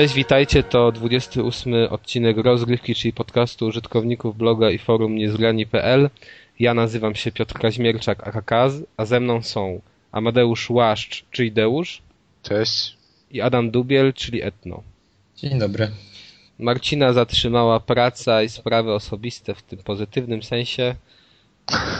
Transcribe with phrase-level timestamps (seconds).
[0.00, 6.10] Cześć, witajcie, to 28 odcinek rozgrywki, czyli podcastu użytkowników bloga i forum niezgrani.pl.
[6.58, 9.80] Ja nazywam się Piotr Kaźmierczak, Akakaz, a ze mną są
[10.12, 12.02] Amadeusz Łaszcz, czyli Deusz.
[12.42, 12.96] Cześć.
[13.30, 14.82] I Adam Dubiel, czyli Etno.
[15.36, 15.90] Dzień dobry.
[16.58, 20.94] Marcina zatrzymała praca i sprawy osobiste w tym pozytywnym sensie,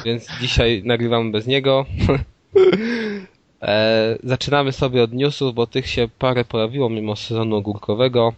[0.05, 1.87] więc dzisiaj nagrywamy bez niego.
[3.63, 8.33] E, zaczynamy sobie od newsów, bo tych się parę pojawiło mimo sezonu ogórkowego,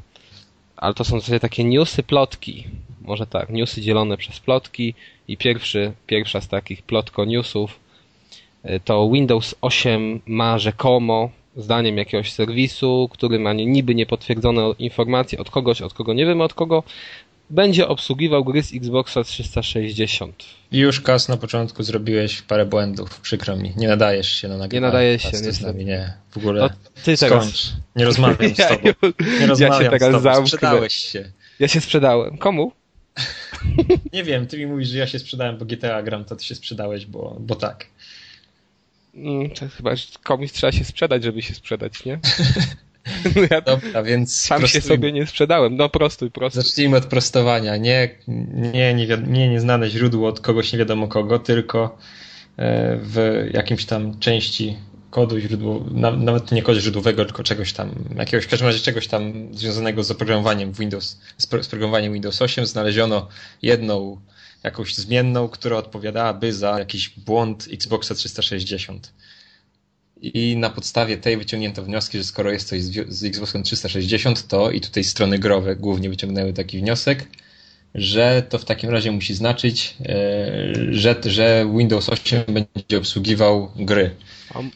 [0.76, 2.64] ale to są w takie newsy, plotki.
[3.00, 4.94] Może tak, newsy dzielone przez plotki
[5.28, 7.80] i pierwszy, pierwsza z takich plotko newsów
[8.62, 15.50] e, to Windows 8 ma rzekomo, zdaniem jakiegoś serwisu, który ma niby niepotwierdzone informacje od
[15.50, 16.82] kogoś, od kogo nie wiemy od kogo,
[17.52, 20.44] będzie obsługiwał gry z Xboxa 360.
[20.72, 23.72] I już Kas na początku zrobiłeś parę błędów, przykro mi.
[23.76, 24.80] Nie nadajesz się na nagrywanie.
[24.80, 26.12] Nie nadajesz się, z nami, nie.
[26.30, 26.70] W ogóle no,
[27.04, 27.32] ty skończ.
[27.32, 27.72] Teraz...
[27.96, 29.12] Nie rozmawiam z tobą.
[29.40, 30.46] Nie rozmawiam ja się teraz z tobą.
[30.46, 31.32] Sprzedałeś się.
[31.58, 32.38] Ja się sprzedałem.
[32.38, 32.72] Komu?
[34.12, 36.54] nie wiem, ty mi mówisz, że ja się sprzedałem, bo GTA gram, to ty się
[36.54, 37.86] sprzedałeś, bo, bo tak.
[39.14, 39.90] Mm, to chyba
[40.22, 42.18] komuś trzeba się sprzedać, żeby się sprzedać, nie?
[43.50, 44.82] Ja Dobra, więc sam prostujmy.
[44.82, 45.76] się sobie nie sprzedałem.
[45.76, 46.62] No prostuj, prostuj.
[46.62, 47.76] Zacznijmy od prostowania.
[47.76, 48.08] Nie,
[48.72, 51.98] nie, nie, nie nieznane źródło od kogoś nie wiadomo kogo, tylko
[52.56, 54.76] e, w jakimś tam części
[55.10, 55.84] kodu źródło,
[56.16, 60.10] nawet nie kodu źródłowego, tylko czegoś tam, jakiegoś, w każdym razie czegoś tam związanego z
[60.10, 63.28] oprogramowaniem Windows, z programowaniem Windows 8 znaleziono
[63.62, 64.20] jedną
[64.62, 69.12] jakąś zmienną, która odpowiadałaby za jakiś błąd Xboxa 360.
[70.22, 74.80] I na podstawie tej wyciągnięto wnioski, że skoro jest coś z Xboxem 360, to i
[74.80, 77.26] tutaj strony growe głównie wyciągnęły taki wniosek,
[77.94, 80.14] że to w takim razie musi znaczyć, e,
[80.90, 84.10] że, że Windows 8 będzie obsługiwał gry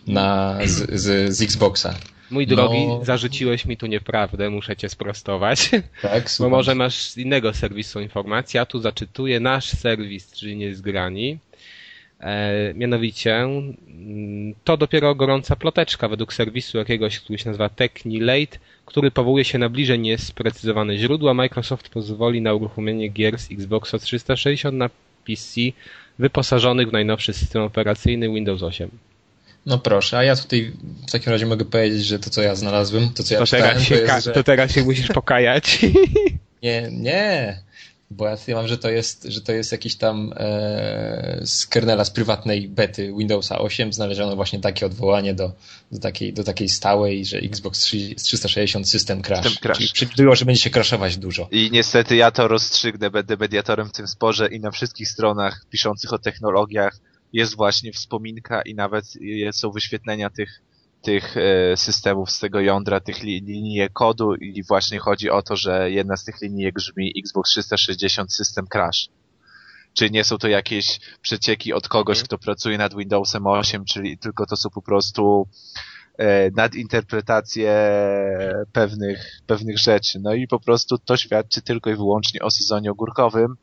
[0.07, 1.95] na, z, z, z Xboxa.
[2.31, 3.05] Mój drogi, no...
[3.05, 5.71] zarzuciłeś mi tu nieprawdę, muszę cię sprostować.
[6.03, 8.59] Tak, Bo może masz z innego serwisu informację.
[8.59, 11.39] Ja tu zaczytuję nasz serwis, czyli Niezgrani.
[12.21, 19.11] E, mianowicie mm, to dopiero gorąca ploteczka według serwisu jakiegoś, który się nazywa Technilate, który
[19.11, 21.35] powołuje się na bliżej niesprecyzowane źródła.
[21.35, 24.91] Microsoft pozwoli na uruchomienie gier z Xboxa 360 na
[25.27, 25.61] PC
[26.19, 28.91] wyposażonych w najnowszy system operacyjny Windows 8.
[29.67, 30.73] No proszę, a ja tutaj
[31.09, 33.69] w takim razie mogę powiedzieć, że to co ja znalazłem, to co ja to czytałem,
[33.69, 34.33] teraz się, to, jest, że...
[34.33, 35.79] to teraz się musisz pokajać.
[36.63, 37.59] Nie, nie.
[38.11, 42.11] Bo ja mam, że to jest, że to jest jakiś tam e, z kernela z
[42.11, 45.53] prywatnej bety Windowsa 8 znaleziono właśnie takie odwołanie do,
[45.93, 47.81] do, takiej, do takiej stałej, że Xbox
[48.17, 49.45] 360 system crash.
[49.45, 49.93] System crash.
[49.93, 51.49] Czyli że będzie się crashować dużo.
[51.51, 56.13] I niestety ja to rozstrzygnę, będę mediatorem w tym sporze i na wszystkich stronach piszących
[56.13, 56.99] o technologiach
[57.33, 59.05] jest właśnie wspominka i nawet
[59.53, 60.63] są wyświetlenia tych
[61.07, 65.91] tych e, systemów z tego jądra, tych linijek kodu i właśnie chodzi o to, że
[65.91, 69.09] jedna z tych linijek brzmi Xbox 360 System Crash.
[69.95, 74.47] Czyli nie są to jakieś przecieki od kogoś, kto pracuje nad Windowsem 8, czyli tylko
[74.47, 75.49] to są po prostu
[76.19, 77.73] e, nadinterpretacje
[78.73, 80.19] pewnych, pewnych rzeczy.
[80.23, 83.55] No i po prostu to świadczy tylko i wyłącznie o sezonie ogórkowym,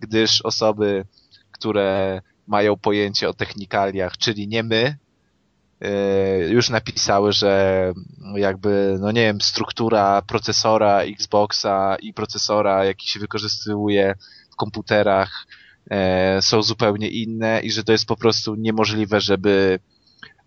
[0.00, 1.04] gdyż osoby,
[1.52, 4.96] które mają pojęcie o technikaliach, czyli nie my,
[6.48, 7.92] już napisały, że
[8.34, 14.14] jakby, no nie wiem, struktura procesora Xboxa i procesora, jaki się wykorzystuje
[14.50, 15.46] w komputerach,
[15.90, 19.78] e, są zupełnie inne i że to jest po prostu niemożliwe, żeby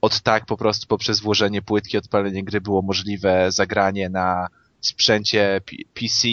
[0.01, 4.47] od tak po prostu poprzez włożenie płytki, odpalenie gry było możliwe zagranie na
[4.81, 5.61] sprzęcie
[5.93, 6.27] PC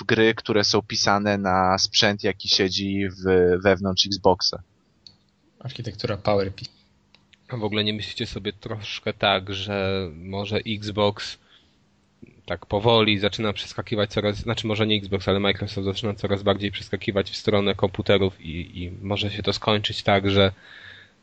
[0.00, 4.62] w gry, które są pisane na sprzęt, jaki siedzi w, wewnątrz Xboxa.
[5.60, 6.81] Architektura PowerPC.
[7.56, 11.38] W ogóle nie myślicie sobie troszkę tak, że może Xbox
[12.46, 17.30] tak powoli zaczyna przeskakiwać coraz, znaczy może nie Xbox, ale Microsoft zaczyna coraz bardziej przeskakiwać
[17.30, 20.52] w stronę komputerów i, i może się to skończyć tak, że,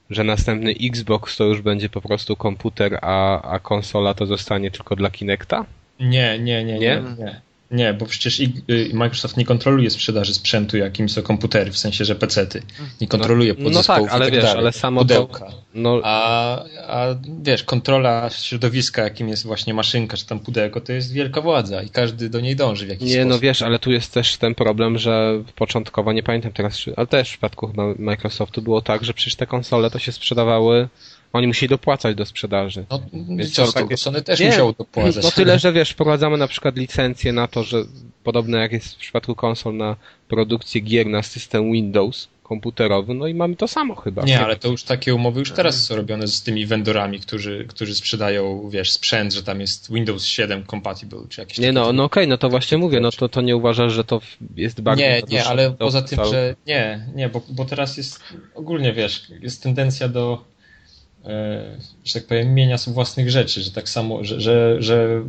[0.10, 4.96] że następny Xbox to już będzie po prostu komputer, a, a konsola to zostanie tylko
[4.96, 5.66] dla Kinecta?
[6.00, 6.80] Nie, nie, nie, nie.
[6.80, 7.04] nie?
[7.20, 7.42] nie.
[7.72, 8.50] Nie, bo przecież y,
[8.94, 12.62] Microsoft nie kontroluje sprzedaży sprzętu, jakim są komputery, w sensie, że pecety.
[13.02, 15.46] Nie kontroluje no, podzespołów no tak, ale tak wiesz, dalej, ale samo pudełka.
[15.46, 16.02] To, no...
[16.04, 17.06] a, a
[17.42, 21.90] wiesz, kontrola środowiska, jakim jest właśnie maszynka, czy tam pudełko, to jest wielka władza i
[21.90, 23.26] każdy do niej dąży w jakiś nie, sposób.
[23.26, 27.08] Nie, no wiesz, ale tu jest też ten problem, że początkowo, nie pamiętam teraz, ale
[27.08, 30.88] też w przypadku chyba Microsoftu było tak, że przecież te konsole to się sprzedawały
[31.34, 32.86] oni musieli dopłacać do sprzedaży.
[32.90, 33.02] No,
[33.38, 33.98] Więc co, takie...
[33.98, 35.24] Sony też nie, musiało dopłacać.
[35.24, 37.84] No tyle, że wiesz, wprowadzamy na przykład licencję na to, że
[38.24, 39.96] podobne jak jest w przypadku konsol na
[40.28, 44.24] produkcję gier na system Windows komputerowy, no i mamy to samo chyba.
[44.24, 47.96] Nie, ale to już takie umowy już teraz są robione z tymi vendorami, którzy, którzy
[47.96, 52.24] sprzedają, wiesz, sprzęt, że tam jest Windows 7 compatible, czy jakieś Nie, no, no okej,
[52.24, 54.22] okay, no to właśnie mówię, no to, to nie uważasz, że to
[54.56, 55.04] jest bardzo...
[55.04, 58.20] Nie, nie, ale poza tym, że nie, nie, bo, bo teraz jest
[58.56, 60.44] ogólnie, wiesz, jest tendencja do
[62.06, 65.22] że tak powiem, mienia własnych rzeczy, że tak samo, że, że, że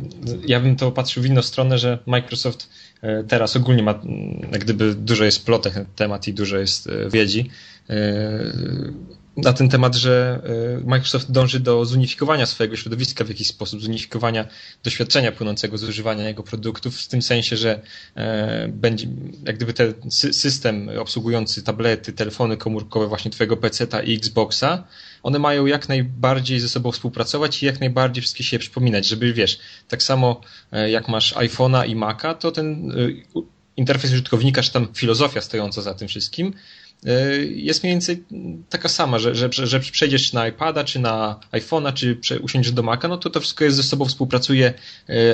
[0.47, 2.69] ja bym to patrzył w inną stronę, że Microsoft
[3.01, 4.01] E, teraz ogólnie ma,
[4.51, 7.49] gdyby dużo jest plotek na temat i dużo jest e, wiedzi.
[7.89, 8.53] E,
[9.37, 10.41] na ten temat, że
[10.85, 14.47] Microsoft dąży do zunifikowania swojego środowiska w jakiś sposób, zunifikowania
[14.83, 17.81] doświadczenia płynącego z używania jego produktów, w tym sensie, że
[18.67, 19.07] będzie,
[19.45, 24.83] jak gdyby ten system obsługujący tablety, telefony komórkowe właśnie twojego PC-ta i Xboxa,
[25.23, 29.59] one mają jak najbardziej ze sobą współpracować i jak najbardziej wszystkie się przypominać, żeby wiesz,
[29.87, 30.41] tak samo
[30.71, 33.41] e, jak masz iPhone'a i Maca, to ten e,
[33.77, 36.80] interfejs użytkownika, czy tam filozofia stojąca za tym wszystkim e,
[37.55, 38.23] jest mniej więcej
[38.69, 43.07] taka sama, że, że, że przejdziesz na iPada, czy na iPhone'a, czy usiądziesz do Maca,
[43.07, 44.73] no to to wszystko jest ze sobą współpracuje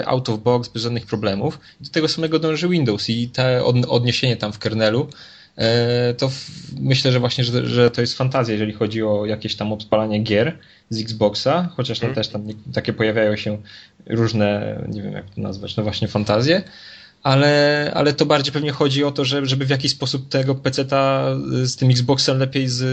[0.06, 1.60] out of box, bez żadnych problemów.
[1.82, 5.10] Do tego samego dąży Windows i te odniesienie tam w kernelu
[5.58, 6.32] E, to
[6.80, 10.58] myślę, że właśnie, że, że, to jest fantazja, jeżeli chodzi o jakieś tam odpalanie gier
[10.90, 12.16] z Xboxa, chociaż tam mm.
[12.16, 13.58] też tam takie pojawiają się
[14.06, 16.64] różne, nie wiem jak to nazwać, no właśnie fantazje,
[17.24, 21.26] ale, ale to bardziej pewnie chodzi o to, że, żeby w jakiś sposób tego PC-ta
[21.64, 22.84] z tym Xboxem lepiej z,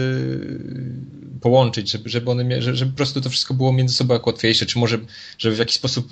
[1.41, 4.79] połączyć, żeby, żeby, one, żeby po prostu to wszystko było między sobą jak łatwiejsze, czy
[4.79, 4.97] może
[5.37, 6.07] żeby w jakiś sposób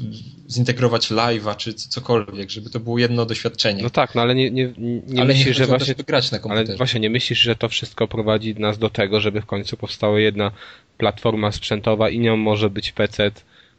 [0.50, 3.84] zintegrować live'a, czy cokolwiek, żeby to było jedno doświadczenie.
[3.84, 4.74] No tak, no ale nie, nie,
[5.08, 5.96] nie ale myślisz, nie że właśnie...
[5.96, 6.70] grać na komputerze.
[6.70, 10.20] Ale właśnie nie myślisz, że to wszystko prowadzi nas do tego, żeby w końcu powstała
[10.20, 10.52] jedna
[10.98, 13.32] platforma sprzętowa i nią może być PC,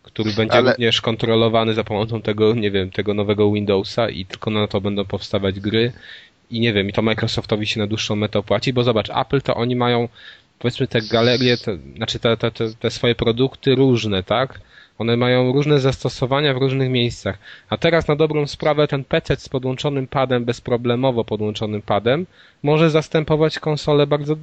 [0.04, 0.70] który będzie ale...
[0.70, 5.04] również kontrolowany za pomocą tego, nie wiem, tego nowego Windowsa i tylko na to będą
[5.04, 5.92] powstawać gry
[6.50, 9.54] i nie wiem, i to Microsoftowi się na dłuższą metę opłaci, bo zobacz, Apple to
[9.54, 10.08] oni mają
[10.58, 14.60] powiedzmy te galerie, te, znaczy te, te, te, te swoje produkty różne, tak?
[14.98, 17.38] One mają różne zastosowania w różnych miejscach.
[17.70, 22.26] A teraz na dobrą sprawę ten PC z podłączonym padem, bezproblemowo podłączonym padem,
[22.62, 24.36] może zastępować konsolę bardzo,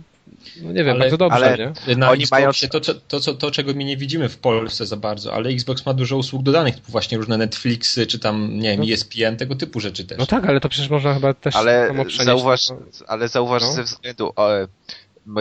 [0.62, 1.96] no nie wiem, ale, bardzo dobrze, ale nie?
[1.96, 2.52] Na oni mają...
[2.72, 5.94] to, to, to, to, czego my nie widzimy w Polsce za bardzo, ale Xbox ma
[5.94, 8.94] dużo usług dodanych, typu właśnie różne Netflixy, czy tam, nie wiem, no.
[8.94, 10.18] ESPN, tego typu rzeczy też.
[10.18, 11.94] No tak, ale to przecież można chyba też ale
[12.24, 12.68] zauważ,
[13.08, 13.74] Ale zauważ no.
[13.74, 14.34] ze względu...
[14.36, 14.50] O,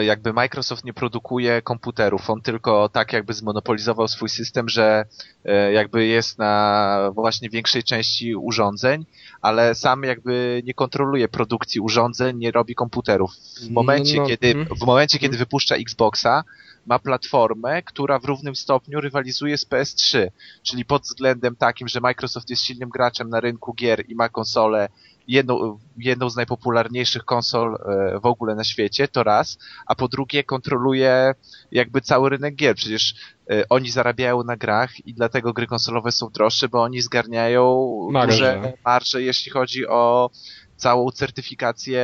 [0.01, 5.05] jakby Microsoft nie produkuje komputerów, on tylko tak jakby zmonopolizował swój system, że
[5.45, 9.05] e, jakby jest na właśnie większej części urządzeń,
[9.41, 13.31] ale sam jakby nie kontroluje produkcji urządzeń, nie robi komputerów.
[13.35, 15.39] W no, momencie, no, no, kiedy, mm, w momencie, kiedy mm.
[15.39, 16.43] wypuszcza Xboxa,
[16.85, 20.27] ma platformę, która w równym stopniu rywalizuje z PS3,
[20.63, 24.89] czyli pod względem takim, że Microsoft jest silnym graczem na rynku gier i ma konsolę
[25.27, 30.43] jedną, jedną z najpopularniejszych konsol e, w ogóle na świecie, to raz, a po drugie
[30.43, 31.33] kontroluje
[31.71, 32.75] jakby cały rynek gier.
[32.75, 33.15] Przecież
[33.51, 38.33] e, oni zarabiają na grach i dlatego gry konsolowe są droższe, bo oni zgarniają marże.
[38.33, 40.29] duże marże, jeśli chodzi o
[40.75, 42.03] całą certyfikację,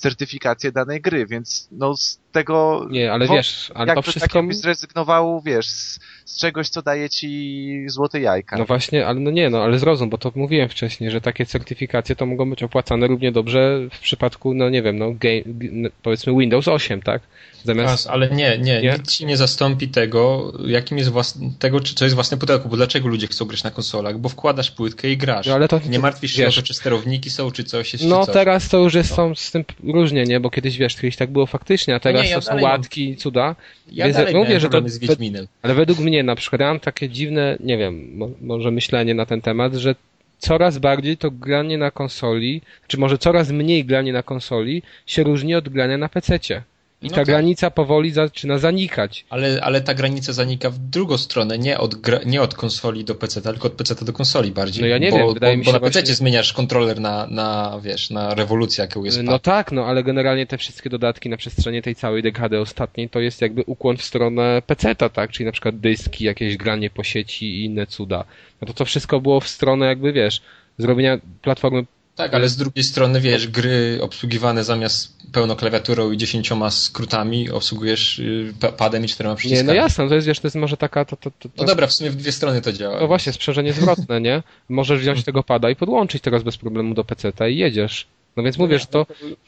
[0.00, 2.86] certyfikację danej gry, więc no z tego...
[2.90, 4.26] Nie, ale wiesz, ale to wszystko...
[4.26, 8.58] Tak jakbyś zrezygnował, wiesz, z, z, czegoś, co daje ci złote jajka.
[8.58, 12.16] No właśnie, ale no nie, no ale zrozum, bo to mówiłem wcześniej, że takie certyfikacje
[12.16, 16.68] to mogą być opłacane równie dobrze w przypadku, no nie wiem, no game, powiedzmy Windows
[16.68, 17.22] 8, tak?
[17.64, 18.06] Zamiast...
[18.06, 22.14] Ale nie, nie, nie, nic ci nie zastąpi tego, jakim jest własne, tego, co jest
[22.14, 24.18] własne pudełko, bo dlaczego ludzie chcą grać na konsolach?
[24.18, 25.46] Bo wkładasz płytkę i grasz.
[25.46, 28.04] No, ale to, nie martwisz się wiesz, o to, czy sterowniki są, czy coś jest,
[28.04, 28.34] No coś.
[28.34, 29.16] teraz to już jest, no.
[29.16, 30.40] są z tym różnie, nie?
[30.40, 33.08] Bo kiedyś, wiesz, kiedyś tak było faktycznie, a teraz no nie, ja to są łatki,
[33.08, 33.16] mam...
[33.16, 33.56] cuda.
[33.92, 35.46] Ja Więc dalej mówię, że to, z Wiedźminem.
[35.62, 39.40] Ale według mnie na przykład ja mam takie dziwne, nie wiem, może myślenie na ten
[39.40, 39.94] temat, że
[40.38, 45.54] coraz bardziej to granie na konsoli, czy może coraz mniej granie na konsoli się różni
[45.54, 46.62] od grania na pececie.
[47.02, 47.26] I no ta tak.
[47.26, 49.24] granica powoli zaczyna zanikać.
[49.30, 53.14] Ale, ale ta granica zanika w drugą stronę, nie od, gra, nie od konsoli do
[53.14, 54.82] PC, tylko od PC do konsoli bardziej.
[54.82, 56.14] No ja nie bo, wiem, wydaje bo, mi się, bo na PC właśnie...
[56.14, 60.58] zmieniasz kontroler na, na, wiesz, na rewolucję, jaką jest No tak, no ale generalnie te
[60.58, 65.08] wszystkie dodatki na przestrzeni tej całej dekady ostatniej to jest jakby ukłon w stronę PC-ta,
[65.08, 65.30] tak?
[65.30, 68.24] Czyli na przykład dyski, jakieś granie po sieci i inne cuda.
[68.60, 70.40] No to to wszystko było w stronę jakby, wiesz,
[70.78, 71.84] zrobienia platformy
[72.20, 78.18] tak, ale z drugiej strony, wiesz, gry obsługiwane zamiast pełną klawiaturą i dziesięcioma skrótami obsługujesz
[78.18, 79.68] y, padem i czterema przyciskami.
[79.68, 81.04] Nie, no jasne, to jest, wiesz, to jest może taka...
[81.04, 83.00] To, to, to, no dobra, w sumie w dwie strony to działa.
[83.00, 84.42] No właśnie, sprzężenie zwrotne, nie?
[84.68, 88.06] Możesz wziąć tego pada i podłączyć teraz bez problemu do PC-ta i jedziesz.
[88.36, 89.06] No więc mówisz, to,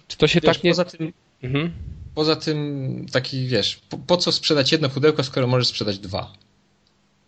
[0.08, 0.70] czy to się wiesz, tak nie...
[0.70, 1.12] Poza tym,
[1.42, 1.72] mhm.
[2.14, 6.32] poza tym taki, wiesz, po, po co sprzedać jedno pudełko, skoro możesz sprzedać dwa?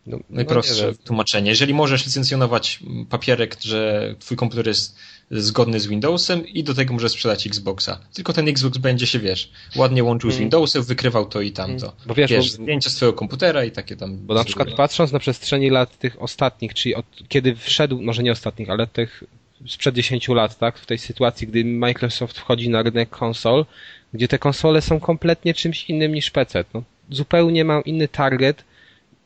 [0.06, 1.50] No, Najprostsze no tłumaczenie.
[1.50, 4.96] Jeżeli możesz licencjonować papierek, że twój komputer jest
[5.30, 8.00] zgodny z Windowsem i do tego możesz sprzedać Xboxa.
[8.14, 10.44] Tylko ten Xbox będzie się, wiesz, ładnie łączył z hmm.
[10.44, 11.86] Windowsem, wykrywał to i tamto.
[11.86, 12.04] Hmm.
[12.06, 14.16] Bo wiesz, wiesz bo, zdjęcia swojego komputera i takie tam...
[14.16, 18.32] Bo na przykład patrząc na przestrzeni lat tych ostatnich, czyli od kiedy wszedł, może nie
[18.32, 19.24] ostatnich, ale tych
[19.68, 23.66] sprzed 10 lat, tak, w tej sytuacji, gdy Microsoft wchodzi na rynek konsol,
[24.14, 26.64] gdzie te konsole są kompletnie czymś innym niż PC.
[26.74, 28.64] No, zupełnie ma inny target,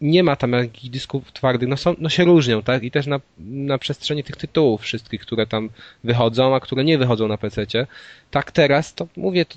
[0.01, 2.83] nie ma tam jakichś dysków twardych, no, są, no się różnią, tak?
[2.83, 5.71] I też na, na przestrzeni tych tytułów wszystkich, które tam
[6.05, 7.67] wychodzą, a które nie wychodzą na PC.
[8.31, 9.57] Tak teraz, to mówię, to,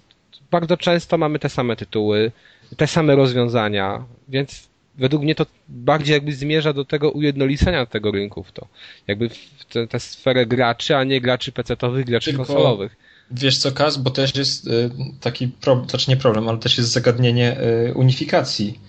[0.51, 2.31] bardzo często mamy te same tytuły,
[2.77, 4.67] te same rozwiązania, więc
[4.97, 8.67] według mnie to bardziej jakby zmierza do tego ujednolicenia tego rynku w to.
[9.07, 12.45] Jakby w tę sferę graczy, a nie graczy PC-owych, graczy Tylko...
[12.45, 12.95] konsolowych.
[13.31, 16.91] Wiesz co, Kaz, bo też jest y, taki problem, znaczy nie problem, ale też jest
[16.91, 17.57] zagadnienie
[17.89, 18.79] y, unifikacji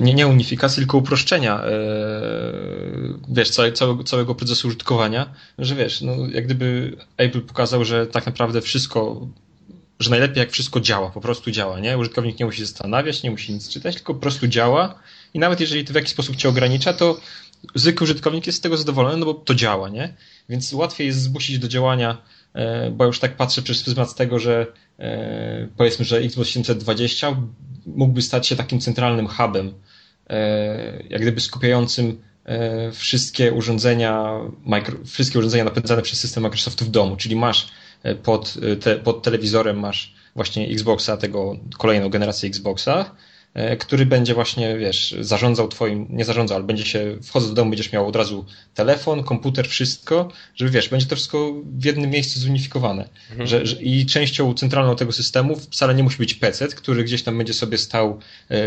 [0.00, 1.70] nie, nie unifikacji, tylko uproszczenia, e,
[3.28, 8.60] wiesz, całego, całego procesu użytkowania, że wiesz, no, jak gdyby Apple pokazał, że tak naprawdę
[8.60, 9.26] wszystko,
[10.00, 11.98] że najlepiej jak wszystko działa, po prostu działa, nie?
[11.98, 14.94] Użytkownik nie musi zastanawiać, nie musi nic czytać, tylko po prostu działa
[15.34, 17.20] i nawet jeżeli to w jakiś sposób cię ogranicza, to
[17.74, 20.14] zwykły użytkownik jest z tego zadowolony, no bo to działa, nie?
[20.48, 22.22] Więc łatwiej jest zmusić do działania,
[22.54, 24.66] e, bo już tak patrzę przez pryzmat tego, że
[25.76, 27.36] powiedzmy, że Xbox 720
[27.86, 29.74] mógłby stać się takim centralnym hubem,
[30.30, 34.40] e, jak gdyby skupiającym e, wszystkie urządzenia,
[35.06, 37.68] wszystkie urządzenia napędzane przez system Microsoftu w domu, czyli masz
[38.02, 43.14] e, pod, te, pod telewizorem masz właśnie Xboxa, tego kolejną generację Xboxa,
[43.78, 47.92] który będzie właśnie, wiesz, zarządzał twoim, nie zarządzał, ale będzie się, wchodząc do domu będziesz
[47.92, 48.44] miał od razu
[48.74, 53.08] telefon, komputer, wszystko, żeby wiesz, będzie to wszystko w jednym miejscu zunifikowane.
[53.30, 53.46] Mhm.
[53.46, 57.38] Że, że, I częścią centralną tego systemu wcale nie musi być PC, który gdzieś tam
[57.38, 58.18] będzie sobie stał,
[58.50, 58.58] yy,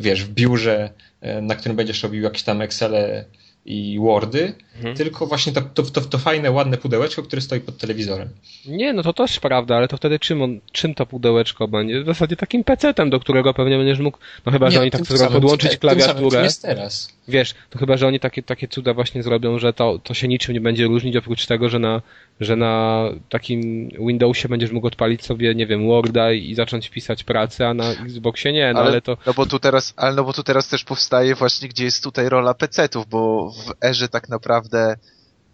[0.00, 0.90] wiesz, w biurze,
[1.22, 3.24] yy, na którym będziesz robił jakieś tam Excele,
[3.66, 4.96] i Wordy, mhm.
[4.96, 8.28] tylko właśnie to, to, to, to, fajne, ładne pudełeczko, które stoi pod telewizorem.
[8.66, 12.02] Nie, no to też prawda, ale to wtedy czym, on, czym to pudełeczko będzie?
[12.02, 15.02] W zasadzie takim PC-tem, do którego pewnie będziesz mógł, no chyba, Nie, że oni tak
[15.02, 16.30] chcą podłączyć klawiaturę.
[16.30, 17.14] Samym, jest teraz.
[17.28, 20.54] Wiesz, to chyba, że oni takie, takie cuda właśnie zrobią, że to, to się niczym
[20.54, 22.02] nie będzie różnić, oprócz tego, że na,
[22.40, 27.68] że na takim Windowsie będziesz mógł odpalić sobie, nie wiem, Worda i zacząć pisać pracę,
[27.68, 29.16] a na Xboxie nie, no ale, ale to...
[29.26, 32.28] No bo tu teraz, ale no bo tu teraz też powstaje właśnie, gdzie jest tutaj
[32.28, 34.96] rola PC-ów, bo w erze tak naprawdę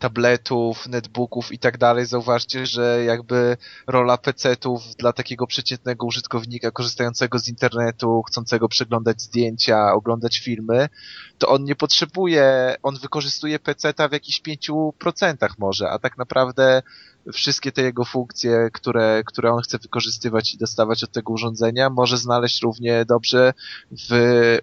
[0.00, 7.38] tabletów, netbooków i tak dalej, zauważcie, że jakby rola PC-ów dla takiego przeciętnego użytkownika korzystającego
[7.38, 10.88] z internetu, chcącego przeglądać zdjęcia, oglądać filmy,
[11.38, 16.82] to on nie potrzebuje, on wykorzystuje PC-ta w jakichś pięciu procentach może, a tak naprawdę
[17.32, 22.18] wszystkie te jego funkcje, które, które on chce wykorzystywać i dostawać od tego urządzenia, może
[22.18, 23.52] znaleźć równie dobrze
[24.08, 24.58] w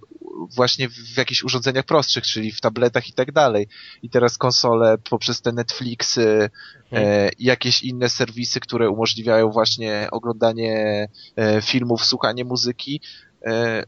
[0.55, 3.67] właśnie w jakichś urządzeniach prostszych, czyli w tabletach i tak dalej.
[4.03, 6.49] I teraz konsole poprzez te Netflixy
[6.89, 7.09] hmm.
[7.09, 13.01] e, i jakieś inne serwisy, które umożliwiają właśnie oglądanie e, filmów, słuchanie muzyki,
[13.45, 13.83] e,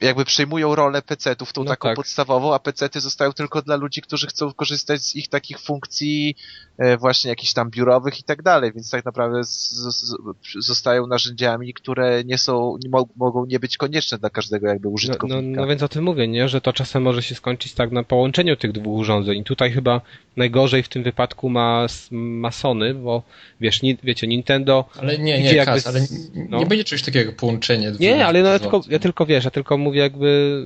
[0.00, 1.96] jakby przejmują rolę PC-ów, tą no taką tak.
[1.96, 6.36] podstawową, a PC-ty zostają tylko dla ludzi, którzy chcą korzystać z ich takich funkcji
[6.78, 10.16] e, właśnie jakichś tam biurowych i tak dalej, więc tak naprawdę z, z,
[10.58, 15.42] zostają narzędziami, które nie są, nie mo mogą nie być konieczne dla każdego jakby użytkownika.
[15.42, 17.92] No, no, no, więc o tym mówię, nie, że to czasem może się skończyć tak
[17.92, 19.38] na połączeniu tych dwóch urządzeń.
[19.38, 20.00] I tutaj chyba
[20.36, 23.22] najgorzej w tym wypadku ma, ma Sony, bo
[23.60, 24.84] wiesz, ni, wiecie, Nintendo...
[24.98, 26.00] Ale nie, nie, jakby, Kas, ale
[26.48, 26.58] no.
[26.58, 29.50] nie będzie czegoś takiego jak połączenie Nie, ale no, ja tylko, ja tylko wiesz, ja
[29.50, 30.62] tylko mówię jakby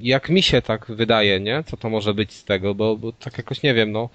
[0.00, 1.64] jak mi się tak wydaje, nie?
[1.66, 4.08] Co to może być z tego, bo, bo tak jakoś nie wiem, no.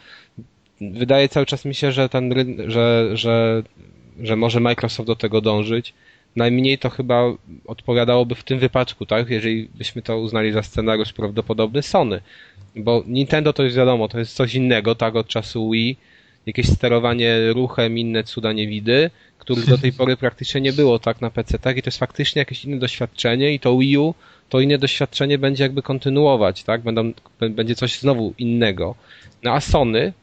[0.81, 2.33] Wydaje cały czas mi się, że ten,
[2.67, 3.63] że, że,
[4.21, 5.93] że może Microsoft do tego dążyć.
[6.35, 7.23] Najmniej to chyba
[7.65, 9.29] odpowiadałoby w tym wypadku, tak?
[9.29, 12.21] Jeżeli byśmy to uznali za scenariusz prawdopodobny Sony.
[12.75, 15.15] Bo Nintendo to jest wiadomo, to jest coś innego, tak?
[15.15, 15.97] Od czasu Wii.
[16.45, 19.09] Jakieś sterowanie ruchem, inne cuda niewidy
[19.43, 21.77] których do tej pory praktycznie nie było tak na PC, tak?
[21.77, 24.13] I to jest faktycznie jakieś inne doświadczenie i to Wii U
[24.49, 26.81] to inne doświadczenie będzie jakby kontynuować, tak?
[26.81, 27.13] Będą,
[27.49, 28.95] będzie coś znowu innego.
[29.43, 30.13] No a Sony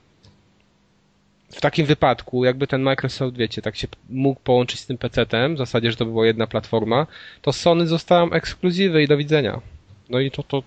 [1.50, 5.58] w takim wypadku, jakby ten Microsoft, wiecie, tak się mógł połączyć z tym PC-tem, w
[5.58, 7.06] zasadzie, że to była jedna platforma,
[7.42, 9.60] to Sony zostają ekskluzywy i do widzenia.
[10.10, 10.62] No i to, to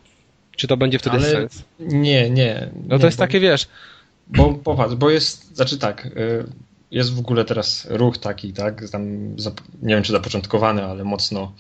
[0.56, 1.64] czy to będzie wtedy Ale sens?
[1.80, 2.70] Nie, nie.
[2.88, 3.68] No nie, to jest bo, takie, wiesz...
[4.28, 6.46] Bo popatrz, bo jest, znaczy tak, y,
[6.92, 9.36] jest w ogóle teraz ruch taki, tak, tam,
[9.82, 11.54] nie wiem czy zapoczątkowany, ale mocno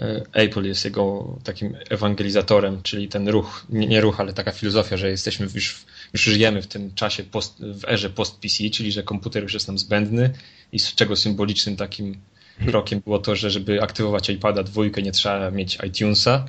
[0.00, 5.10] e, Apple jest jego takim ewangelizatorem, czyli ten ruch, nie ruch, ale taka filozofia, że
[5.10, 9.54] jesteśmy już, już żyjemy w tym czasie, post, w erze post-PC, czyli że komputer już
[9.54, 10.30] jest nam zbędny
[10.72, 12.20] i z czego symbolicznym takim
[12.66, 16.44] krokiem było to, że żeby aktywować iPada dwójkę nie trzeba mieć iTunesa,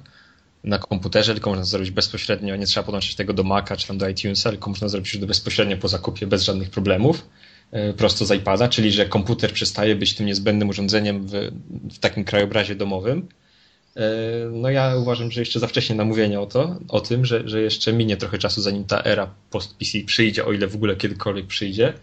[0.63, 4.09] na komputerze, tylko można zrobić bezpośrednio, nie trzeba podłączyć tego do Maca czy tam do
[4.09, 7.25] iTunesa, tylko można zrobić już bezpośrednio po zakupie bez żadnych problemów,
[7.71, 11.31] e, prosto z iPada, czyli że komputer przestaje być tym niezbędnym urządzeniem w,
[11.91, 13.27] w takim krajobrazie domowym.
[13.95, 14.01] E,
[14.51, 17.61] no ja uważam, że jeszcze za wcześnie na mówienie o, to, o tym, że, że
[17.61, 21.93] jeszcze minie trochę czasu, zanim ta era post-PC przyjdzie, o ile w ogóle kiedykolwiek przyjdzie,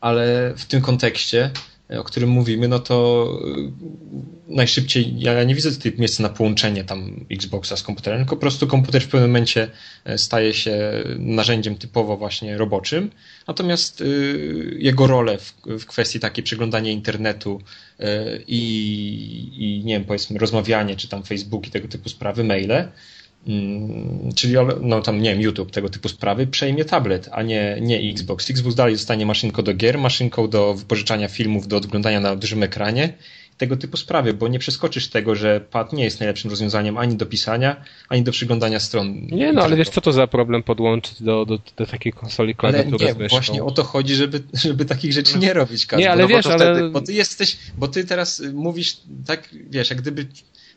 [0.00, 1.50] ale w tym kontekście
[1.98, 3.26] o którym mówimy, no to
[4.48, 8.40] y, najszybciej, ja nie widzę tutaj miejsca na połączenie tam Xboxa z komputerem, tylko po
[8.40, 9.70] prostu komputer w pewnym momencie
[10.04, 13.10] e, staje się narzędziem typowo właśnie roboczym,
[13.48, 15.38] natomiast y, jego rolę
[15.78, 17.60] w, kwestii takiej przeglądania internetu
[17.98, 18.62] e, i,
[19.58, 22.88] i nie wiem, powiedzmy rozmawianie, czy tam Facebook i tego typu sprawy, maile,
[24.34, 28.50] czyli no tam nie wiem, YouTube, tego typu sprawy, przejmie tablet, a nie, nie Xbox.
[28.50, 33.12] Xbox dalej zostanie maszynką do gier, maszynką do wypożyczania filmów, do odglądania na dużym ekranie,
[33.60, 37.26] tego typu sprawy, bo nie przeskoczysz tego, że pad nie jest najlepszym rozwiązaniem ani do
[37.26, 39.26] pisania, ani do przyglądania stron.
[39.26, 43.06] Nie, no ale wiesz, co to za problem podłączyć do, do, do takiej konsoli klawiaturę
[43.06, 45.86] Ale nie, właśnie o to chodzi, żeby, żeby takich rzeczy nie robić.
[45.96, 46.74] Nie, ale no, wiesz, bo ale...
[46.74, 50.26] Wtedy, bo ty jesteś, bo ty teraz mówisz tak, wiesz, jak gdyby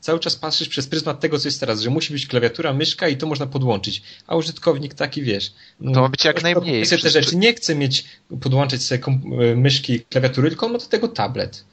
[0.03, 3.17] cały czas patrzysz przez pryzmat tego, co jest teraz, że musi być klawiatura, myszka i
[3.17, 4.01] to można podłączyć.
[4.27, 5.53] A użytkownik taki, wiesz...
[5.93, 6.87] To ma być jak najmniej.
[6.87, 8.05] Te rzeczy nie chce mieć,
[8.41, 11.65] podłączyć sobie e, myszki, klawiatury, tylko on ma do tego tablet.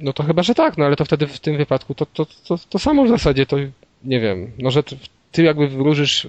[0.00, 2.58] No to chyba, że tak, no ale to wtedy w tym wypadku to, to, to,
[2.70, 3.56] to samo w zasadzie, to
[4.04, 4.82] nie wiem, no że
[5.32, 6.28] ty jakby wróżysz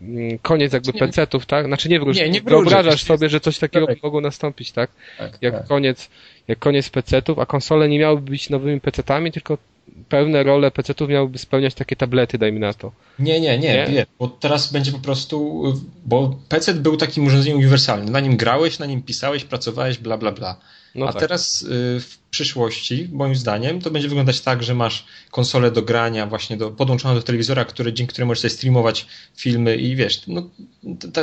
[0.00, 1.66] mm, koniec jakby PC-ów, tak?
[1.66, 4.02] Znaczy nie wróżysz, nie, nie wyobrażasz sobie, że coś takiego tak.
[4.02, 4.90] mogło nastąpić, tak?
[5.18, 5.66] tak jak tak.
[5.66, 6.10] koniec,
[6.48, 9.58] jak koniec PC-ów, a konsole nie miałyby być nowymi PC-tami, tylko
[10.08, 12.92] pewne role PC-ów miałyby spełniać takie tablety, dajmy na to.
[13.18, 15.62] Nie, nie, nie, nie, bo teraz będzie po prostu,
[16.04, 18.08] bo PC był takim urządzeniem uniwersalnym.
[18.08, 20.56] Na nim grałeś, na nim pisałeś, pracowałeś, bla, bla, bla.
[20.94, 21.20] No A tak.
[21.20, 21.66] teraz y,
[22.00, 26.70] w przyszłości, moim zdaniem, to będzie wyglądać tak, że masz konsolę do grania, właśnie do,
[26.70, 30.50] podłączoną do telewizora, który, dzięki któremu możesz sobie streamować filmy i wiesz, no,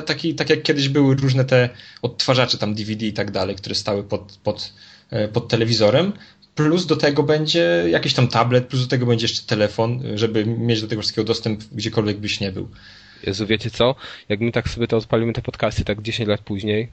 [0.06, 1.70] taki, tak jak kiedyś były różne te
[2.02, 4.74] odtwarzacze tam DVD i tak dalej, które stały pod, pod,
[5.10, 6.14] e, pod telewizorem,
[6.58, 10.82] Plus do tego będzie jakiś tam tablet, plus do tego będzie jeszcze telefon, żeby mieć
[10.82, 12.70] do tego wszystkiego dostęp gdziekolwiek byś nie był.
[13.24, 13.96] Jezu, wiecie co?
[14.30, 16.90] Jak my tak sobie to odpalimy te podcasty tak 10 lat później,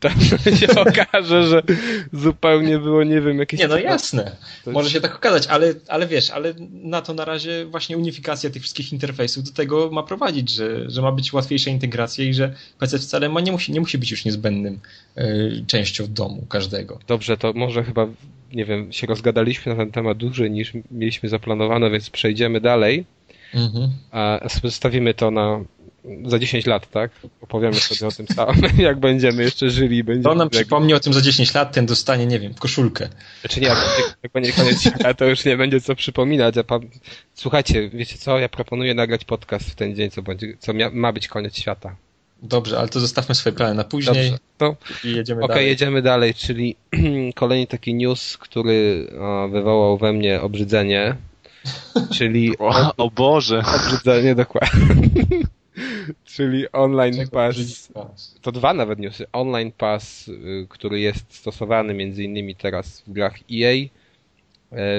[0.00, 0.08] to
[0.60, 1.62] się okaże, że
[2.12, 3.60] zupełnie było, nie wiem, jakieś...
[3.60, 4.36] Nie, no jasne.
[4.64, 4.70] To...
[4.70, 8.62] Może się tak okazać, ale, ale wiesz, ale na to na razie właśnie unifikacja tych
[8.62, 12.98] wszystkich interfejsów do tego ma prowadzić, że, że ma być łatwiejsza integracja i że PC
[12.98, 14.80] wcale ma, nie, musi, nie musi być już niezbędnym
[15.18, 16.98] y, częścią domu każdego.
[17.06, 18.06] Dobrze, to może chyba
[18.52, 23.04] nie wiem, się rozgadaliśmy na ten temat dłużej niż mieliśmy zaplanowane, więc przejdziemy dalej.
[23.54, 23.90] Mhm.
[24.10, 25.64] A zostawimy to na
[26.24, 27.10] za 10 lat, tak?
[27.40, 30.04] Opowiemy sobie o tym samym, jak będziemy jeszcze żyli.
[30.04, 33.08] Będziemy to nam przypomni o tym za 10 lat, ten dostanie, nie wiem, koszulkę.
[33.40, 33.78] Znaczy nie, jak,
[34.22, 36.58] jak będzie koniec świata, to już nie będzie co przypominać.
[36.58, 36.80] A pan...
[37.34, 40.90] Słuchajcie, wiecie co, ja proponuję nagrać podcast w ten dzień, co, będzie, co mia...
[40.90, 41.96] ma być koniec świata.
[42.42, 45.68] Dobrze, ale to zostawmy swoje plany na później Dobrze, to, i jedziemy okay, dalej.
[45.68, 46.76] jedziemy dalej, czyli
[47.34, 51.16] kolejny taki news, który o, wywołał we mnie obrzydzenie,
[52.12, 52.58] czyli...
[52.58, 53.62] O, o Boże!
[53.76, 54.80] Obrzydzenie, dokładnie.
[56.34, 57.56] czyli online Czego pass.
[58.42, 59.26] To dwa nawet newsy.
[59.32, 63.88] Online pass, y, który jest stosowany między innymi teraz w grach EA, e,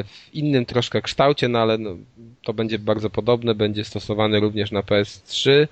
[0.03, 1.95] w innym troszkę kształcie, no ale no,
[2.43, 5.67] to będzie bardzo podobne, będzie stosowany również na PS3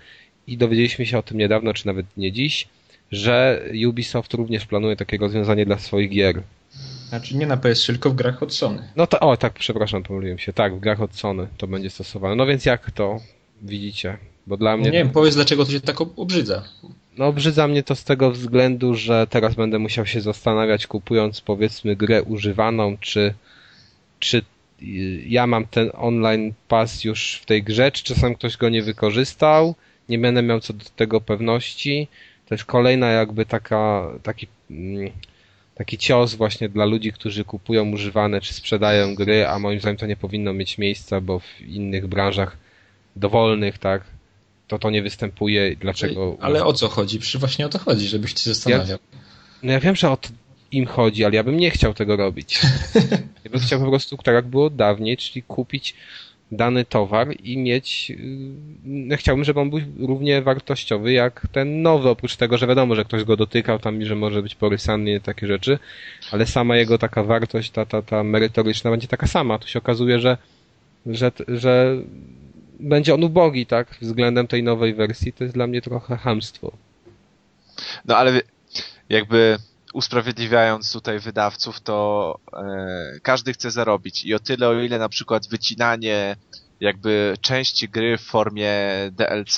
[0.47, 2.67] i dowiedzieliśmy się o tym niedawno, czy nawet nie dziś,
[3.11, 6.41] że Ubisoft również planuje takie rozwiązanie dla swoich gier.
[7.09, 8.87] Znaczy nie na PS3, tylko w grach od Sony.
[8.95, 10.53] No to, o tak, przepraszam, pomyliłem się.
[10.53, 12.35] Tak, w grach od Sony to będzie stosowane.
[12.35, 13.19] No więc jak to
[13.61, 14.17] widzicie?
[14.49, 14.85] Bo dla mnie...
[14.85, 16.63] Nie wiem, powiedz dlaczego to się tak obrzydza.
[17.17, 21.95] No obrzydza mnie to z tego względu, że teraz będę musiał się zastanawiać kupując powiedzmy
[21.95, 23.33] grę używaną, czy,
[24.19, 24.41] czy
[25.25, 29.75] ja mam ten online pass już w tej grze, czy czasem ktoś go nie wykorzystał,
[30.09, 32.07] nie będę miał co do tego pewności.
[32.45, 35.11] To jest kolejna jakby taka, taki, mm,
[35.75, 40.05] taki cios właśnie dla ludzi, którzy kupują używane czy sprzedają gry, a moim zdaniem to
[40.05, 42.57] nie powinno mieć miejsca, bo w innych branżach
[43.15, 44.03] dowolnych, tak,
[44.69, 45.75] to to nie występuje.
[45.75, 46.37] Dlaczego?
[46.39, 47.19] Ale o co chodzi?
[47.19, 48.87] Przecież właśnie o to chodzi, żebyś się zastanawiał.
[49.13, 49.19] Ja,
[49.63, 50.29] no ja wiem, że o to
[50.71, 52.59] im chodzi, ale ja bym nie chciał tego robić.
[53.43, 55.95] Ja bym chciał po prostu, tak jak było dawniej, czyli kupić
[56.51, 58.11] dany towar i mieć,
[58.83, 63.05] no chciałbym, żeby on był równie wartościowy jak ten nowy, oprócz tego, że wiadomo, że
[63.05, 65.79] ktoś go dotykał tam i że może być porysany i takie rzeczy,
[66.31, 69.59] ale sama jego taka wartość, ta, ta, ta merytoryczna będzie taka sama.
[69.59, 70.37] Tu się okazuje, że,
[71.05, 71.97] że, że
[72.79, 76.71] będzie on ubogi, tak, względem tej nowej wersji, to jest dla mnie trochę hamstwo.
[78.05, 78.41] No ale
[79.09, 79.57] jakby
[79.93, 85.47] usprawiedliwiając tutaj wydawców, to e, każdy chce zarobić i o tyle, o ile na przykład
[85.47, 86.35] wycinanie
[86.79, 88.71] jakby części gry w formie
[89.11, 89.57] DLC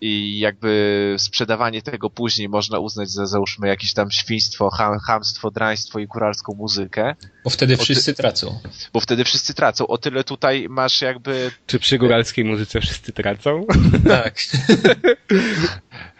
[0.00, 5.98] i jakby sprzedawanie tego później można uznać za załóżmy jakieś tam świństwo, ham, hamstwo, draństwo
[5.98, 7.14] i kuralską muzykę.
[7.44, 8.22] Bo wtedy wszyscy ty...
[8.22, 8.58] tracą.
[8.92, 9.86] Bo wtedy wszyscy tracą.
[9.86, 11.50] O tyle tutaj masz jakby...
[11.66, 13.66] Czy przy góralskiej muzyce wszyscy tracą?
[14.08, 14.34] Tak.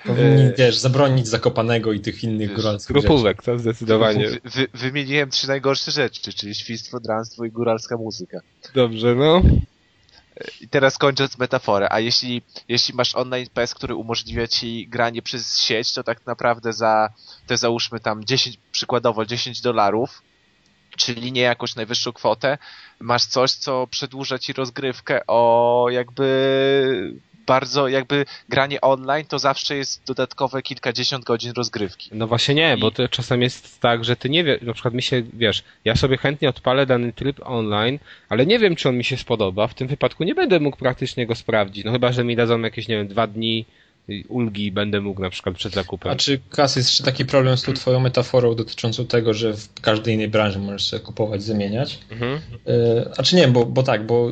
[0.07, 4.29] Powinni, wiesz, zabronić Zakopanego i tych innych góralskich Grupówek, to zdecydowanie.
[4.29, 8.41] Wy, wy, wymieniłem trzy najgorsze rzeczy, czyli świństwo, dranstwo i góralska muzyka.
[8.75, 9.43] Dobrze, no.
[10.61, 15.59] I teraz kończąc metaforę, a jeśli, jeśli masz online PS, który umożliwia ci granie przez
[15.59, 17.09] sieć, to tak naprawdę za
[17.47, 20.23] te załóżmy tam 10, przykładowo 10 dolarów,
[20.97, 22.59] czyli nie jakąś najwyższą kwotę,
[23.01, 30.03] masz coś, co przedłuża ci rozgrywkę o jakby bardzo jakby granie online to zawsze jest
[30.07, 32.11] dodatkowe kilkadziesiąt godzin rozgrywki.
[32.13, 32.81] No właśnie nie, I...
[32.81, 35.97] bo to czasem jest tak, że ty nie wiesz, na przykład mi się, wiesz, ja
[35.97, 37.99] sobie chętnie odpalę dany tryb online,
[38.29, 39.67] ale nie wiem, czy on mi się spodoba.
[39.67, 41.85] W tym wypadku nie będę mógł praktycznie go sprawdzić.
[41.85, 43.67] No chyba, że mi dadzą jakieś, nie wiem, dwa dni
[44.29, 46.13] ulgi będę mógł na przykład przed zakupem.
[46.13, 49.81] A czy Kas jest jeszcze taki problem z tą twoją metaforą dotyczącą tego, że w
[49.81, 51.99] każdej innej branży możesz sobie kupować, zamieniać?
[52.11, 52.41] Mhm.
[52.67, 54.31] E, a czy nie, bo, bo tak, bo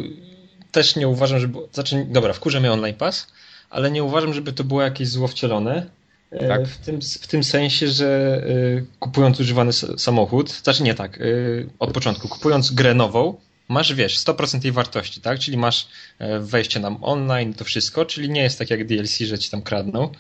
[0.73, 1.59] też nie uważam, żeby.
[1.73, 3.27] Znaczy, dobra, wkurzę mnie online pass,
[3.71, 5.87] ale nie uważam, żeby to było jakieś zło wcielone.
[6.31, 6.69] E, tak.
[6.69, 11.93] W, tym, w tym sensie, że y, kupując używany samochód, znaczy nie tak, y, od
[11.93, 15.39] początku, kupując grę nową, masz, wiesz, 100% jej wartości, tak?
[15.39, 15.89] Czyli masz
[16.41, 20.11] wejście nam online, to wszystko, czyli nie jest tak jak DLC, że ci tam kradną.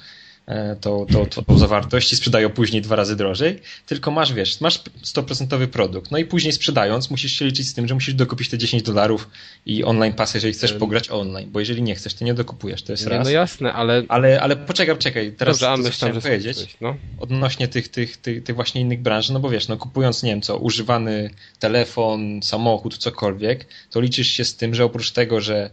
[0.48, 4.82] E, tą, tą, tą zawartość i sprzedają później dwa razy drożej, tylko masz, wiesz, masz
[5.04, 8.58] 100% produkt, no i później sprzedając musisz się liczyć z tym, że musisz dokupić te
[8.58, 9.28] 10 dolarów
[9.66, 12.92] i online pass, jeżeli chcesz pograć online, bo jeżeli nie chcesz, to nie dokupujesz, to
[12.92, 13.24] jest nie, raz.
[13.24, 14.02] No jasne, ale...
[14.08, 16.96] Ale, ale poczekaj, czekaj, teraz Dobrze, to, że powiedzieć no.
[17.18, 20.42] odnośnie tych, tych, tych, tych właśnie innych branż, no bo wiesz, no kupując, nie wiem
[20.42, 25.70] co, używany telefon, samochód, cokolwiek, to liczysz się z tym, że oprócz tego, że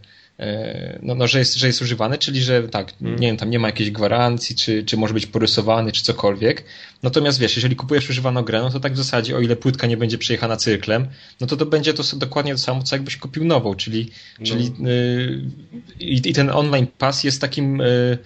[1.02, 3.20] no, no, że, jest, że jest używany, czyli że tak, hmm.
[3.20, 6.64] nie wiem, tam nie ma jakiejś gwarancji, czy, czy może być porysowany, czy cokolwiek.
[7.04, 9.98] Natomiast wiesz, jeżeli kupujesz używaną grę, no to tak w zasadzie, o ile płytka nie
[9.98, 11.08] będzie przejechana cyklem,
[11.42, 14.46] no to to będzie to dokładnie to samo, co jakbyś kupił nową, czyli, no.
[14.46, 15.42] czyli yy,
[16.00, 18.18] i, i, ten online pass jest takim yy,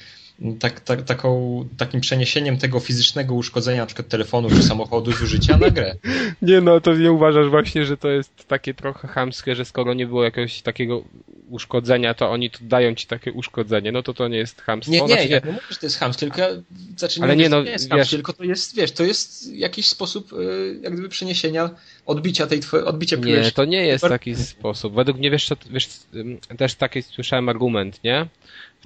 [0.59, 5.57] tak, tak, taką, takim przeniesieniem tego fizycznego uszkodzenia, na przykład telefonu czy samochodu z użycia
[5.57, 5.95] na grę.
[6.41, 10.07] Nie no, to nie uważasz właśnie, że to jest takie trochę chamskie, że skoro nie
[10.07, 11.03] było jakiegoś takiego
[11.49, 14.91] uszkodzenia, to oni tu dają ci takie uszkodzenie, no to to nie jest chamstwo.
[14.91, 16.49] Nie, nie, znaczy, ja nie mówię, że to jest chamstwo, tylko ja
[16.97, 20.33] znaczy, ale nie, no, nie jest chamstwo, tylko to jest, wiesz, to jest jakiś sposób
[20.33, 21.69] y, jak gdyby przeniesienia,
[22.05, 24.95] odbicia tej twojej, odbicia Nie, to nie jest taki sposób.
[24.95, 25.89] Według mnie, wiesz, wiesz,
[26.57, 28.27] też taki słyszałem argument, nie?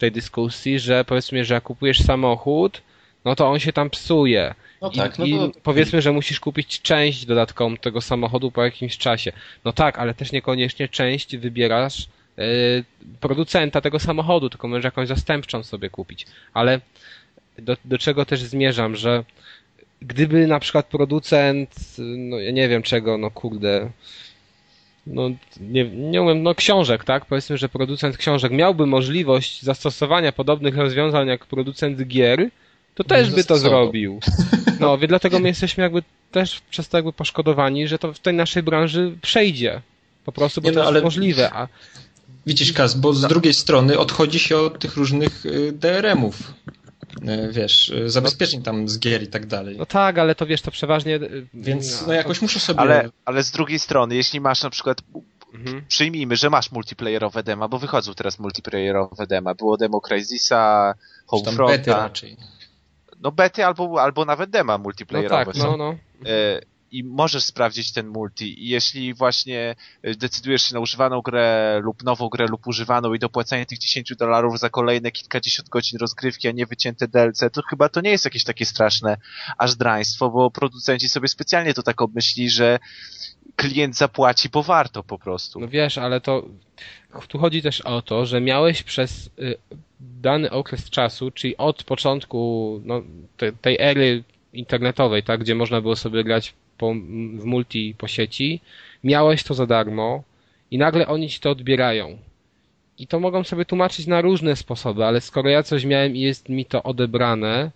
[0.03, 2.81] Tej dyskusji, że powiedzmy, że jak kupujesz samochód,
[3.25, 4.55] no to on się tam psuje.
[4.81, 5.57] No tak, I, no to...
[5.57, 9.31] i powiedzmy, że musisz kupić część dodatkową tego samochodu po jakimś czasie.
[9.65, 12.45] No tak, ale też niekoniecznie część wybierasz yy,
[13.19, 16.25] producenta tego samochodu, tylko możesz jakąś zastępczą sobie kupić.
[16.53, 16.81] Ale
[17.57, 19.23] do, do czego też zmierzam, że
[20.01, 21.75] gdyby na przykład producent,
[22.17, 23.89] no ja nie wiem czego, no kurde,
[25.07, 27.25] no, nie, nie umiem, no książek, tak?
[27.25, 32.49] Powiedzmy, że producent książek miałby możliwość zastosowania podobnych rozwiązań jak producent gier,
[32.95, 34.19] to też by to zrobił.
[34.79, 38.33] No, więc dlatego my jesteśmy jakby też przez to jakby poszkodowani, że to w tej
[38.33, 39.81] naszej branży przejdzie.
[40.25, 41.01] Po prostu, bo nie, no, to jest ale...
[41.01, 41.53] możliwe.
[41.53, 41.67] A...
[42.45, 46.53] Widzisz, Kaz, bo z drugiej strony odchodzi się od tych różnych y, DRM-ów.
[47.27, 49.77] E, wiesz, e, zabezpieczeń tam z gier i tak dalej.
[49.77, 51.15] No tak, ale to wiesz, to przeważnie...
[51.15, 51.19] E,
[51.53, 52.79] Więc no, no jakoś muszę sobie...
[52.79, 55.01] Ale, ale z drugiej strony, jeśli masz na przykład
[55.53, 55.85] Mhm.
[55.87, 59.53] Przyjmijmy, że masz multiplayerowe dema, bo wychodzą teraz multiplayerowe dema.
[59.53, 60.93] Było demo Crysisa,
[61.25, 61.97] Homefronta.
[61.97, 62.37] raczej.
[63.21, 65.45] No bety albo, albo nawet dema multiplayerowe.
[65.45, 65.95] No tak, no, no
[66.93, 68.63] i możesz sprawdzić ten multi.
[68.63, 69.75] I jeśli właśnie
[70.05, 74.15] y, decydujesz się na używaną grę lub nową grę lub używaną i dopłacanie tych 10
[74.15, 78.25] dolarów za kolejne kilkadziesiąt godzin rozgrywki, a nie wycięte DLC, to chyba to nie jest
[78.25, 79.17] jakieś takie straszne
[79.57, 82.79] aż draństwo, bo producenci sobie specjalnie to tak obmyśli, że
[83.55, 85.59] klient zapłaci, bo warto po prostu.
[85.59, 86.45] No wiesz, ale to
[87.27, 89.57] tu chodzi też o to, że miałeś przez y,
[89.99, 93.01] dany okres czasu, czyli od początku no,
[93.37, 96.93] te, tej ery internetowej, tak, gdzie można było sobie grać po,
[97.33, 98.59] w multi po sieci,
[99.03, 100.23] miałeś to za darmo
[100.71, 102.17] i nagle oni ci to odbierają.
[102.99, 106.49] I to mogą sobie tłumaczyć na różne sposoby, ale skoro ja coś miałem i jest
[106.49, 107.71] mi to odebrane,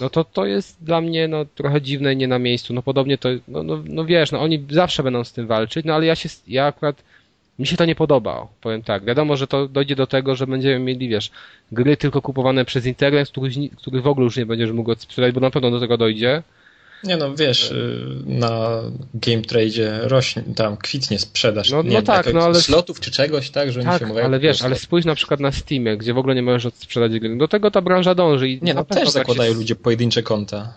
[0.00, 2.74] no to to jest dla mnie no, trochę dziwne nie na miejscu.
[2.74, 5.94] No podobnie to, no, no, no wiesz, no oni zawsze będą z tym walczyć, no
[5.94, 7.02] ale ja się, ja akurat,
[7.58, 9.04] mi się to nie podoba, powiem tak.
[9.04, 11.30] Wiadomo, że to dojdzie do tego, że będziemy mieli, wiesz,
[11.72, 15.40] gry tylko kupowane przez internet, których, których w ogóle już nie będziesz mógł sprzedać, bo
[15.40, 16.42] na pewno do tego dojdzie,
[17.04, 18.80] Nie no, wiesz, y, na
[19.14, 21.70] Game Trade rośnie, tam kwitnie sprzedaż.
[21.70, 22.54] No, nie, no tak, no ale...
[22.54, 24.24] Slotów czy czegoś, tak, że tak, oni się mówią.
[24.24, 27.36] ale wiesz, ale spójrz na przykład na Steamie, gdzie w ogóle nie możesz sprzedać gry.
[27.36, 28.48] Do tego ta branża dąży.
[28.48, 29.58] I nie, no też tak zakładają się...
[29.58, 30.74] ludzie pojedyncze konta.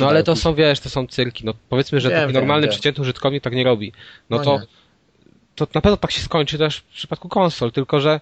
[0.00, 1.44] No ale to są, wiesz, to są cyrki.
[1.46, 3.92] No powiedzmy, że wiem, taki normalny, wiem, przeciętny użytkownik tak nie robi.
[4.30, 4.60] No, no to,
[5.54, 8.20] to na pewno tak się skończy też w przypadku konsol, tylko że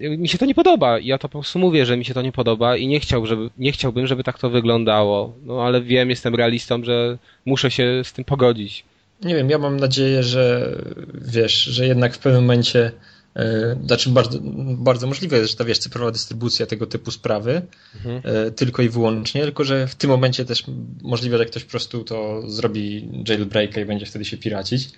[0.00, 0.98] mi się to nie podoba.
[0.98, 3.50] Ja to po prostu mówię, że mi się to nie podoba i nie, chciał, żeby,
[3.58, 5.36] nie chciałbym, żeby tak to wyglądało.
[5.44, 8.84] No ale wiem, jestem realistą, że muszę się z tym pogodzić.
[9.24, 10.76] Nie wiem, ja mam nadzieję, że
[11.14, 12.92] wiesz, że jednak w pewnym momencie
[13.36, 13.42] yy,
[13.86, 14.38] znaczy bardzo,
[14.78, 17.62] bardzo możliwe, że ta wiesz, cyfrowa dystrybucja tego typu sprawy
[17.94, 18.22] mhm.
[18.44, 20.64] yy, tylko i wyłącznie, tylko że w tym momencie też
[21.02, 24.90] możliwe, że ktoś po prostu to zrobi jailbreaka i będzie wtedy się piracić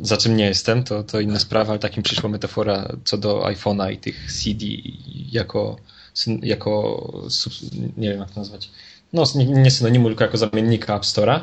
[0.00, 3.92] za czym nie jestem, to, to inna sprawa, ale takim przyszła metafora co do iPhone'a
[3.92, 4.66] i tych CD
[5.32, 5.76] jako,
[6.42, 7.12] jako
[7.96, 8.70] nie wiem jak to nazwać,
[9.12, 11.40] no nie synonimu, tylko jako zamiennika App Store'a.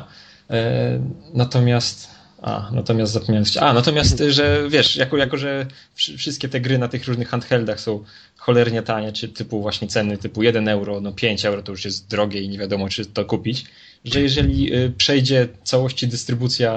[0.50, 1.00] E,
[1.34, 3.44] natomiast a, natomiast zapomniałem.
[3.60, 8.04] A, natomiast, że wiesz, jako, jako że wszystkie te gry na tych różnych handheldach są
[8.36, 12.08] cholernie tanie, czy typu właśnie ceny typu 1 euro, no 5 euro to już jest
[12.08, 13.64] drogie i nie wiadomo, czy to kupić,
[14.04, 16.72] że jeżeli y, przejdzie całości dystrybucja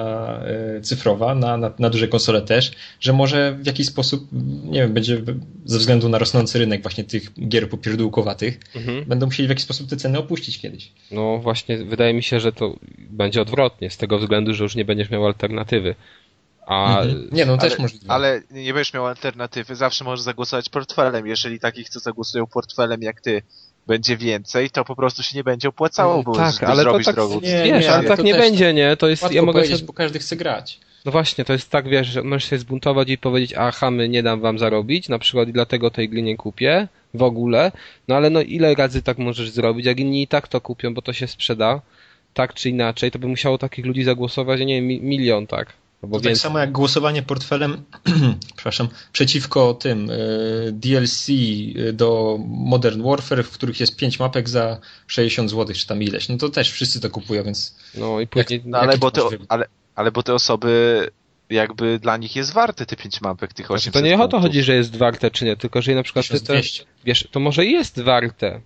[0.77, 4.27] y, cyfrowa na, na, na duże konsole też, że może w jakiś sposób,
[4.63, 5.21] nie wiem, będzie
[5.65, 9.05] ze względu na rosnący rynek właśnie tych gier popierdółkowatych, mhm.
[9.05, 10.91] będą musieli w jakiś sposób te ceny opuścić kiedyś.
[11.11, 14.85] No właśnie, wydaje mi się, że to będzie odwrotnie, z tego względu, że już nie
[14.85, 15.95] będziesz miał alternatywy.
[16.67, 17.29] A, mhm.
[17.31, 18.05] Nie, no też ale, możliwe.
[18.07, 21.27] Ale nie będziesz miał alternatywy, zawsze możesz zagłosować portfelem.
[21.27, 23.41] Jeżeli takich, co zagłosują portfelem jak ty,
[23.87, 27.41] będzie więcej, to po prostu się nie będzie opłacało, bo tak, ale to tak, drogą.
[27.41, 28.97] Nie, wiesz, nie, ale tak nie będzie, nie?
[28.97, 29.85] To jest, ja mogę się...
[29.85, 30.79] bo każdy chce grać.
[31.05, 34.23] No właśnie, to jest tak, wiesz, że możesz się zbuntować i powiedzieć, aha, my nie
[34.23, 37.71] dam wam zarobić, na przykład i dlatego tej gry nie kupię w ogóle,
[38.07, 41.01] no ale no ile razy tak możesz zrobić, jak inni i tak to kupią, bo
[41.01, 41.81] to się sprzeda,
[42.33, 45.73] tak czy inaczej, to by musiało takich ludzi zagłosować, nie wiem, milion, tak?
[46.03, 47.83] No to tak samo jak głosowanie portfelem,
[48.55, 54.79] przepraszam, przeciwko tym y, DLC y, do Modern Warfare, w których jest 5 mapek za
[55.07, 56.29] 60 zł, czy tam ileś.
[56.29, 57.75] No to też wszyscy to kupują, więc.
[57.95, 58.59] No i później.
[58.59, 61.09] Jak, no, ale, bo te, ale, ale bo te osoby
[61.49, 64.39] jakby dla nich jest warte te 5 mapek, tych 800 znaczy, To nie o to
[64.39, 66.61] chodzi, że jest warte, czy nie, tylko że na przykład ty te,
[67.05, 68.61] wiesz, to może jest warte.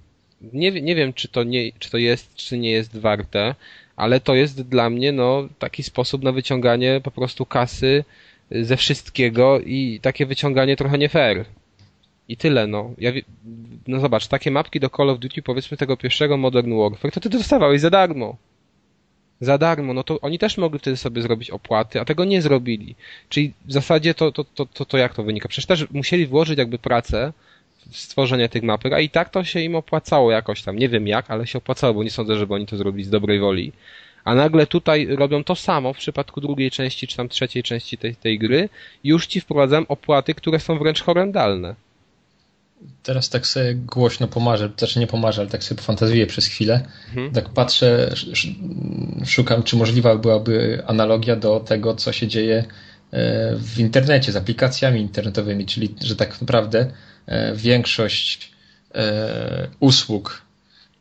[0.53, 3.55] Nie, nie wiem, czy to, nie, czy to jest, czy nie jest warte,
[4.01, 8.03] ale to jest dla mnie no, taki sposób na wyciąganie po prostu kasy
[8.51, 11.45] ze wszystkiego i takie wyciąganie trochę nie fair.
[12.27, 12.91] I tyle, no.
[12.97, 13.11] Ja,
[13.87, 17.29] no zobacz, takie mapki do Call of Duty, powiedzmy tego pierwszego Modern Warfare, to ty
[17.29, 18.37] dostawałeś za darmo.
[19.41, 22.95] Za darmo, no to oni też mogli wtedy sobie zrobić opłaty, a tego nie zrobili.
[23.29, 25.49] Czyli w zasadzie to, to, to, to, to jak to wynika?
[25.49, 27.33] Przecież też musieli włożyć jakby pracę
[27.91, 30.75] stworzenie tych mapek, a i tak to się im opłacało jakoś tam.
[30.75, 33.39] Nie wiem jak, ale się opłacało, bo nie sądzę, żeby oni to zrobili z dobrej
[33.39, 33.71] woli.
[34.23, 38.15] A nagle tutaj robią to samo w przypadku drugiej części, czy tam trzeciej części tej,
[38.15, 38.69] tej gry.
[39.03, 41.75] Już ci wprowadzam opłaty, które są wręcz horrendalne.
[43.03, 46.85] Teraz tak sobie głośno pomarzę, też nie pomarzę, ale tak sobie pofantazuję przez chwilę.
[47.07, 47.31] Mhm.
[47.31, 48.13] Tak patrzę,
[49.25, 52.65] szukam, czy możliwa byłaby analogia do tego, co się dzieje
[53.11, 56.91] e, w internecie, z aplikacjami internetowymi, czyli że tak naprawdę
[57.55, 58.51] większość
[58.95, 60.41] e, usług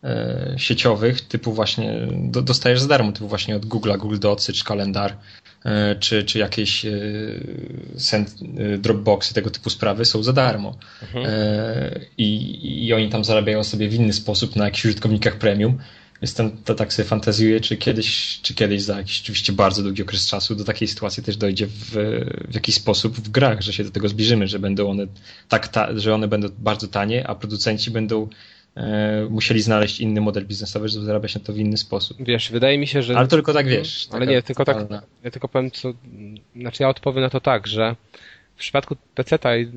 [0.04, 2.08] e, sieciowych, typu właśnie
[2.42, 5.16] dostajesz za darmo, typu właśnie od Google'a, Google Docy, czy kalendar,
[6.00, 6.86] czy, czy jakieś
[8.78, 10.76] Dropboxy, tego typu sprawy są za darmo.
[11.02, 11.26] Mhm.
[12.18, 15.78] I, I oni tam zarabiają sobie w inny sposób na jakichś użytkownikach premium
[16.22, 20.26] Jestem, to tak sobie fantazjuję, czy kiedyś, czy kiedyś za jakiś oczywiście bardzo długi okres
[20.26, 21.90] czasu do takiej sytuacji też dojdzie w,
[22.48, 25.06] w jakiś sposób w grach, że się do tego zbliżymy, że będą one
[25.48, 28.28] tak, ta, że one będą bardzo tanie, a producenci będą
[28.76, 32.16] e, musieli znaleźć inny model biznesowy, żeby zarabiać na to w inny sposób.
[32.20, 33.16] Wiesz, wydaje mi się, że...
[33.16, 34.08] Ale tylko tak wiesz.
[34.10, 34.86] Ale nie, tylko tak,
[35.24, 35.92] ja tylko powiem co,
[36.56, 37.96] znaczy ja odpowiem na to tak, że
[38.56, 39.68] w przypadku PC-ta i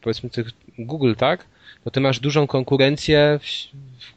[0.00, 1.46] powiedzmy tych Google, tak,
[1.84, 3.40] to ty masz dużą konkurencję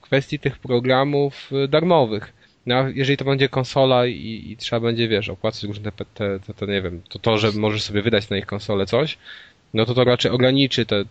[0.07, 2.33] kwestii tych programów y, darmowych.
[2.65, 6.53] No, jeżeli to będzie konsola i, i trzeba będzie, wiesz, opłacać różne te, te, te,
[6.53, 9.17] te, nie wiem, to to, że możesz sobie wydać na ich konsolę coś,
[9.73, 11.03] no to to raczej ograniczy te,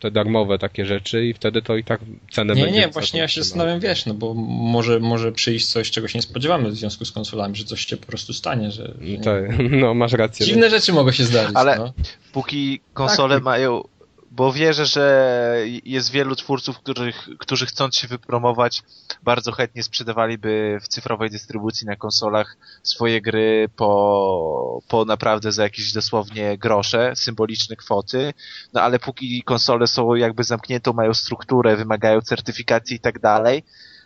[0.00, 2.00] te darmowe takie rzeczy i wtedy to i tak
[2.30, 2.80] cenę nie, będzie...
[2.80, 6.18] Nie, nie, właśnie ja się zastanawiam, wiesz, no bo może, może przyjść coś, czego się
[6.18, 8.94] nie spodziewamy w związku z konsolami, że coś się po prostu stanie, że...
[9.00, 9.42] że tak,
[9.82, 10.46] no masz rację.
[10.46, 11.92] Dziwne rzeczy mogą się zdarzyć, Ale no.
[12.32, 13.44] póki konsole tak.
[13.44, 13.82] mają
[14.30, 18.82] bo wierzę, że jest wielu twórców, których, którzy chcąc się wypromować,
[19.22, 25.92] bardzo chętnie sprzedawaliby w cyfrowej dystrybucji na konsolach swoje gry po, po naprawdę za jakieś
[25.92, 28.34] dosłownie grosze, symboliczne kwoty,
[28.72, 33.64] no ale póki konsole są jakby zamknięte, mają strukturę, wymagają certyfikacji i tak dalej,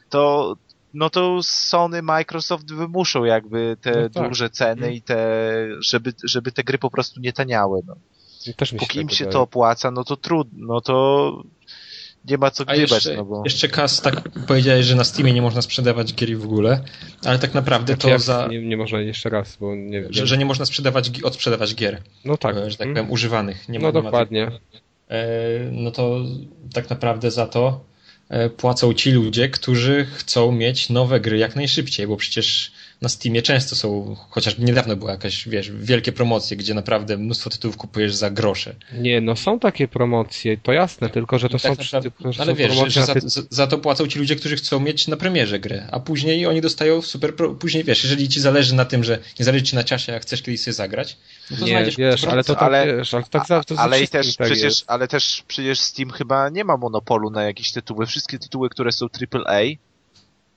[0.08, 0.54] to
[0.94, 4.28] no to Sony, Microsoft wymuszą jakby te No tak.
[4.28, 5.48] duże ceny i te,
[5.80, 7.80] żeby, żeby te gry po prostu nie taniały.
[7.86, 7.96] No.
[8.56, 9.32] Też mi Póki tak im się wydaje.
[9.32, 11.42] to opłaca, no to trudno, no to
[12.28, 13.42] nie ma co A gdybać, jeszcze, no bo...
[13.44, 16.84] jeszcze Kas, tak powiedziałeś, że na Steamie nie można sprzedawać gier w ogóle,
[17.24, 18.46] ale tak naprawdę Znaczy, to jak za...
[18.50, 20.12] nie, nie można jeszcze raz, bo nie wiem.
[20.12, 22.56] Że, że nie można sprzedawać, odsprzedawać gier, No tak.
[22.56, 22.96] e, że tak Mm.
[22.96, 23.68] powiem, używanych.
[23.68, 24.50] Nie ma, no nie ma dokładnie.
[25.08, 25.28] e,
[25.72, 26.20] no to
[26.74, 27.84] tak naprawdę za to
[28.28, 32.72] e, płacą ci ludzie, którzy chcą mieć nowe gry jak najszybciej, bo przecież
[33.04, 37.76] na Steamie często są, chociażby niedawno była jakaś, wiesz, wielkie promocje, gdzie naprawdę mnóstwo tytułów
[37.76, 38.74] kupujesz za grosze.
[38.92, 42.32] Nie, no są takie promocje, to jasne, tylko że to I tak są, naprawdę- tylko,
[42.32, 44.36] że ale są wiesz, że, promocje że na za, ty- za- to płacą ci ludzie,
[44.36, 48.28] którzy chcą mieć na premierze grę, a później oni dostają super, pro, później wiesz, jeżeli
[48.28, 51.16] ci zależy na tym, że nie zależy ci na czasie, jak chcesz kiedyś sobie zagrać,
[51.50, 54.06] no to Nie, znajdziesz wiesz, ale to tak, Ale- wiesz, ale tak za, to ale
[54.06, 54.84] też tak przecież, jest.
[54.86, 58.06] ale też przecież Steam chyba nie ma monopolu na jakieś tytuły.
[58.06, 59.60] Wszystkie tytuły, które są AAA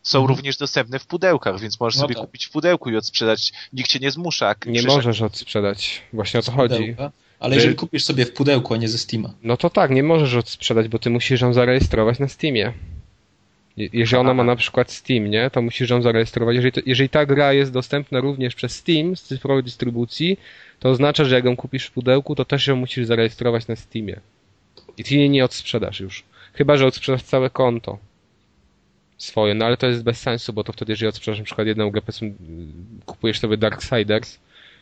[0.08, 0.36] są Mhm.
[0.38, 2.24] również dostępne w pudełkach, więc możesz No sobie tak.
[2.26, 3.54] kupić w pudełku i odsprzedać.
[3.74, 4.50] Nikt cię nie zmusza.
[4.66, 6.96] Nie Przecież- możesz odsprzedać, właśnie o to chodzi.
[7.40, 9.34] Ale Że- jeżeli kupisz sobie w pudełku, a nie ze Steama.
[9.44, 12.74] No to tak, nie możesz odsprzedać, bo ty musisz ją zarejestrować na Steamie.
[13.78, 16.56] Je- Jeżeli ona ma na przykład Steam, nie, to musisz ją zarejestrować.
[16.56, 20.40] Jeżeli, to, jeżeli ta gra jest dostępna również przez Steam z cyfrowej dystrybucji,
[20.80, 24.20] to oznacza, że jak ją kupisz w pudełku, to też ją musisz zarejestrować na Steamie.
[24.98, 26.24] I ty jej nie odsprzedasz już.
[26.54, 27.98] Chyba, że odsprzedasz całe konto
[29.18, 31.92] swoje, no ale to jest bez sensu, bo to wtedy, jeżeli odsprzedasz na przykład jedną
[31.92, 32.02] grę,
[33.06, 34.40] kupujesz sobie Darksiders,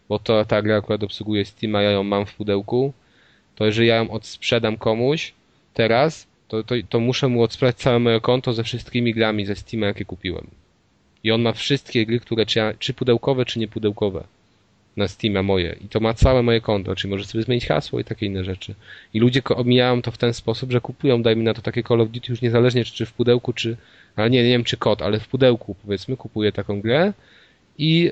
[0.10, 2.94] bo to ta gra akurat obsługuje Steam, a ja ją mam w pudełku,
[3.56, 5.34] to jeżeli ja ją odsprzedam komuś
[5.74, 9.86] teraz, to, to, to muszę mu odsprzedać całe moje konto ze wszystkimi grami ze Steama,
[9.86, 10.48] jakie kupiłem.
[11.24, 14.24] I on ma wszystkie gry, które czy, czy pudełkowe, czy niepudełkowe
[14.98, 15.76] na Steama moje.
[15.86, 18.76] I to ma całe moje konto, czyli może sobie zmienić hasło i takie inne rzeczy.
[19.14, 22.10] I ludzie omijają to w ten sposób, że kupują, dajmy na to takie Call of
[22.10, 23.78] Duty już niezależnie czy w pudełku, czy,
[24.16, 27.14] ale nie, nie wiem czy kod, ale w pudełku powiedzmy kupuje taką grę
[27.78, 28.12] i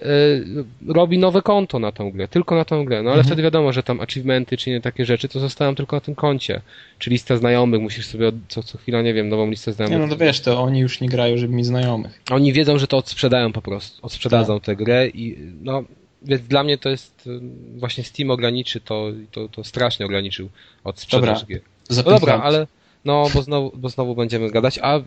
[0.88, 2.98] e, robi nowe konto na tą grę, tylko na tą grę.
[3.04, 3.26] No ale Mhm.
[3.28, 6.62] wtedy wiadomo, że tam achievementy czy nie takie rzeczy, to zostają tylko na tym koncie.
[7.00, 10.00] Czy lista znajomych, musisz sobie od, co, co chwila, nie wiem, nową listę Nie znajomych.
[10.10, 12.22] no to wiesz, to oni już nie grają, żeby mieć znajomych.
[12.32, 14.66] Oni wiedzą, że to odsprzedają po prostu, odsprzedadzą Tak.
[14.66, 15.84] tę grę i no,
[16.22, 17.40] więc dla mnie to jest y,
[17.78, 20.50] właśnie Steam ograniczy to, to, to strasznie ograniczył
[20.84, 21.56] odsprzedaż Dobra.
[21.56, 21.62] gier.
[21.98, 22.68] No dobra, ale
[23.06, 25.00] no, bo znowu, bo znowu będziemy gadać, a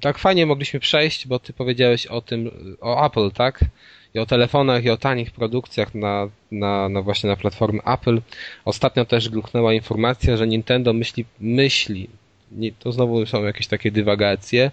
[0.00, 3.60] tak fajnie mogliśmy przejść, bo ty powiedziałeś o tym, o Apple, tak?
[4.14, 8.20] I o telefonach, i o tanich produkcjach na, na, na właśnie na platformie Apple.
[8.64, 12.08] Ostatnio też gruchnęła informacja, że Nintendo myśli, myśli,
[12.52, 14.70] nie, to znowu są jakieś takie dywagacje,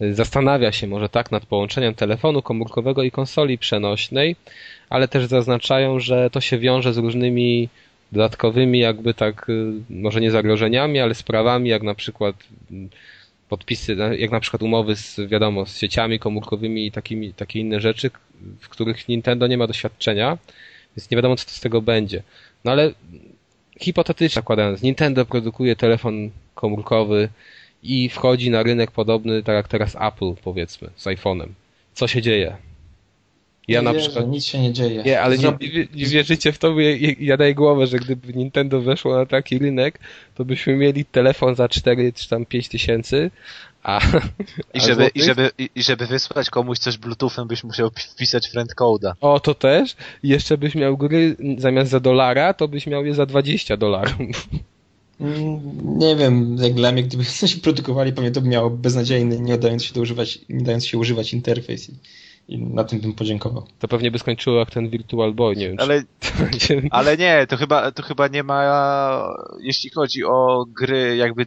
[0.00, 4.36] zastanawia się może tak nad połączeniem telefonu komórkowego i konsoli przenośnej,
[4.88, 7.68] ale też zaznaczają, że to się wiąże z różnymi
[8.12, 12.36] dodatkowymi jakby tak, y, może nie zagrożeniami, ale sprawami, jak na przykład
[12.70, 12.88] mm,
[13.48, 18.10] podpisy, jak na przykład umowy z, wiadomo, z sieciami komórkowymi i takimi, takie inne rzeczy,
[18.60, 20.38] w których Nintendo nie ma doświadczenia,
[20.96, 22.22] więc nie wiadomo, co z tego będzie.
[22.64, 22.92] No ale
[23.80, 27.28] hipotetycznie zakładając, Nintendo produkuje telefon komórkowy
[27.82, 31.48] i wchodzi na rynek podobny, tak jak teraz Apple, powiedzmy, z iPhone'em.
[31.94, 32.56] Co się dzieje?
[33.68, 34.28] Ja nie na wierzę, przykład...
[34.30, 35.02] nic się nie dzieje.
[35.02, 37.98] Nie, ale nie, Zrobi- nie, nie wierzycie w to, bo ja, ja daję głowę, że
[37.98, 39.98] gdyby Nintendo weszło na taki rynek,
[40.34, 43.30] to byśmy mieli telefon za 4 czy tam 5 tysięcy,
[43.82, 44.00] a...
[44.74, 48.48] I a żeby, i, żeby, i, żeby wysłać komuś coś bluetoothem, byś musiał pi- wpisać
[48.48, 49.12] friend code'a.
[49.20, 49.96] O, to też.
[50.22, 54.48] I jeszcze byś miał gry zamiast za dolara, to byś miał je za 20 dolarów.
[55.20, 55.60] Mm,
[55.98, 59.84] Nie wiem, jak dla mnie, gdyby coś produkowali, pewnie to by miało beznadziejny, nie dając
[59.84, 61.90] się, używać, nie dając się używać interfejs
[62.48, 63.66] i, na tym bym podziękował.
[63.78, 66.02] To pewnie by skończyło jak ten Virtual Boy, nie wiem Ale,
[66.58, 68.62] czy ale nie, to chyba, to chyba nie ma,
[69.60, 71.46] jeśli chodzi o gry, jakby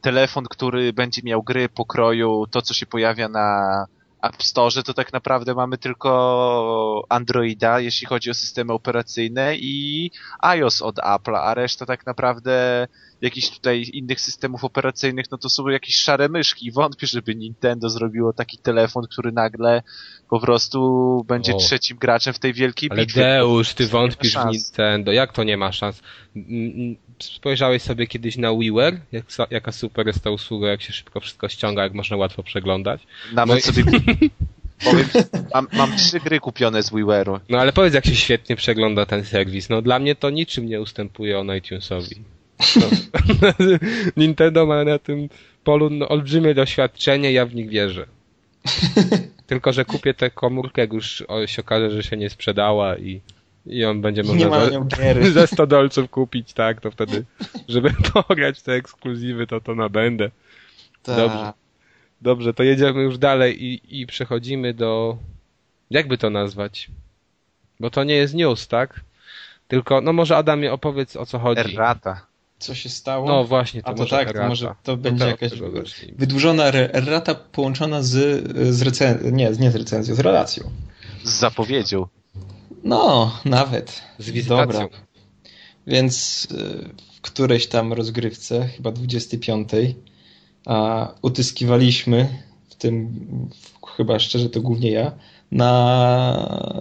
[0.00, 3.86] telefon, który będzie miał gry pokroju, to co się pojawia na
[4.22, 10.82] App Store, to tak naprawdę mamy tylko Androida, jeśli chodzi o systemy operacyjne i iOS
[10.82, 12.86] od Apple'a, a reszta tak naprawdę
[13.20, 16.72] jakichś tutaj innych systemów operacyjnych, no to są jakieś szare myszki.
[16.72, 19.82] Wątpię, żeby Nintendo zrobiło taki telefon, który nagle
[20.30, 21.58] po prostu będzie O.
[21.58, 23.20] trzecim graczem w tej wielkiej Ale bitwie.
[23.20, 24.46] Deusz, ty wątpisz w.
[24.46, 25.12] Nintendo.
[25.12, 26.02] Jak to nie ma szans?
[27.22, 29.00] Spojrzałeś sobie kiedyś na WiiWare?
[29.12, 33.02] Jak, jaka super jest ta usługa, jak się szybko wszystko ściąga, jak można łatwo przeglądać?
[33.32, 33.84] Nawet No i- sobie
[34.84, 35.06] powiem,
[35.54, 37.40] mam, mam trzy gry kupione z WiiWare'u.
[37.48, 39.68] No ale powiedz, jak się świetnie przegląda ten serwis.
[39.68, 42.16] No dla mnie to niczym nie ustępuje on iTunesowi.
[42.76, 42.86] No.
[44.16, 45.28] Nintendo ma na tym
[45.64, 48.06] polu no, olbrzymie doświadczenie, ja w nich wierzę.
[49.46, 53.20] Tylko, że kupię tę komórkę, jak już się okaże, że się nie sprzedała i,
[53.66, 55.30] i on będzie Nie można za, nią giery.
[55.32, 57.24] za 100 dolców kupić, tak, to wtedy,
[57.68, 60.30] żeby pograć te ekskluzywy, to to nabędę.
[61.02, 61.16] Ta.
[61.16, 61.52] Dobrze.
[62.20, 65.16] Dobrze, to jedziemy już dalej i, i przechodzimy do...
[65.90, 66.90] Jakby to nazwać?
[67.80, 69.00] Bo to nie jest news, tak?
[69.68, 71.60] Tylko, no może Adamie opowiedz o co chodzi.
[71.60, 72.26] Errata.
[72.58, 73.28] Co się stało?
[73.28, 74.42] No właśnie, to A to może tak, errata.
[74.42, 75.52] to może to będzie to jakaś
[76.16, 78.12] wydłużona errata połączona z,
[78.74, 80.70] z recenzją, nie, nie z recenzją, z relacją.
[81.24, 82.06] Z zapowiedzią.
[82.84, 84.02] No, nawet.
[84.18, 84.80] Z wizytacją.
[84.80, 84.88] Dobra.
[85.86, 89.68] Więc y, w którejś tam rozgrywce, chyba 25,
[90.66, 92.28] a utyskiwaliśmy,
[92.68, 93.20] w tym
[93.96, 95.12] chyba szczerze to głównie ja,
[95.52, 96.78] na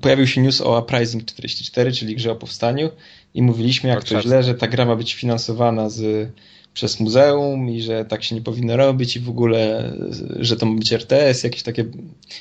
[0.00, 2.90] pojawił się news o Uprising 44, czyli grze o powstaniu
[3.34, 4.28] i mówiliśmy jak to Warszawskie.
[4.28, 6.30] źle, że ta gra ma być finansowana z,
[6.74, 9.92] przez muzeum i że tak się nie powinno robić i w ogóle,
[10.40, 11.84] że to ma być RTS, jakieś takie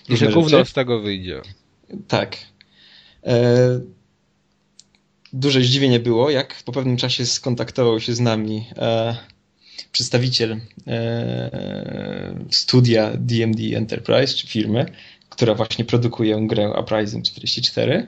[0.09, 1.41] I że gówno z tego wyjdzie.
[2.07, 2.38] Tak.
[3.28, 3.80] E,
[5.34, 9.17] duże zdziwienie było, jak po pewnym czasie skontaktował się z nami e,
[9.91, 14.86] przedstawiciel e, studia DMD Enterprise, czy firmy,
[15.30, 18.07] która właśnie produkuje grę Uprising 44,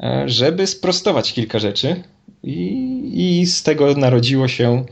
[0.00, 2.02] e, żeby sprostować kilka rzeczy
[2.42, 4.84] i, i z tego narodziło się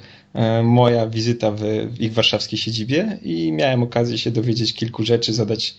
[0.62, 1.62] moja wizyta w,
[1.98, 5.74] ich warszawskiej siedzibie i miałem okazję się dowiedzieć kilku rzeczy, zadać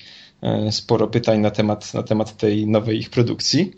[0.71, 3.71] sporo pytań na temat, na temat tej nowej ich produkcji.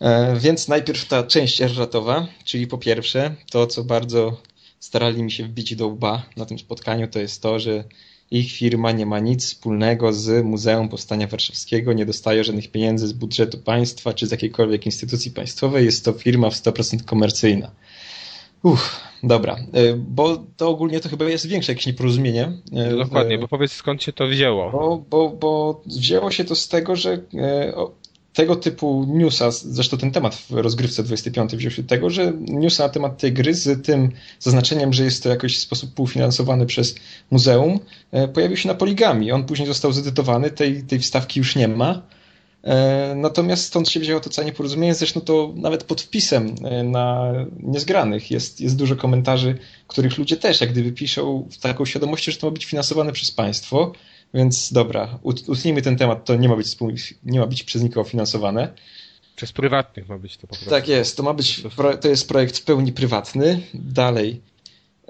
[0.00, 4.36] E, Więc najpierw ta część erratowa, czyli po pierwsze to, co bardzo
[4.80, 7.84] starali mi się wbić do łba na tym spotkaniu, to jest to, że
[8.30, 13.12] ich firma nie ma nic wspólnego z Muzeum Powstania Warszawskiego, nie dostaje żadnych pieniędzy z
[13.12, 15.84] budżetu państwa czy z jakiejkolwiek instytucji państwowej.
[15.84, 17.70] Jest to firma w 100% komercyjna.
[18.62, 22.42] Uff, dobra, E, bo to ogólnie to chyba jest większe jakieś nieporozumienie.
[22.72, 24.70] e, No dokładnie, w- bo powiedz skąd się to wzięło.
[24.70, 27.72] bo, bo, bo wzięło się to z tego, że e,
[28.32, 32.88] tego typu newsa, zresztą ten temat w rozgrywce 25 wziął się tego, że newsa na
[32.88, 36.94] temat tej gry z tym zaznaczeniem, że jest to jakoś w sposób półfinansowany przez
[37.30, 37.80] muzeum,
[38.12, 39.32] e, pojawił się na poligami.
[39.32, 42.02] On później został zedytowany, tej, tej wstawki już nie ma.
[42.64, 44.94] E, Natomiast stąd się wzięło to całe nieporozumienie.
[44.94, 47.32] Zresztą to nawet pod wpisem e, na
[47.62, 52.38] niezgranych jest, jest dużo komentarzy, których ludzie też jak gdyby piszą w taką świadomością, że
[52.38, 53.92] to ma być finansowane przez państwo.
[54.34, 56.76] Więc dobra, ut- utnijmy ten temat, to nie ma być,
[57.24, 58.72] nie ma być przez nikogo finansowane.
[59.36, 60.70] Przez prywatnych ma być to po prostu.
[60.70, 61.62] Tak jest, to ma być,
[62.00, 63.60] to jest projekt w pełni prywatny.
[63.74, 64.40] Dalej,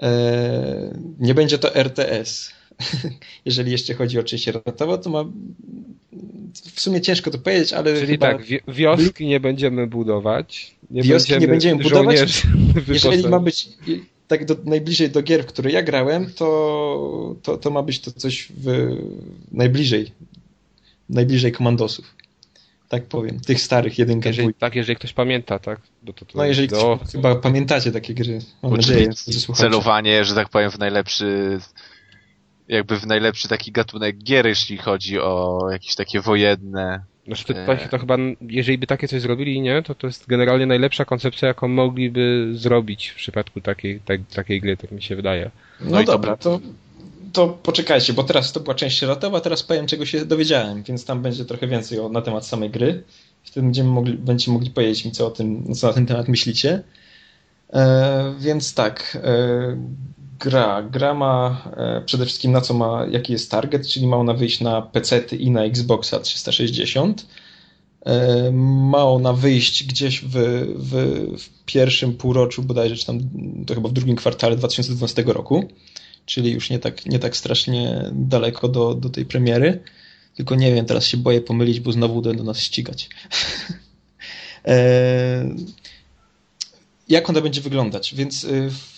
[0.01, 2.51] e, nie będzie to RTS.
[3.45, 5.23] Jeżeli jeszcze chodzi o część ratową, to ma
[6.73, 10.75] w sumie ciężko to powiedzieć, ale Czyli chyba, tak, wi- wioski nie będziemy budować.
[10.91, 12.43] Nie Wioski nie będziemy budować.
[12.87, 13.69] jeżeli ma być
[14.27, 18.11] tak do, najbliżej do gier, w które ja grałem, to, to, to ma być to
[18.11, 18.95] coś w,
[19.51, 20.11] najbliżej,
[21.09, 22.15] najbliżej komandosów.
[22.89, 24.59] Tak powiem, tych starych jedynka, Jeżeli, dwójka.
[24.59, 25.79] tak, jeżeli ktoś pamięta, tak?
[26.03, 26.97] No, to, to No jeżeli do...
[27.01, 29.09] ktoś, chyba pamiętacie takie gry, mam nadzieję,
[29.55, 31.59] celowanie, że tak powiem, w najlepszy
[32.71, 37.03] jakby w najlepszy taki gatunek gier, jeśli chodzi o jakieś takie wojenne.
[37.27, 37.79] Znaczy to, Eee.
[37.79, 41.47] to, to chyba, jeżeli by takie coś zrobili, nie, to to jest generalnie najlepsza koncepcja,
[41.47, 45.51] jaką mogliby zrobić w przypadku takiej, tak, takiej gry, tak mi się wydaje.
[45.81, 46.59] No, No dobra, to,
[47.33, 51.21] to poczekajcie, bo teraz to była część ratowa, teraz powiem czego się dowiedziałem, więc tam
[51.21, 53.03] będzie trochę więcej o, na temat samej gry.
[53.43, 56.83] Wtedy będziemy mogli, będziecie mogli powiedzieć mi, co, o tym, co na ten temat myślicie.
[57.73, 59.77] E, więc tak, e,
[60.41, 60.83] gra.
[60.83, 64.61] Gra ma e, przede wszystkim na co ma, jaki jest target, czyli ma ona wyjść
[64.61, 67.25] na PC i na Xboxa 360.
[68.05, 68.51] E,
[68.91, 70.33] ma ona wyjść gdzieś w,
[70.75, 70.93] w,
[71.41, 73.19] w pierwszym półroczu, bodajże, czy tam
[73.67, 75.67] to chyba w drugim kwartale 2012 roku,
[76.25, 79.83] czyli już nie tak, nie tak strasznie daleko do, do tej premiery.
[80.35, 83.09] Tylko nie wiem, teraz się boję pomylić, bo znowu będą nas ścigać.
[84.67, 85.55] e,
[87.09, 88.15] jak ona będzie wyglądać?
[88.15, 88.90] Więc w,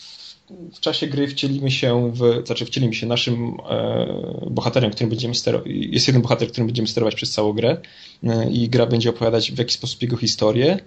[0.73, 5.67] w czasie gry wcielimy się w, znaczy wcielimy się naszym e, bohaterem, którym będziemy sterować.
[5.69, 7.77] Jest jeden bohater, którym będziemy sterować przez całą grę
[8.23, 10.79] e, i gra będzie opowiadać w jaki sposób jego historię.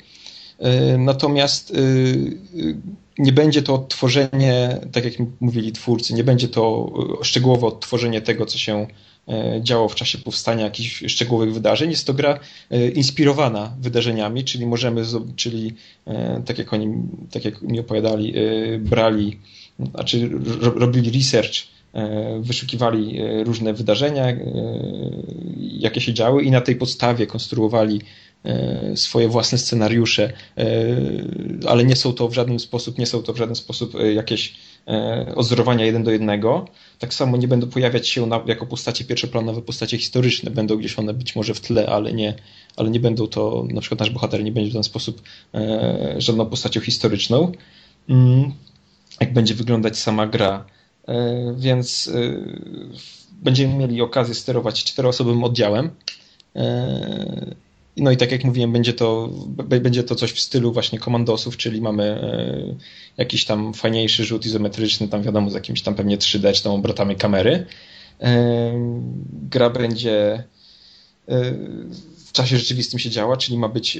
[0.58, 2.76] E, Natomiast y, y,
[3.18, 6.92] nie będzie to odtworzenie, tak jak mówili twórcy, nie będzie to
[7.22, 8.86] y, szczegółowe odtworzenie tego, co się e,
[9.60, 11.90] działo w czasie powstania jakichś szczegółowych wydarzeń.
[11.90, 12.38] Jest to gra
[12.70, 15.02] e, inspirowana wydarzeniami, czyli możemy,
[15.36, 15.74] czyli
[16.06, 16.94] e, tak jak oni,
[17.30, 19.38] tak jak mi opowiadali, e, brali,
[19.78, 21.54] znaczy ro, robili research,
[21.94, 24.36] e, wyszukiwali e, różne wydarzenia, e,
[25.56, 28.00] jakie się działy i na tej podstawie konstruowali
[28.44, 30.64] e, swoje własne scenariusze, e,
[31.68, 34.48] ale nie są to w żaden sposób, nie są to w żaden sposób e, jakieś
[34.48, 34.65] e,
[35.34, 36.68] odzorowania jeden do jednego.
[36.98, 40.50] Tak samo nie będą pojawiać się na, jako postacie pierwszoplanowe, postacie historyczne.
[40.50, 42.34] Będą gdzieś one być może w tle, ale nie,
[42.76, 45.22] ale nie będą to, na przykład nasz bohater nie będzie w ten sposób
[45.54, 47.52] e, żadną postacią historyczną.
[48.08, 48.52] Mm,
[49.20, 50.64] jak będzie wyglądać sama gra?
[51.56, 52.10] więc
[53.42, 55.90] będziemy mieli okazję sterować czteroosobowym oddziałem.
[57.96, 59.28] No i tak jak mówiłem, będzie to,
[59.80, 62.20] będzie to coś w stylu właśnie komandosów, czyli mamy
[63.16, 67.16] jakiś tam fajniejszy rzut izometryczny, tam wiadomo, z jakimś tam pewnie 3D, czy tam obrotami
[67.16, 67.66] kamery.
[69.32, 70.44] Gra będzie
[72.26, 73.98] w czasie rzeczywistym się działa, czyli ma być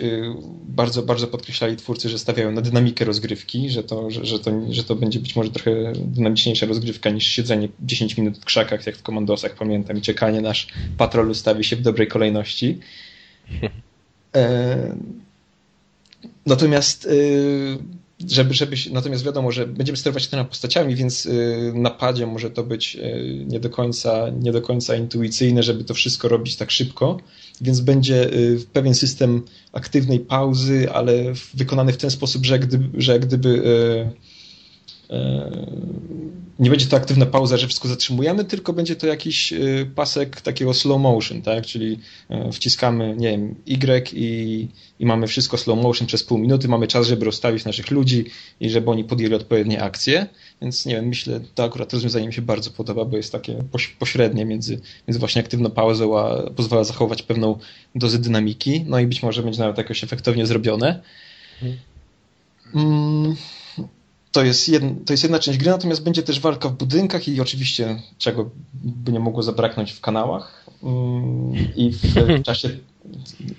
[0.68, 4.84] bardzo, bardzo podkreślali twórcy, że stawiają na dynamikę rozgrywki, że to, że, że, to, że
[4.84, 9.02] to będzie być może trochę dynamiczniejsza rozgrywka niż siedzenie 10 minut w krzakach, jak w
[9.02, 10.66] komandosach, pamiętam, i czekanie, nasz
[10.98, 12.78] patrol ustawi się w dobrej kolejności.
[16.46, 17.08] Natomiast
[18.28, 22.64] żeby, żeby, natomiast wiadomo, że będziemy sterować tymi postaciami, więc y, na padzie może to
[22.64, 22.98] być
[23.46, 27.20] nie do, końca, nie do końca intuicyjne, żeby to wszystko robić tak szybko,
[27.60, 28.30] więc będzie
[28.72, 31.12] pewien system aktywnej pauzy, ale
[31.54, 33.62] wykonany w ten sposób, że, gdyby, że gdyby
[36.58, 40.74] nie będzie to aktywna pauza, że wszystko zatrzymujemy, tylko będzie to jakiś y, pasek takiego
[40.74, 41.66] slow motion, tak?
[41.66, 41.98] Czyli
[42.48, 46.86] y, wciskamy, nie wiem, Y i, i mamy wszystko slow motion przez pół minuty, mamy
[46.86, 48.24] czas, żeby rozstawić naszych ludzi
[48.60, 50.26] i żeby oni podjęli odpowiednie akcje,
[50.62, 53.64] więc nie wiem, myślę, to akurat rozwiązanie mi się bardzo podoba, bo jest takie
[53.98, 57.58] pośrednie między, między właśnie aktywną pauzą, a pozwala zachować pewną
[57.94, 61.02] dozę dynamiki, no i być może będzie nawet jakoś efektownie zrobione.
[62.74, 63.36] Mhm.
[64.36, 67.40] To jest, jedna, to jest jedna część gry, natomiast będzie też walka w budynkach i
[67.40, 72.68] oczywiście czego by nie mogło zabraknąć w kanałach mm, i w czasie...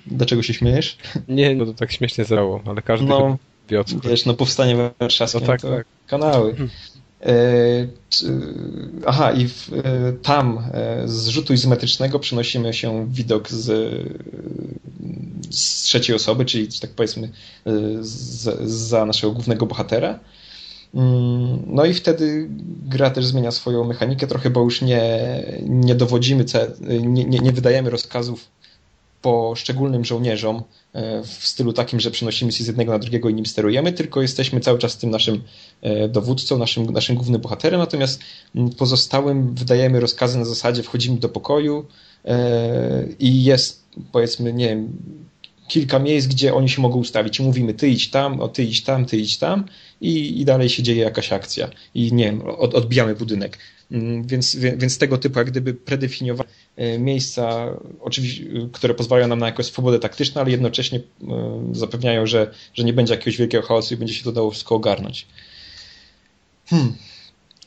[0.07, 0.97] Dlaczego się śmiejesz?
[1.27, 3.37] Nie, no to tak śmiesznie zerało, ale każdy no,
[3.85, 5.85] co Wiesz, no powstanie warszawskie, no tak, tak.
[6.07, 6.55] kanały.
[6.55, 6.69] Hmm.
[7.21, 7.87] E,
[9.05, 13.65] aha, i w, e, tam e, z rzutu izometrycznego przenosimy się widok z,
[15.49, 17.29] z trzeciej osoby, czyli tak powiedzmy
[17.99, 20.19] z, za naszego głównego bohatera.
[20.95, 22.47] Mm, no i wtedy
[22.87, 25.19] gra też zmienia swoją mechanikę trochę, bo już nie,
[25.63, 26.45] nie dowodzimy,
[26.89, 28.49] nie, nie, nie wydajemy rozkazów
[29.21, 30.63] poszczególnym żołnierzom
[30.93, 34.21] e, w stylu takim, że przenosimy się z jednego na drugiego i nim sterujemy, tylko
[34.21, 35.43] jesteśmy cały czas tym naszym
[35.81, 38.21] e, dowódcą, naszym, naszym głównym bohaterem, natomiast
[38.77, 41.85] pozostałym wydajemy rozkazy na zasadzie wchodzimy do pokoju
[42.25, 44.97] e, i jest powiedzmy, nie wiem,
[45.67, 47.39] kilka miejsc, gdzie oni się mogą ustawić.
[47.39, 49.65] I mówimy ty idź tam, o ty idź tam, ty idź tam
[50.01, 53.57] i, i dalej się dzieje jakaś akcja i nie wiem, od, odbijamy budynek.
[53.91, 56.49] Mm, więc, więc tego typu jak gdyby predefiniowane
[56.99, 57.67] miejsca,
[58.01, 62.93] oczywiście, które pozwalają nam na jakąś swobodę taktyczną, ale jednocześnie e, zapewniają, że, że nie
[62.93, 65.27] będzie jakiegoś wielkiego chaosu i będzie się to dało wszystko ogarnąć.
[66.65, 66.93] Hmm.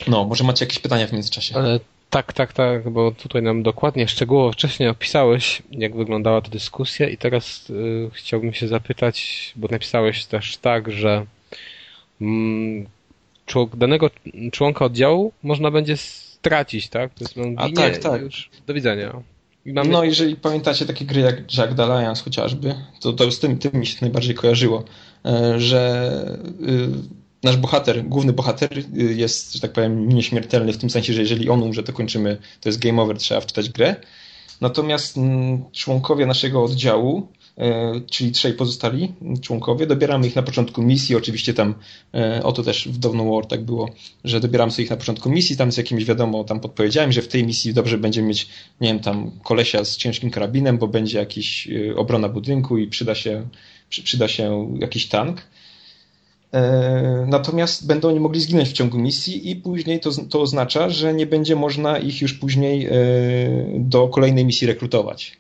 [0.09, 1.57] No, może macie jakieś pytania w międzyczasie?
[1.57, 7.09] Ale tak, tak, tak, bo tutaj nam dokładnie, szczegółowo wcześniej opisałeś, jak wyglądała ta dyskusja
[7.09, 11.27] i teraz y, chciałbym się zapytać, bo napisałeś też tak, że
[13.75, 14.11] danego
[14.53, 17.15] członka oddziału można będzie stracić, tak?
[17.15, 18.23] To jest, no, A tak, tak.
[18.23, 19.23] Już, do widzenia.
[19.67, 19.91] Mamy...
[19.91, 23.87] No, jeżeli pamiętacie takie gry jak Jack Dalliance chociażby, to, to z tym, tym mi
[23.87, 24.85] się najbardziej kojarzyło,
[25.25, 26.89] e, że y,
[27.43, 31.49] nasz bohater, główny bohater y, jest, że tak powiem, nieśmiertelny w tym sensie, że jeżeli
[31.49, 33.97] on umrze, to kończymy, to jest game over, trzeba wczytać grę.
[34.61, 37.40] Natomiast mm, członkowie naszego oddziału, e,
[38.11, 41.75] czyli trzej pozostali członkowie, dobieramy ich na początku misji, oczywiście tam,
[42.15, 43.91] e, o to też w Dawn War tak było,
[44.25, 47.29] że dobieramy sobie ich na początku misji, tam z jakimiś wiadomo, tam podpowiedziałem, że w
[47.29, 48.49] tej misji dobrze będziemy mieć,
[48.81, 53.15] nie wiem, tam kolesia z ciężkim karabinem, bo będzie jakiś y, obrona budynku i przyda
[53.15, 53.49] się,
[53.89, 55.43] przyda się jakiś tank.
[56.55, 61.15] E, natomiast będą oni mogli zginąć w ciągu misji i później to, to oznacza, że
[61.15, 62.91] nie będzie można ich już później e,
[63.79, 65.37] do kolejnej misji rekrutować.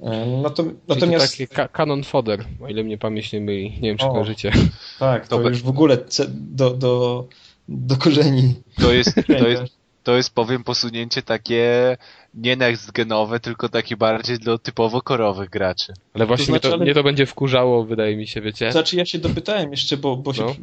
[0.00, 0.42] E,
[0.88, 1.32] natomiast...
[1.34, 3.70] Czyli to taki kanon fodder, o ile mnie pamięć nie myli.
[3.70, 4.52] Nie wiem, czy kojarzycie.
[4.98, 7.24] Tak, to, to już w ogóle do, do,
[7.68, 8.54] do korzeni.
[8.76, 9.62] To jest, to jest,
[10.02, 11.96] to jest powiem posunięcie takie
[12.34, 15.92] nie next genowe, tylko takie bardziej dla typowo korowych graczy.
[16.14, 16.84] Ale właśnie to znaczy, mnie, to, ale...
[16.84, 18.72] mnie to będzie wkurzało, wydaje mi się, wiecie?
[18.72, 20.54] Znaczy ja się dopytałem jeszcze, bo, bo się, no.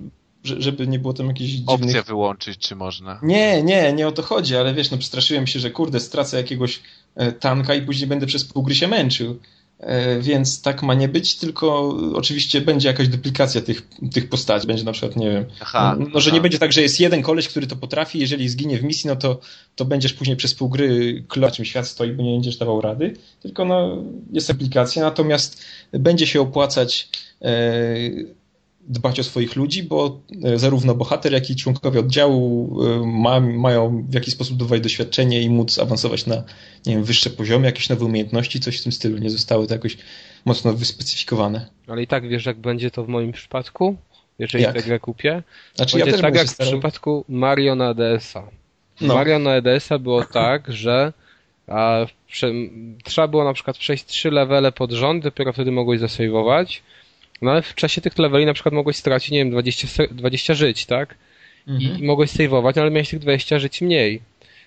[0.43, 1.69] Żeby nie było tam jakichś dziwnych...
[1.69, 3.19] Opcję wyłączyć, czy można?
[3.23, 6.81] Nie, nie, nie o to chodzi, ale wiesz, no przestraszyłem się, że kurde, stracę jakiegoś
[7.15, 9.39] e, tanka i później będę przez pół gry się męczył.
[9.81, 14.67] E, więc tak ma nie być, tylko oczywiście będzie jakaś duplikacja tych, tych postaci.
[14.67, 17.21] Będzie na przykład, nie wiem, aha, no, no że nie będzie tak, że jest jeden
[17.21, 19.39] koleś, który to potrafi, jeżeli zginie w misji, no to,
[19.75, 23.13] to będziesz później przez pół gry kloć, czym świat stoi, bo nie będziesz dawał rady,
[23.41, 27.09] tylko no, jest aplikacja, natomiast będzie się opłacać
[27.41, 27.51] e,
[28.87, 34.05] dbać o swoich ludzi, bo e, zarówno bohater, jak i członkowie oddziału e, ma, mają
[34.09, 36.43] w jakiś sposób dodawać doświadczenie i móc awansować na
[36.85, 39.17] nie wiem, wyższe poziomy, jakieś nowe umiejętności, coś w tym stylu.
[39.17, 39.97] Nie zostały to jakoś
[40.45, 41.69] mocno wyspecyfikowane.
[41.87, 43.95] Ale i tak wiesz, jak będzie to w moim przypadku,
[44.39, 44.75] jeżeli jak?
[44.75, 45.43] tę grę kupię?
[45.75, 48.47] Znaczy, ja też tak jak w przypadku Mario na DS-a.
[49.01, 49.13] No.
[49.13, 51.13] Mario na EDS-a było tak, że
[51.67, 52.51] a, prze,
[53.03, 56.83] trzeba było na przykład przejść trzy levele pod rząd, dopiero wtedy mogłeś zasejwować.
[57.41, 60.85] No ale w czasie tych leveli na przykład mogłeś stracić, nie wiem, 20, 20 żyć,
[60.85, 61.15] tak?
[61.67, 61.97] Mhm.
[61.97, 64.21] I, I mogłeś sejwować, ale miałeś tych 20 żyć mniej.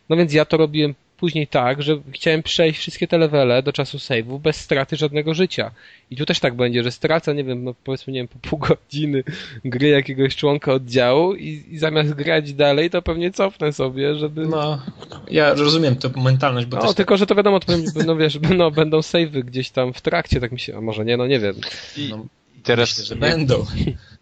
[0.08, 3.98] No więc ja to robiłem później tak, że chciałem przejść wszystkie te levele do czasu
[3.98, 5.70] save'u bez straty żadnego życia.
[6.10, 8.58] I tu też tak będzie, że stracę, nie wiem, no powiedzmy, nie wiem, po pół
[8.68, 9.24] godziny
[9.64, 14.46] gry jakiegoś członka oddziału i, i zamiast grać dalej, to pewnie cofnę sobie, żeby...
[14.46, 14.82] No,
[15.30, 16.94] ja rozumiem tę mentalność, bo No, też...
[16.94, 17.72] tylko, że to wiadomo, to,
[18.06, 21.16] no wiesz, no, będą save'y gdzieś tam w trakcie, tak mi się, a może nie,
[21.16, 21.54] no nie wiem.
[21.96, 22.26] I, no,
[22.64, 22.90] teraz...
[22.90, 23.66] Myślę, że będą.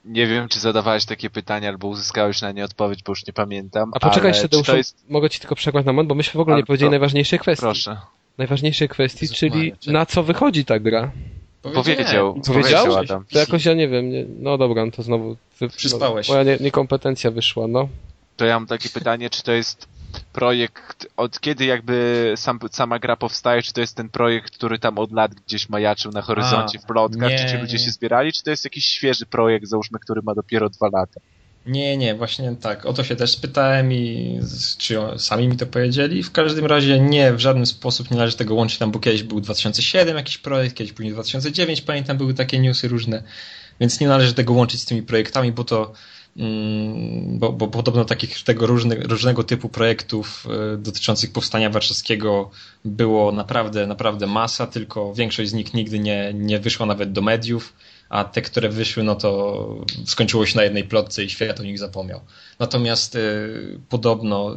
[0.05, 3.90] Nie wiem, czy zadawałeś takie pytania, albo uzyskałeś na nie odpowiedź, bo już nie pamiętam.
[3.95, 5.05] A poczekaj jeszcze, Deuszu, jest...
[5.09, 6.90] mogę ci tylko przerwać na moment, bo myśmy w ogóle nie powiedzieli to...
[6.90, 7.62] najważniejszej kwestii.
[7.62, 7.97] Proszę.
[8.38, 11.11] Najważniejszej kwestii, Jezus czyli Maria, na co wychodzi ta gra.
[11.74, 12.40] Powiedział.
[12.47, 12.97] Powiedział?
[12.97, 13.24] Adam.
[13.32, 14.11] To jakoś ja nie wiem.
[14.11, 14.24] Nie...
[14.38, 15.36] No dobra, no to znowu...
[15.76, 16.28] Przyspałeś.
[16.28, 17.88] Moja nie, niekompetencja wyszła, no.
[18.36, 19.88] To ja mam takie pytanie, czy to jest
[20.21, 24.99] projekt, od kiedy jakby sam, sama gra powstaje, czy to jest ten projekt, który tam
[24.99, 27.85] od lat gdzieś majaczył na horyzoncie A, w plotkach, nie, czy ci ludzie nie.
[27.85, 31.21] się zbierali, czy to jest jakiś świeży projekt, załóżmy, który ma dopiero dwa lata?
[31.67, 32.87] Nie, nie, właśnie tak.
[32.87, 34.41] O to się też spytałem i
[34.79, 36.23] czy sami mi to powiedzieli.
[36.23, 38.79] W każdym razie nie, w żaden sposób nie należy tego łączyć.
[38.79, 43.23] Tam bo kiedyś był 2007 jakiś projekt, kiedyś później 2009, pamiętam, były takie newsy różne.
[43.81, 45.93] Więc nie należy tego łączyć z tymi projektami, bo to
[47.24, 52.51] bo, bo podobno takich tego różne, różnego typu projektów e, dotyczących powstania warszawskiego
[52.85, 57.72] było naprawdę, naprawdę masa, tylko większość z nich nigdy nie, nie wyszła nawet do mediów,
[58.09, 61.78] a te, które wyszły, no to skończyło się na jednej plotce i świat o nich
[61.78, 62.20] zapomniał.
[62.59, 63.20] Natomiast e,
[63.89, 64.55] podobno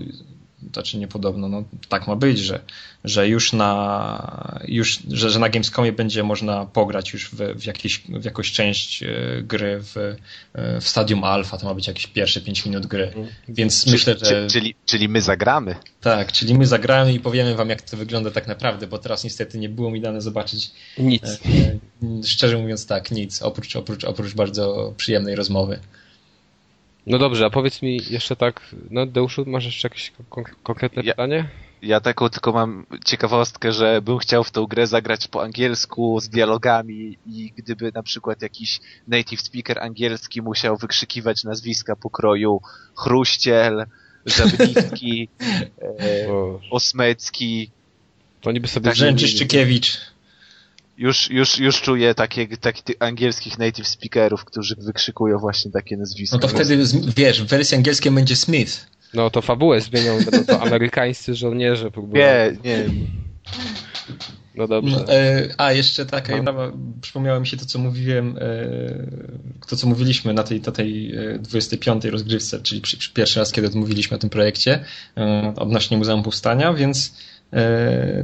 [0.74, 2.59] znaczy niepodobno, no tak ma być, że,
[3.03, 7.99] że już na już, że, że na Gamescomie będzie można pograć już w, w, jakieś,
[7.99, 9.07] w jakąś część e,
[9.43, 13.13] gry w, e, w stadium alfa, to ma być jakieś pierwsze 5 minut gry,
[13.47, 14.47] więc czyli, myślę, że...
[14.47, 15.76] Czyli, czyli my zagramy.
[16.01, 19.57] Tak, czyli my zagramy i powiemy wam jak to wygląda tak naprawdę, bo teraz niestety
[19.57, 21.24] nie było mi dane zobaczyć nic.
[21.24, 25.80] E, szczerze mówiąc tak, nic, oprócz, oprócz, oprócz bardzo przyjemnej rozmowy.
[27.08, 30.12] No dobrze, a powiedz mi jeszcze tak, no Deuszu, masz jeszcze jakieś
[30.64, 31.49] konkretne ja, pytanie?
[31.82, 36.30] Ja taką tylko mam ciekawostkę, że bym chciał w tą grę zagrać po angielsku z
[36.30, 42.62] dialogami i gdyby na przykład jakiś native speaker angielski musiał wykrzykiwać nazwiska pokroju
[42.95, 43.86] Chruściel,
[44.26, 45.30] Żabnicki,
[45.82, 46.28] e,
[46.72, 47.72] Osmecki.
[48.41, 48.86] To niby sobie...
[48.86, 50.14] Tak, Rzęczyszczykiewicz
[50.97, 56.35] już, już, już czuję takie, takich angielskich native speakerów, którzy wykrzykują właśnie takie nazwiska.
[56.35, 56.77] No to wtedy,
[57.15, 58.87] wiesz, w wersji angielskiej będzie Smith.
[59.13, 62.23] No to fabułę zmienią, będą to amerykańscy żołnierze próbują.
[62.23, 62.85] Nie, nie.
[64.55, 64.95] No dobrze.
[65.07, 66.71] No, e, a, jeszcze taka no.
[67.01, 72.05] przypomniało mi się to, co mówiłem, e, to, co mówiliśmy na tej, na tej 25.
[72.05, 74.85] E, rozgrywce, czyli przy, przy pierwszy raz, kiedy mówiliśmy o tym projekcie
[75.55, 77.13] odnośnie Muzeum Powstania, więc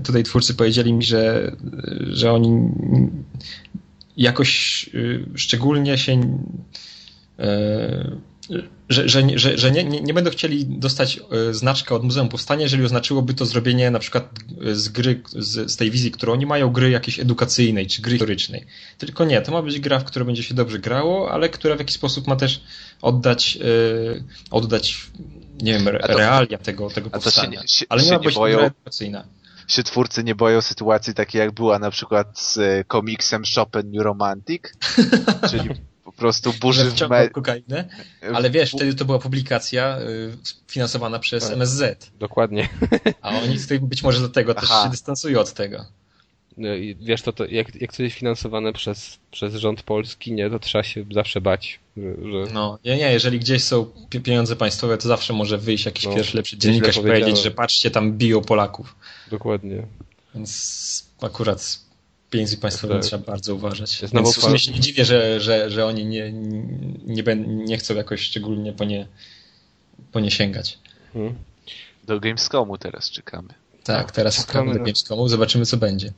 [0.03, 1.55] tutaj twórcy powiedzieli mi, że,
[2.11, 2.69] że oni
[4.17, 6.21] jakoś y, szczególnie się
[7.39, 8.17] e,
[8.89, 11.19] że, że, że, że nie, nie, nie, będą chcieli dostać
[11.49, 14.29] e, znaczka od Muzeum Powstania, jeżeli oznaczyłoby to zrobienie na przykład
[14.73, 18.65] z gry, z, z, tej wizji, którą oni mają, gry jakiejś edukacyjnej czy gry historycznej.
[18.97, 21.79] Tylko nie, to ma być gra, w której będzie się dobrze grało, ale która w
[21.79, 22.61] jakiś sposób ma też
[23.01, 23.59] oddać,
[24.51, 24.97] oddać
[25.61, 27.61] nie wiem, to, realia tego, tego powstania.
[27.61, 28.71] Się, się, Ale nie ma być boją.
[29.67, 34.03] Się twórcy nie boją sytuacji takiej, jak była na przykład z e, komiksem Chopin New
[34.03, 34.63] Romantic,
[35.51, 35.69] czyli
[36.03, 37.29] po prostu burzy w me...
[37.29, 37.89] kokainę,
[38.33, 40.37] ale wiesz, wtedy to była publikacja y,
[40.67, 41.53] finansowana przez tak.
[41.53, 42.11] MSZ.
[42.19, 42.69] Dokładnie.
[43.21, 44.61] A oni być może dlatego Aha.
[44.61, 45.85] też się dystansują od tego.
[46.57, 46.69] No
[47.01, 50.83] wiesz, to, to jak, jak coś jest finansowane przez, przez rząd polski, nie, to trzeba
[50.83, 51.79] się zawsze bać.
[51.97, 52.53] Że...
[52.53, 53.85] No, nie, nie, jeżeli gdzieś są
[54.23, 57.91] pieniądze państwowe, to zawsze może wyjść jakiś no, pierwszy lepszy dziennikarz i powiedzieć, że patrzcie,
[57.91, 58.95] tam biją Polaków.
[59.31, 59.87] Dokładnie.
[60.35, 61.79] Więc akurat
[62.29, 63.05] pieniędzy państwowych tak.
[63.05, 64.01] trzeba bardzo uważać.
[64.13, 66.31] Więc w sumie się nie dziwię, że, że, że oni nie,
[67.05, 69.07] nie, nie chcą jakoś szczególnie po nie,
[70.11, 70.79] po nie sięgać.
[71.13, 71.35] Hmm.
[72.03, 73.49] Do Gamescomu teraz czekamy.
[73.83, 76.13] Tak, teraz czekamy do Gamescomu, zobaczymy co będzie.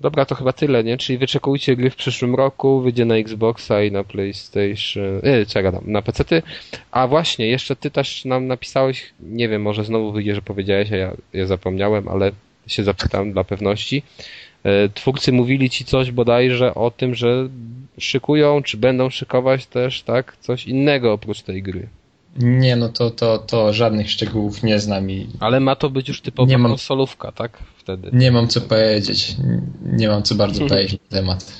[0.00, 0.98] Dobra, to chyba tyle, nie?
[0.98, 5.82] Czyli wyczekujcie gry w przyszłym roku, wyjdzie na Xboxa i na PlayStation, yy, czego tam,
[5.86, 6.42] na PC-ty.
[6.90, 10.96] A właśnie, jeszcze ty też nam napisałeś, nie wiem, może znowu wyjdzie, że powiedziałeś, a
[10.96, 12.32] ja, ja zapomniałem, ale
[12.66, 14.02] się zapytam dla pewności.
[14.64, 17.48] E, twórcy mówili ci coś bodajże o tym, że
[17.98, 21.88] szykują, czy będą szykować też, tak, coś innego oprócz tej gry.
[22.36, 25.26] Nie, no to, to, to żadnych szczegółów nie znam i...
[25.40, 27.58] Ale ma to być już typowa nie mam, konsolówka, tak?
[27.88, 28.10] Wtedy.
[28.12, 29.36] Nie mam co powiedzieć.
[29.82, 31.52] Nie mam co bardzo powiedzieć na temat.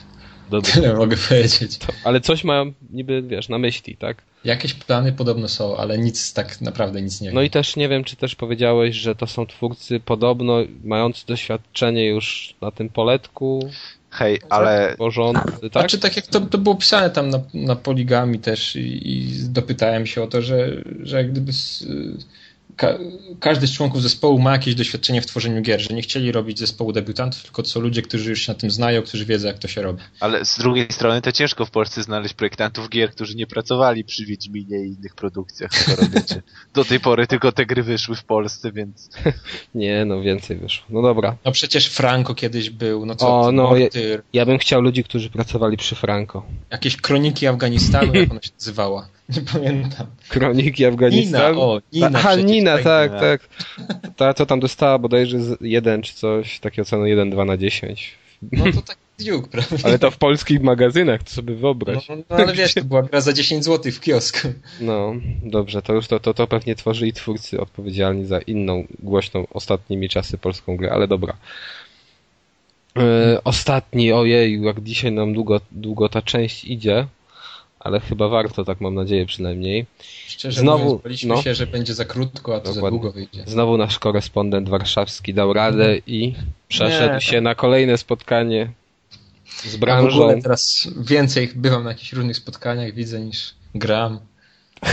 [0.51, 0.73] Dobrze.
[0.81, 1.79] Tyle mogę powiedzieć.
[1.79, 4.23] To, ale coś mają niby, wiesz, na myśli, tak?
[4.45, 7.35] Jakieś plany podobno są, ale nic tak naprawdę nic nie wiem.
[7.35, 12.07] No i też nie wiem, czy też powiedziałeś, że to są twórcy podobno mający doświadczenie
[12.07, 13.71] już na tym poletku.
[14.11, 14.95] Hej, ale...
[14.99, 15.73] Porządny, tak?
[15.73, 20.07] Znaczy tak jak to, to było pisane tam na, na poligami też i, i dopytałem
[20.07, 21.85] się o to, że, że jak gdyby z,
[22.79, 22.99] ka
[23.41, 26.93] każdy z członków zespołu ma jakieś doświadczenie w tworzeniu gier, że nie chcieli robić zespołu
[26.93, 29.83] debiutantów, tylko są ludzie, którzy już się na tym znają, którzy wiedzą, jak to się
[29.83, 30.03] robi.
[30.21, 34.25] Ale z drugiej strony to ciężko w Polsce znaleźć projektantów gier, którzy nie pracowali przy
[34.27, 36.43] Wiedźminie i innych produkcjach, skoro wiecie.
[36.75, 39.11] Do tej pory tylko te gry wyszły w Polsce, więc...
[39.75, 40.87] Nie, no więcej wyszło.
[40.91, 41.37] No dobra.
[41.45, 45.31] No przecież Franco kiedyś był, no co, O, no, Mortyr, Ja bym chciał ludzi, którzy
[45.31, 46.43] pracowali przy Franco.
[46.71, 49.09] jakieś kroniki Afganistanu, jak ona się nazywała.
[49.29, 50.07] Nie pamiętam.
[50.29, 51.55] Kroniki Afganistanu.
[51.55, 53.21] Nina, o, Nina Aha, Nina, tak, tak, Nina.
[53.21, 54.15] tak.
[54.17, 58.15] Ta, co tam dostała bodajże z 1 czy coś, takie oceny 1, 2 na 10.
[58.53, 59.77] No to tak Duke, prawda?
[59.85, 62.09] Ale to w polskich magazynach, to sobie No, wyobraź.
[62.09, 64.49] no ale wiesz, to była gra za 10 zł w kiosku.
[64.81, 70.09] No, dobrze, to już to, to, to pewnie tworzyli twórcy odpowiedzialni za inną, głośną ostatnimi
[70.09, 71.37] czasy polską grę, ale dobra.
[72.99, 77.07] E, ostatni, ojej, jak dzisiaj nam długo, długo ta część idzie,
[77.81, 79.87] ale chyba warto, tak mam nadzieję przynajmniej.
[80.29, 81.43] Szczerze Znowu, mówiąc, baliśmy no.
[81.43, 82.99] się, że będzie za krótko, a to za Dokładnie.
[82.99, 83.45] długo wyjdzie.
[83.47, 86.35] Znowu nasz korespondent warszawski dał radę i
[86.69, 87.21] przeszedł Nie.
[87.21, 88.71] się na kolejne spotkanie
[89.65, 90.19] z branżą.
[90.23, 94.21] ogóle teraz więcej bywam na jakichś różnych spotkaniach, widzę niż gram.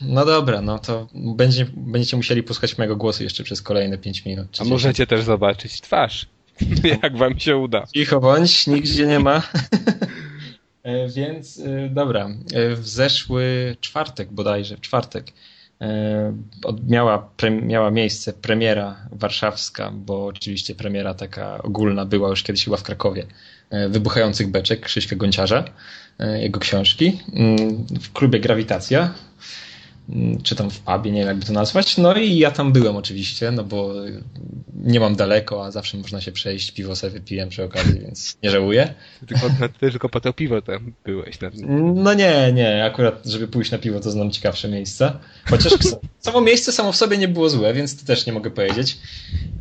[0.00, 4.46] No dobra, no to będzie, będziecie musieli posłuchać mojego głosu jeszcze przez kolejne 5 minut.
[4.46, 4.70] A 10.
[4.70, 6.26] możecie też zobaczyć twarz,
[7.02, 7.86] jak wam się uda.
[7.94, 9.42] Cicho bądź, nigdzie nie ma.
[10.86, 15.32] E, Więc e, dobra, E, w zeszły czwartek bodajże, czwartek
[16.88, 22.76] miała, pre, miała miejsce premiera warszawska, bo oczywiście premiera taka ogólna była już kiedyś chyba
[22.76, 23.26] w Krakowie,
[23.88, 25.64] Wybuchających Beczek Krzyśka Gonciarza,
[26.38, 29.14] jego książki, mm, w klubie Grawitacja,
[30.42, 31.98] czy tam w pubie, nie wiem jakby to nazwać.
[31.98, 33.94] No i ja tam byłem oczywiście, no bo
[34.74, 38.50] nie mam daleko, a zawsze można się przejść, piwo sobie wypiłem przy okazji, więc nie
[38.50, 38.94] żałuję.
[39.26, 41.40] Tylko, na, tylko po to piwo tam byłeś.
[41.40, 41.50] Na,
[41.94, 45.18] No nie, nie, akurat żeby pójść na piwo to znam ciekawsze miejsca.
[45.50, 45.72] Chociaż
[46.18, 48.98] samo miejsce samo w sobie nie było złe, więc to też nie mogę powiedzieć.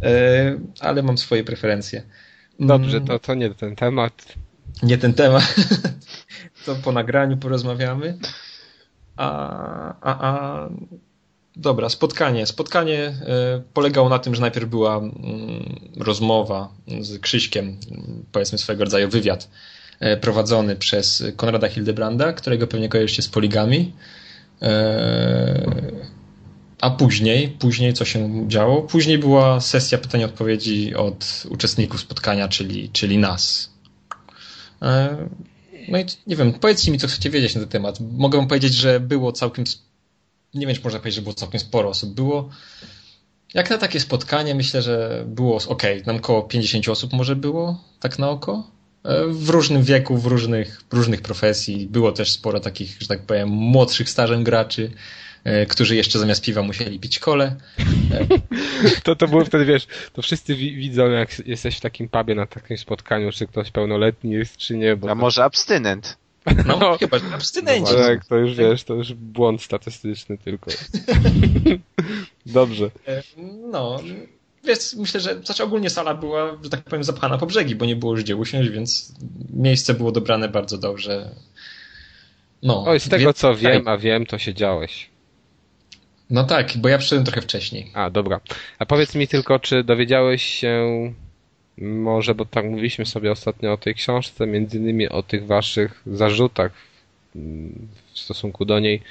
[0.03, 2.03] E, Ale mam swoje preferencje.
[2.59, 4.25] Dobrze, Mm, to, to nie ten temat.
[4.83, 5.55] Nie ten temat.
[6.65, 8.17] To po nagraniu porozmawiamy.
[9.17, 10.69] A, a, a
[11.55, 12.45] dobra, spotkanie.
[12.45, 13.13] Spotkanie e,
[13.73, 15.13] polegało na tym, że najpierw była mm,
[15.97, 16.69] rozmowa
[17.01, 17.77] z Krzyśkiem,
[18.31, 19.49] powiedzmy swego rodzaju wywiad
[19.99, 23.93] e, prowadzony przez Konrada Hildebranda, którego pewnie kojarzycie z poligami.
[24.61, 25.71] E,
[26.81, 28.81] A później, później co się działo?
[28.81, 33.69] Później była sesja pytań i odpowiedzi od uczestników spotkania, czyli, czyli nas.
[35.89, 37.99] No i nie wiem, powiedzcie mi, co chcecie wiedzieć na ten temat.
[38.17, 39.65] Mogę wam powiedzieć, że było całkiem.
[40.53, 42.13] Nie wiem, czy można powiedzieć, że było całkiem sporo osób.
[42.13, 42.49] Było.
[43.53, 45.83] Jak na takie spotkanie, myślę, że było ok.
[46.05, 48.67] Nam około 50 osób może było, tak na oko.
[49.03, 51.87] E, W różnym wieku, w różnych, różnych profesji.
[51.87, 54.91] Było też sporo takich, że tak powiem, młodszych stażem graczy,
[55.69, 57.55] którzy jeszcze zamiast piwa musieli pić kole.
[59.03, 62.45] To, to było wtedy, wiesz, to wszyscy wi- widzą, jak jesteś w takim pubie na
[62.45, 64.95] takim spotkaniu, czy ktoś pełnoletni jest, czy nie.
[64.95, 66.17] Bo A to, może abstynent?
[66.65, 66.97] No, No.
[66.97, 67.93] chyba, że abstynenci.
[67.93, 70.71] tak, to już wiesz, to już błąd statystyczny tylko.
[72.45, 72.89] Dobrze.
[73.07, 73.23] E,
[73.71, 73.99] No,
[74.63, 77.95] więc myślę, że znaczy ogólnie sala była, że tak powiem, zapchana po brzegi, bo nie
[77.95, 79.13] było już gdzie usiąść, więc
[79.53, 81.29] miejsce było dobrane bardzo dobrze.
[82.63, 85.09] No, Oj, z tego więc- co wiem, a wiem, to siedziałeś.
[86.29, 87.91] No tak, bo ja przyszedłem trochę wcześniej.
[87.93, 88.39] A, dobra.
[88.79, 90.85] A powiedz mi tylko, czy dowiedziałeś się,
[91.77, 96.71] może, bo tak mówiliśmy sobie ostatnio o tej książce, między innymi o tych waszych zarzutach
[97.35, 99.01] mm, w stosunku do niej,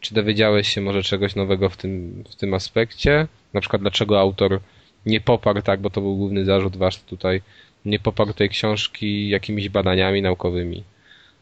[0.00, 3.26] czy dowiedziałeś się może czegoś nowego w tym, w tym aspekcie?
[3.52, 4.60] Na przykład dlaczego autor
[5.06, 7.42] nie poparł, tak, bo to był główny zarzut wasz tutaj,
[7.84, 10.84] nie poparł tej książki jakimiś badaniami naukowymi.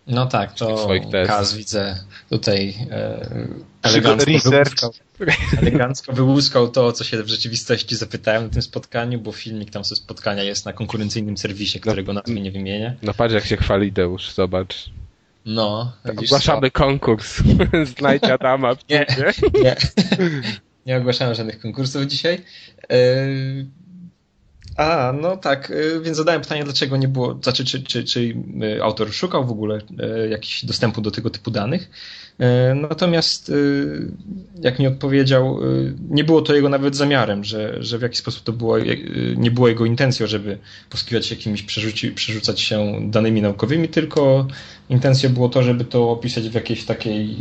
[0.06, 0.88] No tak, to.
[1.26, 1.96] Kaz widzę
[2.30, 3.28] tutaj e,
[3.82, 4.74] elegancko Research.
[5.58, 9.96] Elegancko wyłuskał to, co się w rzeczywistości zapytałem na tym spotkaniu, bo filmik tam ze
[9.96, 12.96] spotkania jest na konkurencyjnym serwisie, którego nazwy nie wymienię.
[13.02, 14.90] No patrz jak się chwali Deusz, zobacz.
[15.44, 17.42] No, Ogłaszamy konkurs.
[17.98, 19.06] Znajdź Adama w Nie.
[19.62, 19.76] Nie.
[20.86, 22.44] Nie ogłaszałem żadnych konkursów dzisiaj.
[22.90, 23.66] Yy,
[24.80, 28.82] A, no tak, y, więc zadałem pytanie, dlaczego nie było, znaczy, czy, czy, czy y,
[28.82, 31.90] autor szukał w ogóle y, jakichś dostępu do tego typu danych.
[32.74, 33.52] Natomiast,
[34.62, 35.58] jak mi odpowiedział,
[36.10, 38.78] nie było to jego nawet zamiarem, że, że w jakiś sposób to było,
[39.36, 40.58] nie było jego intencją, żeby
[40.90, 44.46] posługiwać się jakimiś, przerzuci, przerzucać się danymi naukowymi, tylko
[44.90, 47.36] intencją było to, żeby to opisać w jakiejś takiej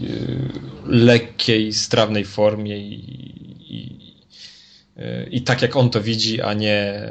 [0.86, 2.94] lekkiej, strawnej formie i,
[3.70, 4.09] i
[5.32, 7.10] i tak jak on to widzi, a nie,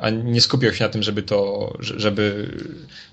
[0.00, 2.54] a nie skupiał się na tym, żeby to, żeby,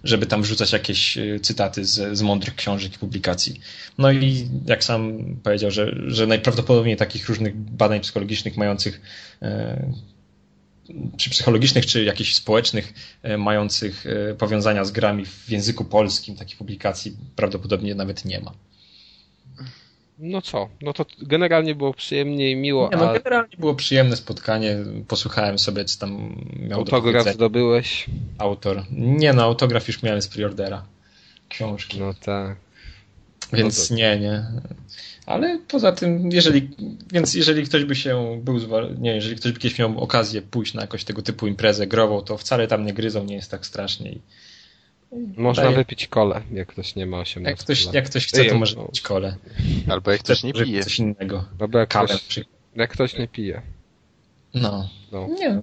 [0.04, 3.60] żeby tam wrzucać jakieś e, cytaty z, z mądrych książek i publikacji.
[3.98, 9.02] No i jak sam powiedział, że, że najprawdopodobniej takich różnych badań psychologicznych mających
[9.42, 9.92] e,
[11.18, 14.06] czy psychologicznych, czy jakichś społecznych, e, mających
[14.38, 18.54] powiązania z grami w języku polskim, takich publikacji prawdopodobnie nawet nie ma.
[20.20, 22.90] No co, no to generalnie było przyjemnie i miło.
[22.92, 24.78] Nie, no generalnie było przyjemne spotkanie.
[25.08, 28.06] Posłuchałem sobie, co tam miał Autograf do zdobyłeś?
[28.38, 28.84] Autor.
[28.92, 30.86] Nie no, autograf już miałem z preordera.
[31.50, 32.00] Książki.
[32.00, 32.56] No tak.
[33.54, 34.44] Więc no nie, nie.
[35.26, 36.70] Ale poza tym, jeżeli,
[37.12, 38.60] więc jeżeli ktoś by się był,
[39.00, 42.38] nie, jeżeli ktoś by kiedyś miał okazję pójść na jakąś tego typu imprezę grową, to
[42.38, 44.12] wcale tam nie gryzą, nie jest tak strasznie.
[44.12, 44.22] I
[45.38, 45.76] można Daję.
[45.76, 47.96] wypić kole, jak ktoś nie ma 18 jak ktoś, lat.
[47.96, 48.86] Jak ktoś chce, to może no.
[48.86, 49.36] pić kole.
[49.90, 50.84] Albo jak ktoś nie pije.
[50.84, 51.46] Coś innego.
[51.60, 52.40] Albo jak, ktoś,
[52.76, 53.62] jak ktoś nie pije.
[54.54, 54.90] No.
[55.12, 55.28] no.
[55.40, 55.62] Nie.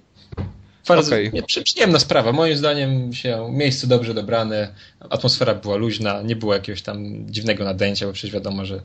[0.87, 1.31] Bardzo okay.
[1.33, 2.31] nie, przyjemna sprawa.
[2.31, 4.73] Moim zdaniem się miejsce dobrze dobrane,
[5.09, 8.81] atmosfera była luźna, nie było jakiegoś tam dziwnego nadęcia, bo przecież wiadomo, że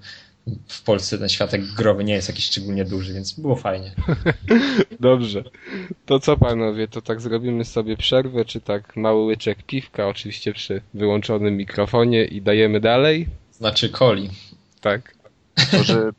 [0.68, 3.94] w Polsce ten światek growy nie jest jakiś szczególnie duży, więc było fajnie.
[5.00, 5.44] Dobrze.
[6.06, 10.82] To co panowie, to tak zrobimy sobie przerwę, czy tak mały łyczek piwka, oczywiście przy
[10.94, 13.26] wyłączonym mikrofonie i dajemy dalej?
[13.52, 14.30] Znaczy coli.
[14.80, 15.14] Tak.
[15.72, 16.10] Może...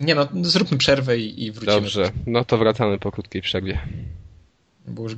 [0.00, 1.80] Nie no, zróbmy przerwę i, i wrócimy.
[1.80, 3.78] Dobrze, no to wracamy po krótkiej przerwie.
[4.86, 5.14] Bo już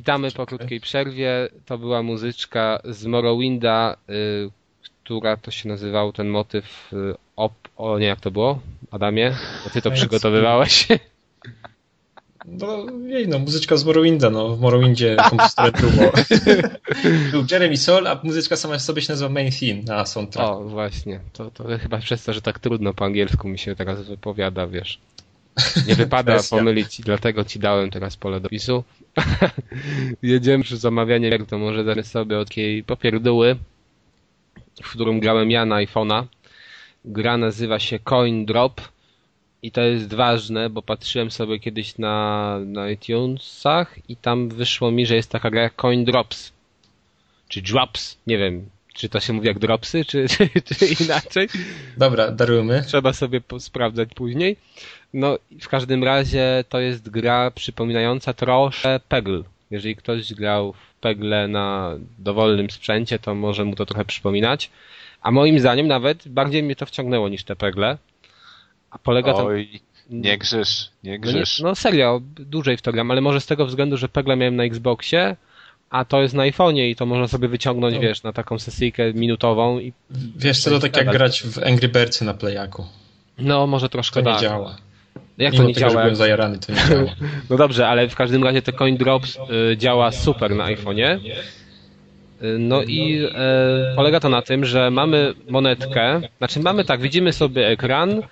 [0.00, 1.48] Witamy po krótkiej przerwie.
[1.66, 4.50] To była muzyczka z Morrowinda, y,
[4.82, 7.52] która to się nazywał ten motyw y, op...
[7.76, 8.58] O nie, jak to było?
[8.90, 9.36] Adamie?
[9.64, 10.88] Bo ty to przygotowywałeś.
[12.44, 16.12] No, jej, no, muzyczka z Morrowinda, no, w Morrowindzie kompozytorem było.
[17.32, 20.50] był Jeremy Soul, a muzyczka sama w sobie się nazywa Main Theme na soundtrack.
[20.50, 24.02] O, właśnie, to, to chyba przez to, że tak trudno po angielsku mi się teraz
[24.02, 24.98] wypowiada, wiesz.
[25.86, 28.84] Nie wypada pomylić, dlatego ci dałem teraz pole dopisu.
[30.22, 33.56] Jedziemy przy zamawianie gier, to może damy sobie od takiej popierdóły,
[34.82, 36.24] w którym grałem ja na iPhone'a.
[37.04, 38.80] Gra nazywa się Coin Drop
[39.62, 45.06] i to jest ważne, bo patrzyłem sobie kiedyś na, na iTunesach i tam wyszło mi,
[45.06, 46.52] że jest taka gra jak Coin Drops.
[47.48, 51.48] Czy Drops, nie wiem, czy to się mówi jak dropsy, czy, czy, czy inaczej?
[51.96, 52.82] Dobra, darujmy.
[52.86, 54.56] Trzeba sobie sprawdzać później.
[55.14, 59.42] No, w każdym razie to jest gra przypominająca troszkę Peggle.
[59.70, 64.70] Jeżeli ktoś grał w Pegle na dowolnym sprzęcie, to może mu to trochę przypominać.
[65.22, 67.98] A moim zdaniem nawet bardziej mnie to wciągnęło niż te Pegle.
[68.90, 69.46] A polega to...
[69.46, 69.80] Oj,
[70.10, 71.58] nie grzysz, nie grzysz.
[71.58, 74.36] No, nie, no serio, dłużej w to gram, ale może z tego względu, że Pegle
[74.36, 75.36] miałem na Xboxie,
[75.90, 78.00] a to jest na iPhone'ie i to można sobie wyciągnąć, no.
[78.00, 79.78] wiesz, na taką sesyjkę minutową.
[79.78, 79.92] i
[80.36, 82.86] Wiesz co, to tak jak grać w Angry Birdsy na Playaku.
[83.38, 84.42] No, może troszkę to nie tak.
[84.42, 84.76] działa.
[85.40, 86.02] Jak Mimo to nie tego, działa?
[86.02, 87.14] byłem zajarany, to nie działa.
[87.50, 89.38] no dobrze, ale w każdym razie te Coin Drops
[89.72, 91.18] y, działa super na iPhone'ie.
[92.42, 97.32] Y, no i y, polega to na tym, że mamy monetkę, znaczy mamy tak, widzimy
[97.32, 98.22] sobie ekran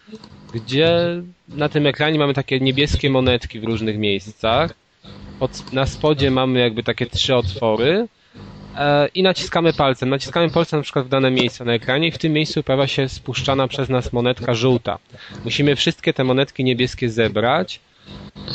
[0.55, 4.75] gdzie na tym ekranie mamy takie niebieskie monetki w różnych miejscach.
[5.39, 8.07] Pod, na spodzie mamy jakby takie trzy otwory e,
[9.14, 10.09] i naciskamy palcem.
[10.11, 13.09] Naciskamy palcem na przykład w dane miejsce na ekranie i w tym miejscu pojawia się
[13.09, 14.99] spuszczana przez nas monetka żółta.
[15.45, 17.81] Musimy wszystkie te monetki niebieskie zebrać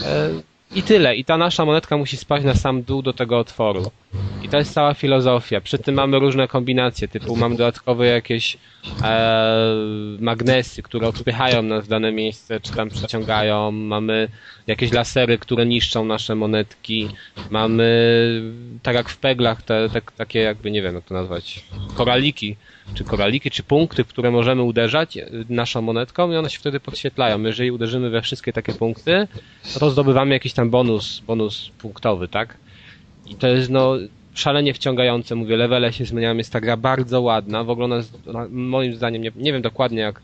[0.05, 0.29] e,
[0.75, 1.15] i tyle.
[1.15, 3.91] I ta nasza monetka musi spaść na sam dół do tego otworu.
[4.43, 5.61] I to jest cała filozofia.
[5.61, 8.57] Przy tym mamy różne kombinacje, typu mamy dodatkowe jakieś
[9.03, 9.75] e,
[10.19, 13.71] magnesy, które odpychają nas w dane miejsce, czy tam przyciągają.
[13.71, 14.27] Mamy
[14.67, 17.09] jakieś lasery, które niszczą nasze monetki.
[17.49, 18.41] Mamy,
[18.83, 21.65] tak jak w peglach, te, te takie jakby, nie wiem jak to nazwać,
[21.95, 22.55] koraliki,
[22.93, 27.41] czy koraliki, czy punkty, które możemy uderzać e, naszą monetką i one się wtedy podświetlają.
[27.43, 29.27] Jeżeli uderzymy we wszystkie takie punkty,
[29.79, 32.57] to zdobywamy jakiś tam bonus, bonus punktowy, tak?
[33.25, 33.97] I to jest no
[34.33, 38.17] szalenie wciągające, mówię, levele się zmieniają, jest ta gra bardzo ładna, w ogóle ona jest,
[38.49, 40.21] moim zdaniem, nie, nie wiem dokładnie jak,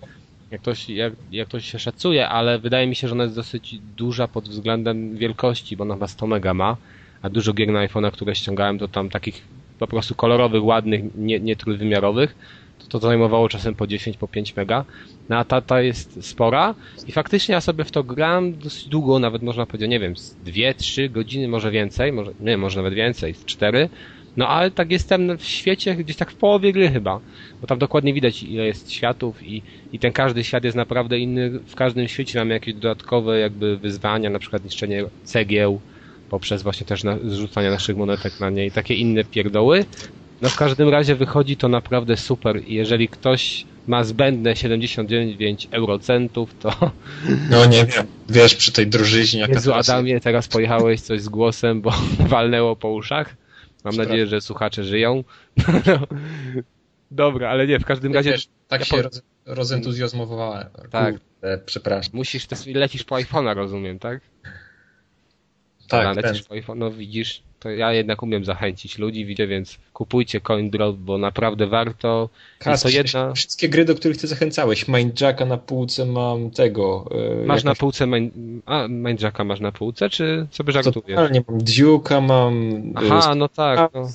[0.52, 3.36] jak, to się, jak, jak to się szacuje, ale wydaje mi się, że ona jest
[3.36, 6.78] dosyć duża pod względem wielkości, bo ona chyba 100 mega ma,
[7.22, 9.42] a dużo gier na iPhone'a, które ściągałem, to tam takich
[9.80, 12.36] po prostu kolorowych, ładnych, nie, nie trójwymiarowych,
[12.90, 14.86] to, zajmowało czasem po 10, po 5 mega.
[15.30, 16.76] No a ta, ta jest spora
[17.08, 20.36] i faktycznie ja sobie w to gram dosyć długo, nawet można powiedzieć, nie wiem, z
[20.46, 23.90] 2-3 godziny, może więcej, może, nie, może nawet więcej, z 4.
[24.38, 27.20] No ale tak jestem w świecie gdzieś tak w połowie gry chyba,
[27.62, 29.62] bo tam dokładnie widać ile jest światów i,
[29.94, 31.50] i ten każdy świat jest naprawdę inny.
[31.50, 35.80] W każdym świecie mamy jakieś dodatkowe jakby wyzwania, na przykład niszczenie cegieł,
[36.30, 39.86] poprzez właśnie też na, zrzucanie naszych monetek na nie i takie inne pierdoły.
[40.42, 46.56] No w każdym razie wychodzi to naprawdę super i jeżeli ktoś ma zbędne 79 eurocentów,
[46.60, 46.92] to...
[47.50, 49.48] No nie wiem, wiesz, przy tej drożyźnie...
[49.50, 51.92] Jezu Adamie, teraz pojechałeś coś z głosem, bo
[52.34, 53.36] walnęło po uszach.
[53.84, 55.24] Mam nadzieję, że słuchacze żyją.
[57.12, 58.32] Dobra, ale nie, w każdym razie...
[58.32, 59.10] Wiesz, tak ja się po...
[59.46, 60.68] rozentuzjazmowałem.
[60.92, 61.16] Tak.
[61.16, 62.12] Kurde, przepraszam.
[62.14, 64.22] Musisz, lecisz po iPhone'a, rozumiem, tak?
[65.88, 70.42] Tak, lecisz po iPhone, no widzisz, to ja jednak umiem zachęcić ludzi, widzę, więc kupujcie
[70.42, 72.30] CoinDrop, bo naprawdę warto.
[72.60, 73.34] Kas, to jedna...
[73.34, 74.88] Wszystkie gry, do których ty zachęcałeś.
[74.88, 77.10] Mindjacka na półce mam tego.
[77.40, 78.34] Yy, masz na półce Mind...
[78.66, 81.32] A, Mindjacka masz na półce, czy sobie żartujesz?
[81.32, 82.82] Nie mam Duke'a, mam...
[82.96, 83.92] Aha, no tak.
[83.94, 84.10] No.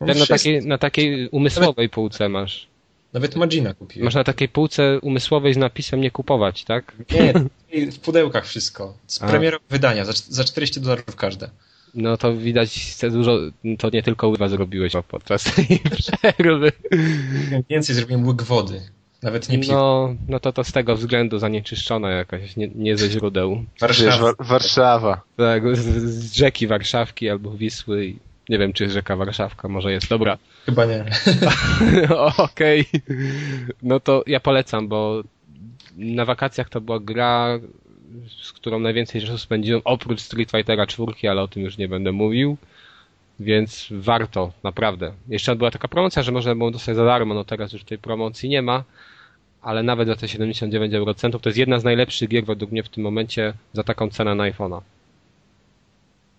[0.00, 2.66] Mam na, takiej, na takiej umysłowej półce masz.
[3.12, 4.04] Nawet Magina kupiłem.
[4.04, 6.92] Masz na takiej półce umysłowej z napisem nie kupować, tak?
[7.10, 7.32] Nie,
[7.96, 8.94] w pudełkach wszystko.
[9.06, 11.50] Z premierą wydania, za, za 40 dolarów każde.
[11.94, 13.38] No to widać dużo,
[13.78, 16.72] to nie tylko ływa zrobiłeś podczas tej przerwy.
[17.70, 18.80] Więcej zrobiłem łyk wody.
[19.22, 19.72] Nawet nie pił.
[19.72, 23.64] No, no to to z tego względu zanieczyszczona jakaś, nie, nie ze źródeł.
[23.80, 24.32] Warszawa.
[24.38, 25.20] Warszawa.
[25.36, 28.14] Tak, z, z, rzeki Warszawki albo Wisły.
[28.48, 30.08] Nie wiem, czy rzeka Warszawka może jest.
[30.08, 30.38] Dobra.
[30.66, 31.04] Chyba nie.
[32.38, 32.86] Okej.
[32.94, 33.00] Okay.
[33.82, 35.22] No to ja polecam, bo
[35.96, 37.58] na wakacjach to była gra,
[38.42, 42.12] z którą najwięcej czasu spędziłem, oprócz Street Fightera 4, ale o tym już nie będę
[42.12, 42.56] mówił.
[43.40, 45.12] Więc warto, naprawdę.
[45.28, 48.48] Jeszcze była taka promocja, że można było dostać za darmo, no teraz już tej promocji
[48.48, 48.84] nie ma,
[49.62, 52.88] ale nawet za te 79 eurocentów to jest jedna z najlepszych gier według mnie w
[52.88, 54.80] tym momencie za taką cenę na iPhone'a.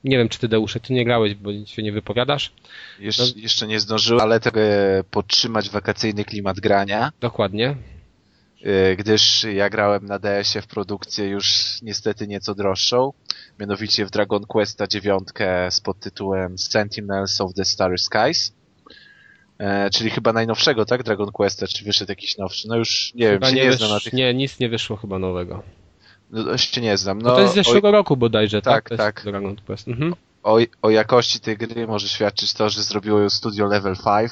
[0.04, 2.52] Nie wiem, czy ty Deusze, ty nie grałeś, bo się nie wypowiadasz.
[3.00, 3.26] Jesz, no.
[3.36, 4.60] Jeszcze nie zdążyłem, ale tego
[5.12, 7.12] podtrzymać wakacyjny klimat grania.
[7.20, 7.76] Dokładnie.
[8.66, 11.46] Y, gdyż ja grałem na DS-ie w produkcję już
[11.82, 13.14] niestety nieco droższą,
[13.60, 15.28] mianowicie w Dragon Questa 9
[15.70, 18.54] z podtytułem Sentinels of the Starry Skies.
[19.58, 21.04] E, czyli chyba najnowszego, tak?
[21.04, 22.68] Dragon Questa, czy wyszedł jakiś nowszy?
[22.68, 24.14] No już nie chyba wiem, nie, nie znam na tych...
[24.14, 25.64] Nie, nic nie wyszło chyba nowego.
[26.32, 27.22] No, się nie znam.
[27.22, 27.92] No, no to jest z zeszłego o...
[27.92, 28.90] roku bodajże, tak?
[28.90, 29.24] Tak, tak.
[29.24, 29.88] Dragon Quest.
[29.88, 30.16] Mhm.
[30.44, 34.32] O, o jakości tej gry może świadczyć to, że zrobiło ją studio Level 5,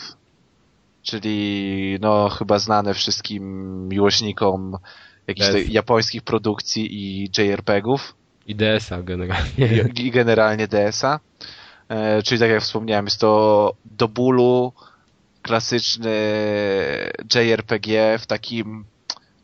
[1.03, 3.43] czyli no chyba znane wszystkim
[3.87, 4.77] miłośnikom
[5.27, 8.15] jakichś japońskich produkcji i JRPG-ów.
[8.47, 9.83] I DS-a generalnie.
[9.95, 11.19] I, i generalnie DS-a.
[11.89, 14.73] E, czyli tak jak wspomniałem, jest to do bólu
[15.41, 16.11] klasyczny
[17.35, 18.85] JRPG w takim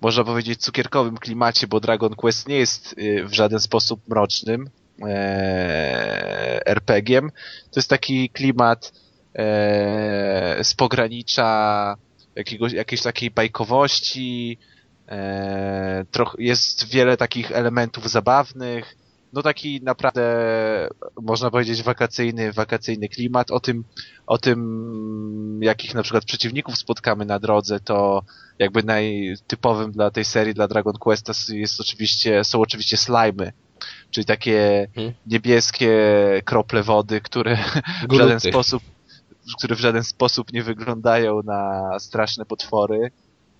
[0.01, 4.69] można powiedzieć cukierkowym klimacie, bo Dragon Quest nie jest y, w żaden sposób mrocznym
[5.07, 7.31] e, RPG-iem.
[7.71, 8.93] To jest taki klimat
[9.35, 11.95] e, z pogranicza
[12.35, 14.57] jakiegoś, jakiejś takiej bajkowości,
[15.07, 18.95] e, troch, jest wiele takich elementów zabawnych,
[19.33, 20.23] no taki naprawdę
[21.21, 23.51] można powiedzieć wakacyjny, wakacyjny klimat.
[23.51, 23.83] O tym,
[24.27, 28.23] o tym jakich na przykład przeciwników spotkamy na drodze, to
[28.59, 33.51] jakby najtypowym dla tej serii, dla Dragon Questa jest oczywiście, są oczywiście slimy.
[34.11, 35.13] Czyli takie hmm.
[35.27, 35.97] niebieskie
[36.45, 37.57] krople wody, które
[38.09, 38.83] w żaden sposób
[39.57, 43.11] które w żaden sposób nie wyglądają na straszne potwory.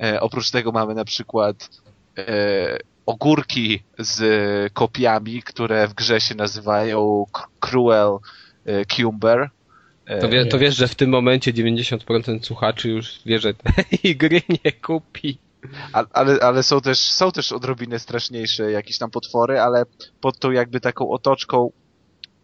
[0.04, 1.70] E, oprócz tego mamy na przykład
[2.18, 7.26] e, ogórki z kopiami, które w grze się nazywają
[7.60, 8.18] Cruel
[8.96, 9.50] Cumber.
[10.22, 14.42] To, wie, to wiesz, że w tym momencie 90% słuchaczy już wie, że tej gry
[14.66, 15.38] nie kupi.
[16.14, 19.84] Ale, ale są też, są też odrobinę straszniejsze jakieś tam potwory, ale
[20.22, 21.72] pod tą jakby taką otoczką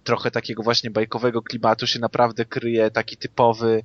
[0.05, 3.83] trochę takiego właśnie bajkowego klimatu się naprawdę kryje taki typowy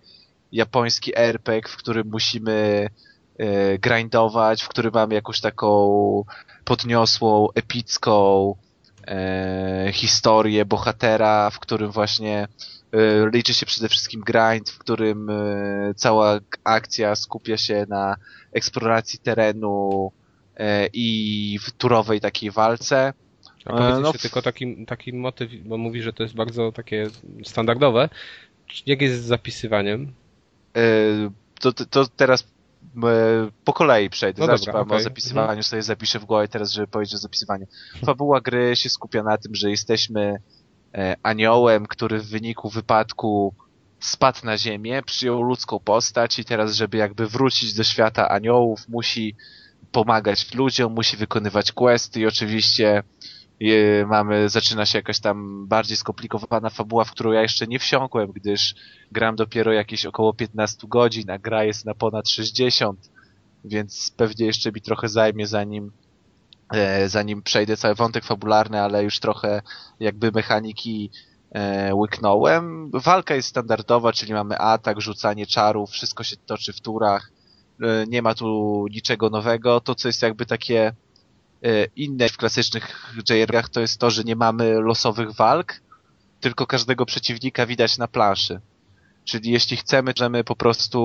[0.53, 2.89] japoński RPG, w którym musimy
[3.39, 6.25] e, grindować, w którym mamy jakąś taką
[6.65, 8.55] podniosłą, epicką
[9.07, 12.49] e, historię bohatera, w którym właśnie
[12.93, 15.29] e, liczy się przede wszystkim grind, w którym
[15.97, 18.17] cała akcja skupia się na
[18.53, 20.13] eksploracji terenu
[20.93, 23.13] i w turowej takiej walce.
[23.65, 27.07] A powiedz no, tylko taki, taki motyw, bo mówi, że to jest bardzo takie
[27.45, 28.09] standardowe.
[28.87, 30.13] Jak jest z zapisywaniem?
[31.61, 32.47] To, to, to teraz
[33.65, 34.41] po kolei przejdę.
[34.41, 34.99] No Zacznę okay.
[34.99, 35.63] o zapisywaniu, mhm.
[35.63, 37.67] sobie zapiszę w głowie teraz, żeby powiedzieć o zapisywaniu.
[38.07, 40.41] Fabuła gry się skupia na tym, że jesteśmy
[41.23, 43.55] aniołem, który w wyniku wypadku
[44.01, 49.37] spadł na ziemię, przyjął ludzką postać i teraz, żeby jakby wrócić do świata aniołów, musi
[49.93, 53.03] pomagać ludziom, musi wykonywać questy i oczywiście
[54.07, 58.75] mamy, zaczyna się jakaś tam bardziej skomplikowana fabuła, w którą ja jeszcze nie wsiąkłem, gdyż
[59.13, 63.11] gram dopiero jakieś około 15 godzin, a gra jest na ponad 60,
[63.65, 65.93] więc pewnie jeszcze mi trochę zajmie zanim
[66.75, 69.63] e, zanim przejdę cały wątek fabularny, ale już trochę
[70.01, 71.11] jakby mechaniki
[71.51, 72.91] e, łyknąłem.
[72.95, 77.33] Walka jest standardowa, czyli mamy atak, rzucanie czarów, wszystko się toczy w turach,
[77.83, 79.81] e, nie ma tu niczego nowego.
[79.81, 80.93] To, co jest jakby takie
[81.97, 85.81] inne w klasycznych JRG-ach, to jest to, że nie mamy losowych walk,
[86.41, 88.61] tylko każdego przeciwnika widać na planszy.
[89.25, 91.01] Czyli jeśli chcemy, możemy po prostu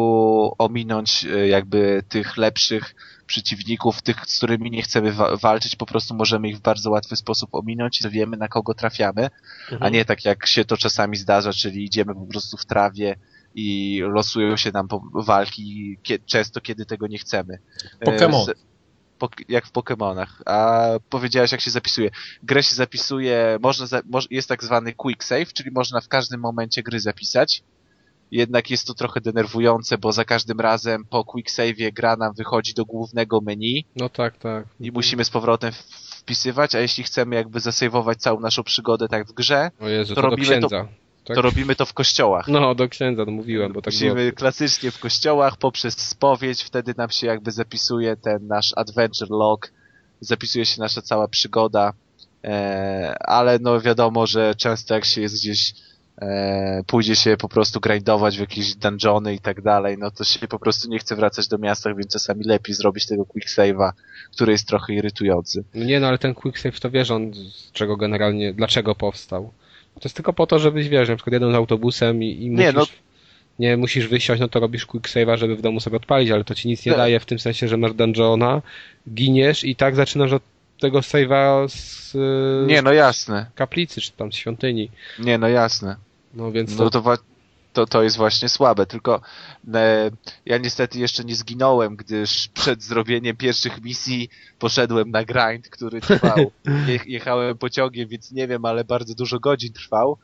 [0.57, 2.95] ominąć e, jakby tych lepszych
[3.27, 7.15] przeciwników, tych, z którymi nie chcemy wa walczyć, po prostu możemy ich w bardzo łatwy
[7.15, 9.29] sposób ominąć i wiemy, na kogo trafiamy,
[9.61, 9.83] mhm.
[9.83, 13.15] a nie tak jak się to czasami zdarza, czyli idziemy po prostu w trawie
[13.55, 17.59] i losują się nam walki często, kiedy tego nie chcemy.
[18.05, 18.53] Pokémon.
[19.49, 20.27] Jak w Pokémonach.
[20.45, 22.09] A powiedziałeś, jak się zapisuje.
[22.43, 26.83] Grę się zapisuje, można, za, jest tak zwany quick save, czyli można w każdym momencie
[26.83, 27.63] gry zapisać
[28.31, 32.73] jednak jest to trochę denerwujące, bo za każdym razem po quick save'ie gra nam wychodzi
[32.73, 33.85] do głównego menu.
[33.95, 34.67] No tak, tak.
[34.79, 35.71] I musimy z powrotem
[36.19, 40.29] wpisywać, a jeśli chcemy jakby zasejwować całą naszą przygodę tak w grze, Jezu, to, to
[40.29, 40.87] robimy to,
[41.25, 41.35] tak?
[41.35, 42.47] to robimy to w kościołach.
[42.47, 44.31] No, do księdza, no mówiłem, bo tak Musimy było.
[44.31, 49.71] klasycznie w kościołach, poprzez spowiedź, wtedy nam się jakby zapisuje ten nasz adventure log,
[50.19, 51.93] zapisuje się nasza cała przygoda,
[52.43, 55.73] e, ale no wiadomo, że często jak się jest gdzieś
[56.21, 60.47] e, pójdzie się po prostu grindować w jakieś dungeony i tak dalej, no to się
[60.47, 63.91] po prostu nie chce wracać do miasta, więc czasami lepiej zrobić tego quick save'a,
[64.31, 65.63] który jest trochę irytujący.
[65.75, 69.51] Nie, no ale ten quick save to wiesz on, z czego generalnie, dlaczego powstał.
[69.95, 72.65] To jest tylko po to, żebyś, wiesz, na przykład jedną autobusem i, i musisz...
[72.65, 72.85] Nie, no
[73.59, 76.55] nie musisz wysiąść, no to robisz quick save'a, żeby w domu sobie odpalić, ale to
[76.55, 76.97] ci nic nie, nie.
[76.97, 78.61] daje w tym sensie, że masz dungeona,
[79.13, 80.43] giniesz i tak zaczynasz od
[80.79, 82.13] tego save'a z,
[82.67, 83.45] nie, no jasne.
[83.55, 84.89] kaplicy, czy tam z świątyni.
[85.19, 85.95] Nie, no jasne.
[86.33, 87.17] No więc no to...
[87.75, 89.21] to, to, jest właśnie słabe, tylko
[89.73, 90.11] e,
[90.45, 96.51] ja niestety jeszcze nie zginąłem, gdyż przed zrobieniem pierwszych misji poszedłem na grind, który trwał.
[96.87, 100.17] Je, jechałem pociągiem, więc nie wiem, ale bardzo dużo godzin trwał.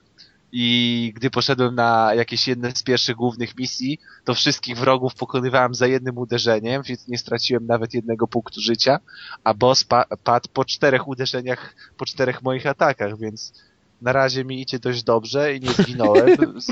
[0.53, 5.87] I gdy poszedłem na jakieś jedne z pierwszych głównych misji, to wszystkich wrogów pokonywałem za
[5.87, 8.99] jednym uderzeniem, więc nie straciłem nawet jednego punktu życia,
[9.43, 13.53] a boss pa padł po czterech uderzeniach, po czterech moich atakach, więc
[14.01, 16.67] na razie mi idzie dość dobrze i nie zginąłem, z,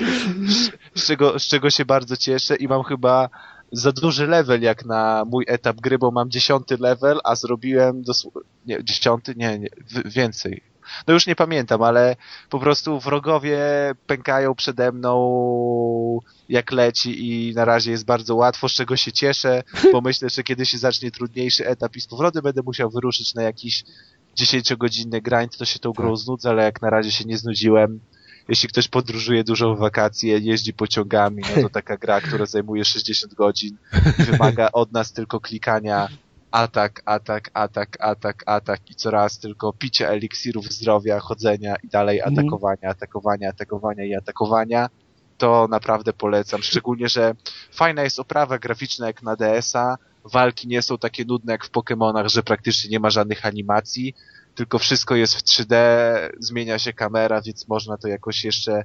[1.01, 3.29] z, czego, z czego się bardzo cieszę i mam chyba
[3.71, 8.41] za duży level jak na mój etap gry, bo mam dziesiąty level, a zrobiłem dosłownie,
[8.65, 9.69] nie, dziesiąty, nie, nie,
[10.05, 10.61] więcej.
[11.07, 12.15] No już nie pamiętam, ale
[12.49, 13.59] po prostu wrogowie
[14.07, 16.19] pękają przede mną
[16.49, 20.43] jak leci i na razie jest bardzo łatwo, z czego się cieszę, bo myślę, że
[20.43, 23.83] kiedy się zacznie trudniejszy etap i z powrotem będę musiał wyruszyć na jakiś
[24.37, 26.17] 10-godzinny grind, to się tą grą tak.
[26.17, 27.99] znudzę, ale jak na razie się nie znudziłem.
[28.47, 33.33] Jeśli ktoś podróżuje dużo w wakacje, jeździ pociągami, no to taka gra, która zajmuje 60
[33.33, 33.77] godzin
[34.17, 36.07] wymaga od nas tylko klikania
[36.51, 42.39] atak, atak, atak, atak, atak i coraz tylko picie eliksirów zdrowia, chodzenia i dalej mhm.
[42.39, 44.89] atakowania, atakowania, atakowania i atakowania,
[45.37, 46.61] to naprawdę polecam.
[46.61, 47.35] Szczególnie, że
[47.71, 52.27] fajna jest oprawa graficzna jak na DS-a, walki nie są takie nudne jak w Pokémonach,
[52.27, 54.15] że praktycznie nie ma żadnych animacji,
[54.55, 55.75] tylko wszystko jest w 3D,
[56.39, 58.83] zmienia się kamera, więc można to jakoś jeszcze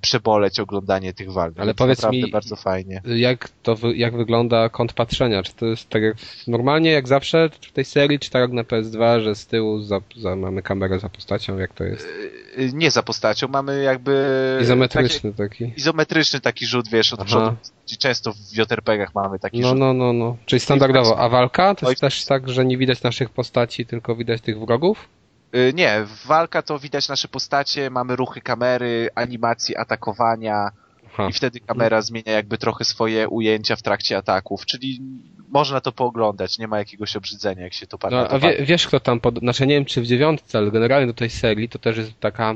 [0.00, 1.54] przeboleć oglądanie tych walk.
[1.58, 3.02] Ale powiedz naprawdę mi, bardzo fajnie.
[3.04, 5.42] Jak to jak wygląda kąt patrzenia?
[5.42, 6.16] Czy to jest tak jak
[6.46, 10.00] normalnie jak zawsze w tej serii, czy tak jak na PS2, że z tyłu za,
[10.16, 12.08] za, mamy kamerę za postacią, jak to jest?
[12.56, 14.58] E, nie za postacią, mamy jakby...
[14.62, 15.72] Izometryczny taki.
[15.76, 17.26] Izometryczny taki rzut, wiesz, od Aha.
[17.26, 17.56] przodu.
[17.98, 19.78] Często w JRPG-ach mamy taki No, rzut.
[19.78, 20.36] no, no, no.
[20.46, 21.18] Czyli standardowo.
[21.18, 25.08] A walka to jest też tak, że nie widać naszych postaci, tylko widać tych wrogów?
[25.54, 30.70] Y, Nie, walka to widać nasze postacie, mamy ruchy kamery, animacje atakowania
[31.12, 31.28] Aha.
[31.30, 35.00] i wtedy kamera zmienia jakby trochę swoje ujęcia w trakcie ataków, czyli
[35.48, 38.16] można to pooglądać, nie ma jakiegoś obrzydzenia, jak się to patrzy.
[38.16, 39.38] No, a wie, wiesz kto tam, pod...
[39.38, 42.54] znaczy nie wiem czy w dziewiątce, ale generalnie do tej serii to też jest taka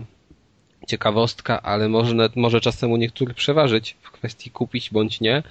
[0.88, 5.42] ciekawostka, ale może, może czasem u niektórych przeważyć w kwestii kupić bądź nie.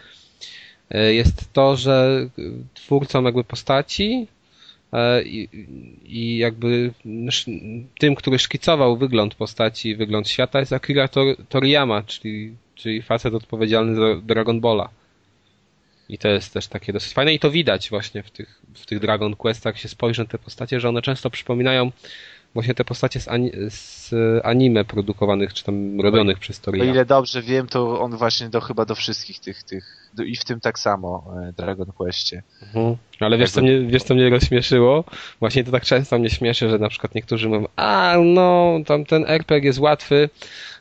[0.89, 2.27] E, Jest to, że
[2.73, 4.27] twórcą jakby postaci
[5.25, 5.49] i,
[6.05, 6.93] i jakby
[7.99, 13.95] tym, który szkicował wygląd postaci, wygląd świata jest Akira Tor- Toriyama, czyli, czyli facet odpowiedzialny
[13.95, 14.89] za Dragon Balla.
[16.09, 18.99] I to jest też takie dosyć fajne i to widać właśnie w tych, w tych
[18.99, 21.91] Dragon Questach, się spojrzy na te postacie, że one często przypominają
[22.53, 24.09] właśnie te postacie z, ani, z
[24.43, 26.91] anime produkowanych, czy tam robionych przez O Toriyama.
[26.91, 30.45] ile dobrze wiem, to on właśnie do chyba do wszystkich tych, tych do, i w
[30.45, 32.43] tym tak samo e, Dragon Questie.
[32.61, 32.95] Mhm.
[33.19, 35.03] Ale wiesz co, mnie, wiesz, co mnie rozśmieszyło?
[35.39, 39.25] Właśnie to tak często mnie śmieszy, że na przykład niektórzy mówią, a no, tam ten
[39.27, 40.29] RPG jest łatwy,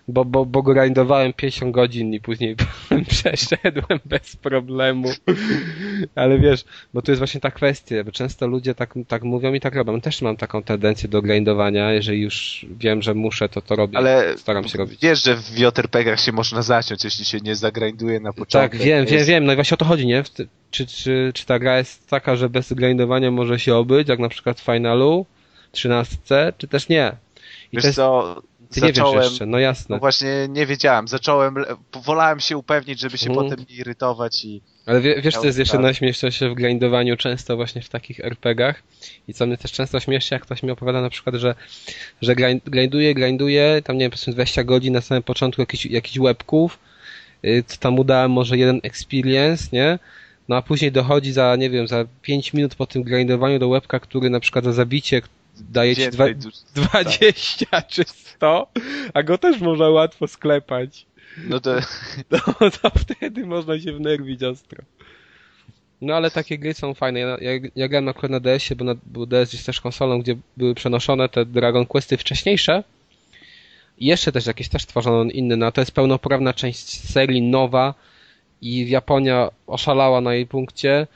[0.08, 2.56] bo, bo, bo go grindowałem 50 godzin i później
[3.08, 5.08] przeszedłem bez problemu.
[6.14, 6.64] Ale wiesz,
[6.94, 10.00] bo tu jest właśnie ta kwestia, bo często ludzie tak, tak mówią i tak robią.
[10.00, 13.98] Też mam taką tendencję do grindowania, jeżeli już wiem, że muszę, to to robię.
[13.98, 15.00] Ale Staram się robić.
[15.02, 18.72] wiesz, że w JRPG-ach się można zaciąć, jeśli się nie zagrinduje na początek.
[18.72, 19.44] Tak, wiem, To wiem, jest- wiem.
[19.44, 20.22] No i właśnie o to chodzi, nie?
[20.70, 24.28] Czy, czy, czy ta gra jest taka, że bez grindowania może się obyć, jak na
[24.28, 25.26] przykład w Finalu,
[25.72, 27.12] 13, czy też nie?
[27.72, 28.42] I Wiesz to jest, co,
[28.72, 29.20] ty nie zacząłem...
[29.20, 29.96] wiesz jeszcze, no jasne.
[29.96, 31.08] No właśnie nie wiedziałem.
[31.08, 31.54] Zacząłem,
[32.04, 33.48] wolałem się upewnić, żeby się Mhm.
[33.50, 37.82] potem nie irytować i Ale wie, wiesz, co jest jeszcze najśmieszniejsze w grindowaniu często właśnie
[37.82, 38.82] w takich RPGach
[39.28, 41.54] i co mnie też często śmieszy, jak ktoś mi opowiada na przykład, że,
[42.22, 46.18] że grind, grinduje, grinduje, tam nie wiem, powiedzmy 20 godzin na samym początku jakichś, jakichś
[46.18, 46.78] webków,
[47.44, 49.98] y, co tam udałem może jeden experience, nie?
[50.48, 54.00] No a później dochodzi za, nie wiem, za 5 minut po tym grindowaniu do webka,
[54.00, 55.22] który na przykład za zabicie
[55.60, 58.66] daje ci dwa, więcej dusz- 20 czy 100,
[59.14, 61.06] a go też można łatwo sklepać.
[61.48, 61.74] No to
[62.30, 64.84] No to wtedy można się wnerwić ostro.
[66.00, 67.20] No ale takie gry są fajne.
[67.20, 70.36] Ja, ja, ja grałem akurat na DS-ie, bo, na, bo DS jest też konsolą, gdzie
[70.56, 72.84] były przenoszone te Dragon Questy wcześniejsze.
[73.98, 77.94] I jeszcze też jakieś też tworzono inne, no to jest pełnoprawna część serii, nowa
[78.62, 81.06] i Japonia oszalała na jej punkcie.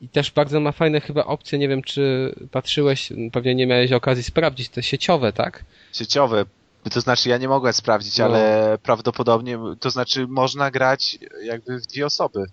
[0.00, 4.24] I też bardzo ma fajne chyba opcje, nie wiem czy patrzyłeś, pewnie nie miałeś okazji
[4.24, 5.64] sprawdzić, te sieciowe, tak?
[5.92, 6.44] sieciowe.
[6.90, 8.24] To znaczy ja nie mogłem sprawdzić, No.
[8.24, 12.44] ale prawdopodobnie, to znaczy można grać jakby w dwie osoby.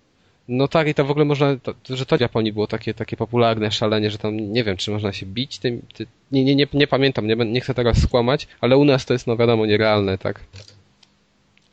[0.47, 3.17] No tak, i to w ogóle można, to, że to w Japonii było takie, takie
[3.17, 5.81] popularne szalenie, że tam nie wiem, czy można się bić tym.
[5.93, 9.13] Ty, nie, nie, nie, nie pamiętam, nie, nie chcę teraz skłamać, ale u nas to
[9.13, 10.39] jest, no wiadomo, nierealne, tak.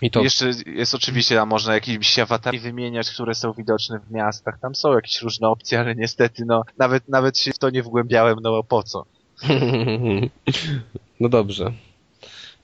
[0.02, 0.22] I to.
[0.22, 4.58] Jeszcze jest oczywiście, a można jakieś awatary wymieniać, które są widoczne w miastach.
[4.60, 8.38] Tam są jakieś różne opcje, ale niestety, no, nawet, nawet się w to nie wgłębiałem,
[8.42, 9.04] no po co?
[11.20, 11.72] no dobrze.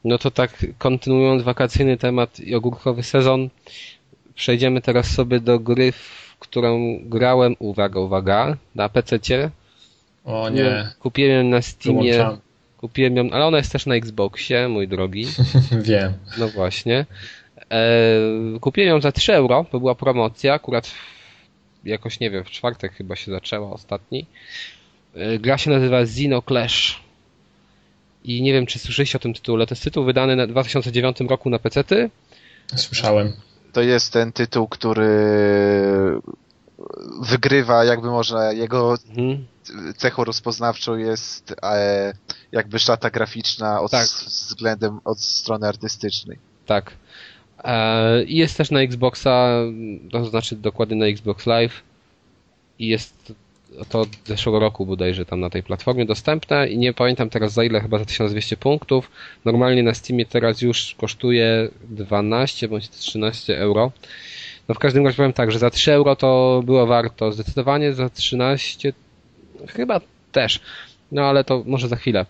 [0.04, 3.48] No to tak, kontynuując wakacyjny temat i ogórkowy sezon,
[4.34, 9.50] przejdziemy teraz sobie do gry, w którą grałem, uwaga, uwaga, na PC-cie.
[10.24, 12.12] O nie, Kupiłem na Steamie.
[12.12, 12.45] wyłączam.
[12.86, 15.26] Kupiłem ją, ale ona jest też na Xboxie, mój drogi.
[15.90, 16.12] Wiem.
[16.38, 17.06] No właśnie.
[17.70, 20.92] E, kupiłem ją za 3 euro, to była promocja, akurat w,
[21.84, 24.26] jakoś, nie wiem, w czwartek chyba się zaczęła ostatni.
[25.14, 27.00] E, gra się nazywa Xeno Clash.
[28.24, 29.66] I nie wiem, czy słyszeliście o tym tytule.
[29.66, 32.10] To jest tytuł wydany na 2009 roku na PC-ty.
[32.76, 33.32] Słyszałem.
[33.72, 35.08] To jest ten tytuł, który
[37.20, 39.46] wygrywa, jakby można, jego Mhm.
[39.96, 42.12] cechą rozpoznawczą jest e,
[42.52, 44.06] jakby szata graficzna od, Tak.
[44.06, 46.38] względem od strony artystycznej.
[46.66, 46.92] Tak.
[47.64, 49.48] E, I jest też na Xboxa,
[50.12, 51.82] to znaczy dokładnie na Xbox Live.
[52.78, 53.32] I jest
[53.88, 57.64] to od zeszłego roku bodajże tam na tej platformie dostępne i nie pamiętam teraz za
[57.64, 59.10] ile, chyba za 1200 punktów.
[59.44, 63.92] Normalnie na Steamie teraz już kosztuje 12 bądź 13 euro.
[64.68, 67.32] No w każdym razie powiem tak, że za 3 euro to było warto.
[67.32, 68.93] Zdecydowanie za 13
[69.68, 70.01] chyba
[70.32, 70.60] też.
[71.12, 72.26] No ale to może za chwilę.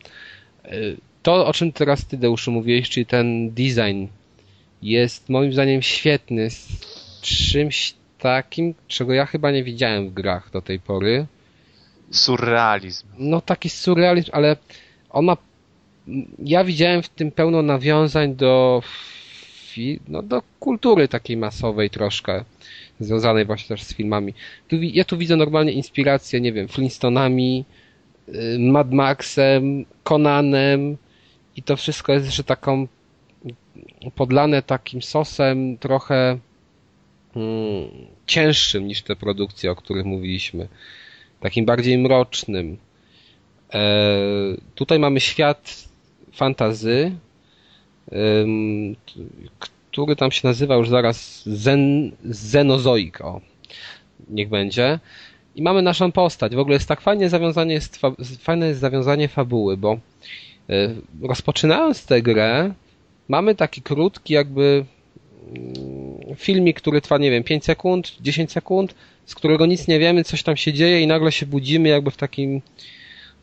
[0.73, 4.07] Y, To, o czym teraz ty, Deuszu, mówiłeś, czyli ten design
[4.83, 6.69] jest moim zdaniem świetny z
[7.23, 11.27] czymś takim, czego ja chyba nie widziałem w grach do tej pory.
[12.11, 13.07] Surrealizm.
[13.19, 14.57] No taki surrealizm, ale
[15.11, 15.37] on ma...
[16.39, 18.83] Ja widziałem w tym pełno nawiązań do
[20.09, 22.44] no do kultury takiej masowej troszkę,
[23.01, 24.35] związanej właśnie też z filmami.
[24.69, 27.65] Tu, ja tu widzę normalnie inspirację, nie wiem, Flintstonami,
[28.28, 30.97] y, Mad Maxem, Conanem
[31.57, 32.86] i to wszystko jest jeszcze taką
[34.15, 36.39] podlane takim sosem trochę
[37.35, 37.89] hmm,
[38.27, 40.69] cięższym niż te produkcje, o których mówiliśmy.
[41.40, 42.77] Takim bardziej mrocznym.
[43.74, 43.98] E,
[44.74, 45.89] tutaj mamy świat
[46.32, 47.12] fantazy,
[49.91, 53.41] który tam się nazywa już zaraz Zen, Zenozoik, o,
[54.28, 54.99] niech będzie.
[55.57, 56.55] I mamy naszą postać.
[56.55, 58.01] W ogóle jest tak fajnie zawiązanie, jest,
[58.41, 59.99] fajne jest zawiązanie fabuły, bo
[60.70, 62.74] e, rozpoczynając tę grę,
[63.28, 64.85] mamy taki krótki jakby
[65.49, 68.95] mm, filmik, który trwa, nie wiem, 5 sekund, 10 sekund,
[69.27, 72.16] z którego nic nie wiemy, coś tam się dzieje i nagle się budzimy jakby w
[72.16, 72.62] takim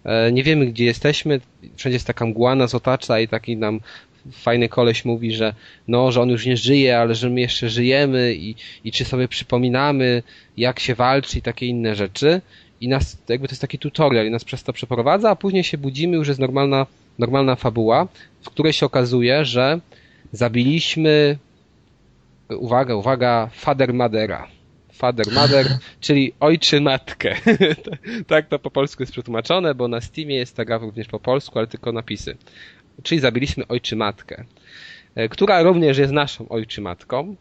[0.04, 1.42] e, nie wiemy gdzie jesteśmy,
[1.76, 3.80] wszędzie jest taka mgła nas otacza i taki nam
[4.32, 5.54] fajny koleś mówi, że
[5.88, 9.28] no, że on już nie żyje, ale że my jeszcze żyjemy i, i czy sobie
[9.28, 10.24] przypominamy,
[10.58, 12.42] jak się walczy i takie inne rzeczy.
[12.82, 15.78] I nas, jakby to jest taki tutorial i nas przez to przeprowadza, a później się
[15.78, 16.86] budzimy, już jest normalna,
[17.20, 18.08] normalna fabuła,
[18.42, 19.80] w której się okazuje, że
[20.32, 21.38] zabiliśmy,
[22.50, 24.48] uwaga, uwaga, Fader Madera.
[24.94, 27.36] Father Mother, czyli ojczy matkę.
[28.28, 31.60] tak to po polsku jest przetłumaczone, bo na Steamie jest ta gra również po polsku,
[31.60, 32.38] ale tylko napisy
[33.04, 34.44] czyli zabiliśmy ojczymatkę,
[35.16, 37.36] e, która również jest naszą ojczymatką.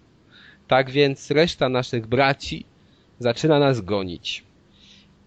[0.69, 2.65] Tak więc reszta naszych braci
[3.19, 4.45] zaczyna nas gonić.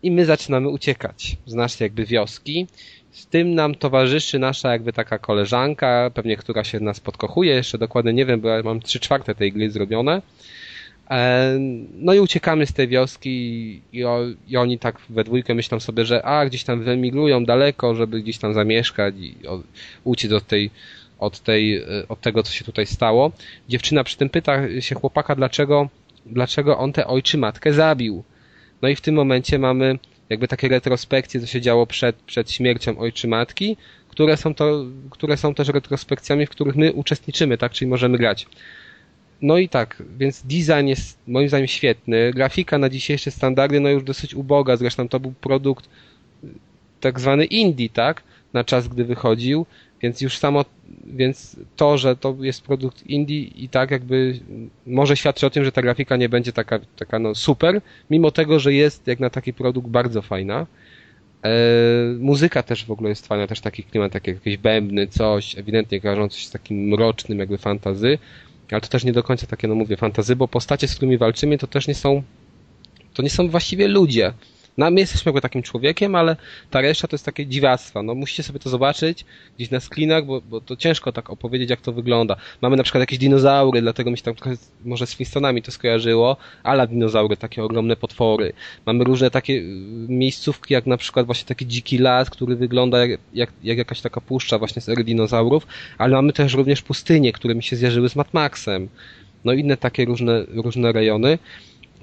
[0.04, 2.68] I my zaczynamy uciekać z naszej jakby wioski.
[3.12, 8.14] Z tym nam towarzyszy nasza jakby taka koleżanka, pewnie która się nas podkochuje, jeszcze dokładnie
[8.14, 10.22] nie wiem, bo ja mam trzy czwarte tej gry zrobione.
[11.10, 11.56] E,
[11.94, 13.30] no i uciekamy z tej wioski
[13.94, 14.04] i,
[14.48, 18.38] i, oni tak we dwójkę myślą sobie, że a, gdzieś tam wyemigrują daleko, żeby gdzieś
[18.38, 19.36] tam zamieszkać i
[20.04, 20.72] uciec od tej,
[21.20, 23.32] od tej, e, od tego, co się tutaj stało.
[23.70, 25.90] Dziewczyna przy tym pyta się chłopaka, dlaczego,
[26.26, 28.24] dlaczego on tę ojczy matkę zabił.
[28.82, 30.00] No i w tym momencie mamy
[30.30, 33.78] jakby takie retrospekcje, co się działo przed, przed śmiercią ojczy matki,
[34.10, 38.48] które są to, które są też retrospekcjami, w których my uczestniczymy, tak, czyli możemy grać.
[39.42, 42.32] No i tak, więc design jest moim zdaniem świetny.
[42.34, 45.90] Grafika na dzisiejsze standardy no już dosyć uboga, zresztą to był produkt
[46.44, 46.48] y,
[47.00, 48.24] tak zwany indie, tak?
[48.54, 49.66] Na czas, gdy wychodził,
[50.02, 50.66] więc już samo,
[51.06, 54.40] więc to, że to jest produkt indie i tak jakby
[54.88, 58.60] może świadczy o tym, że ta grafika nie będzie taka, taka no super, mimo tego,
[58.60, 60.68] że jest jak na taki produkt bardzo fajna.
[61.44, 61.50] E,
[62.20, 66.40] muzyka też w ogóle jest fajna, też taki klimat, takie jakieś bębny, coś, ewidentnie kojarzący
[66.40, 68.18] się z takim mrocznym jakby fantazy
[68.72, 71.58] ale to też nie do końca takie, no mówię, fantazy, bo postacie, z którymi walczymy,
[71.58, 72.24] to też nie są,
[73.14, 74.34] to nie są właściwie ludzie.
[74.78, 76.36] No, my jesteśmy jakby takim człowiekiem, ale
[76.70, 78.04] ta reszta to jest takie dziwactwa.
[78.04, 79.26] No, musicie sobie to zobaczyć
[79.56, 82.36] gdzieś na screenach, bo, bo to ciężko tak opowiedzieć, jak to wygląda.
[82.62, 86.38] Mamy na przykład jakieś dinozaury, dlatego mi się tam trochę może z Flintstonami to skojarzyło,
[86.64, 88.54] ale dinozaury, takie ogromne potwory.
[88.86, 89.64] Mamy różne takie y,
[90.10, 94.22] miejscówki, jak na przykład właśnie taki dziki las, który wygląda jak, jak, jak jakaś taka
[94.22, 98.16] puszcza właśnie z ery dinozaurów, ale mamy też również pustynie, które mi się zjarzyły z
[98.16, 98.90] Mad Maxem.
[99.46, 101.38] No inne takie różne, różne rejony.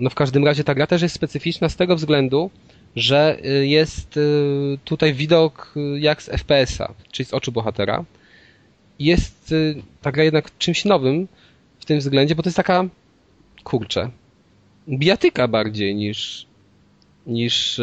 [0.00, 2.50] No w każdym razie ta gra też jest specyficzna z tego względu,
[2.96, 8.04] że y, jest y, tutaj widok y, jak z FPS-a, czyli z oczu bohatera.
[8.98, 9.54] Jest
[10.02, 11.28] ta gra jednak czymś nowym
[11.78, 12.84] w tym względzie, bo to jest taka,
[13.64, 14.10] kurczę,
[14.88, 16.46] bijatyka bardziej niż,
[17.26, 17.80] niż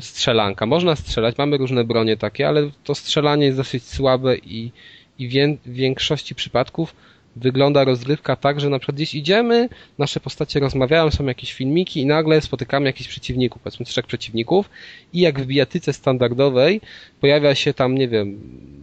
[0.00, 0.66] strzelanka.
[0.66, 4.72] Można strzelać, mamy różne bronie takie, ale to strzelanie jest dosyć słabe i,
[5.18, 6.94] i w większości przypadków
[7.36, 9.68] wygląda rozrywka tak, że na przykład gdzieś idziemy,
[9.98, 14.70] nasze postacie rozmawiają, są jakieś filmiki i nagle spotykamy jakichś przeciwników, powiedzmy trzech przeciwników
[15.12, 16.80] i jak w bijatyce standardowej
[17.20, 18.40] pojawia się tam, nie wiem,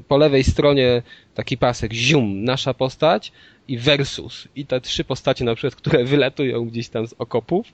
[0.08, 1.02] po lewej stronie
[1.36, 3.32] taki pasek zium, nasza postać
[3.68, 7.68] i versus i te trzy postacie na przykład, które wylatują gdzieś tam z okopów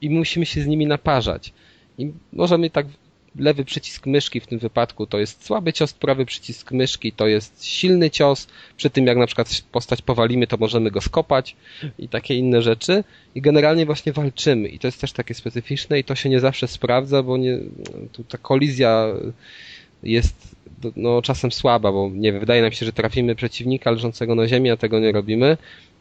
[0.00, 1.52] i musimy się z nimi naparzać.
[1.98, 2.86] I możemy tak
[3.38, 7.64] lewy przycisk myszki w tym wypadku to jest słaby cios, prawy przycisk myszki to jest
[7.64, 8.48] silny cios.
[8.76, 11.56] Przy tym jak na przykład postać powalimy, to możemy go skopać
[11.98, 13.04] i takie inne rzeczy.
[13.34, 16.68] I generalnie właśnie walczymy i to jest też takie specyficzne i to się nie zawsze
[16.68, 17.58] sprawdza, bo nie,
[18.12, 19.06] tu ta kolizja
[20.02, 20.55] jest
[20.96, 24.76] no, czasem słaba, bo nie wydaje nam się, że trafimy przeciwnika leżącego na ziemi, a
[24.76, 25.56] tego nie robimy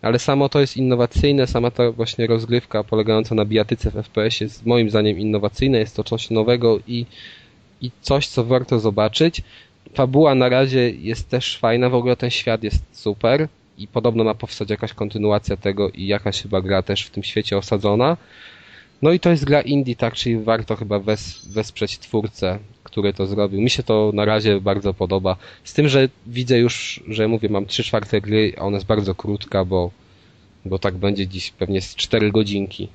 [0.06, 4.65] ale samo to jest innowacyjne, sama ta właśnie rozgrywka polegająca na bijatyce w FPS jest
[4.65, 7.06] moim zdaniem innowacyjna, jest to coś nowego i,
[7.81, 9.41] i coś, co warto zobaczyć.
[9.93, 13.47] Fabuła na razie jest też fajna, w ogóle ten świat jest super
[13.77, 17.57] i podobno ma powstać jakaś kontynuacja tego i jakaś chyba gra też w tym świecie
[17.57, 18.18] osadzona.
[19.02, 23.28] No i to jest gra indie, tak, czyli warto chyba wes wesprzeć twórcę, który to
[23.28, 23.62] zrobił.
[23.62, 25.38] Mi się to na razie bardzo podoba.
[25.64, 29.16] Z tym, że widzę już, że mówię, mam 3 czwarte gry, a ona jest bardzo
[29.16, 29.92] krótka, bo,
[30.66, 32.88] bo tak będzie dziś pewnie z 4 godzinki.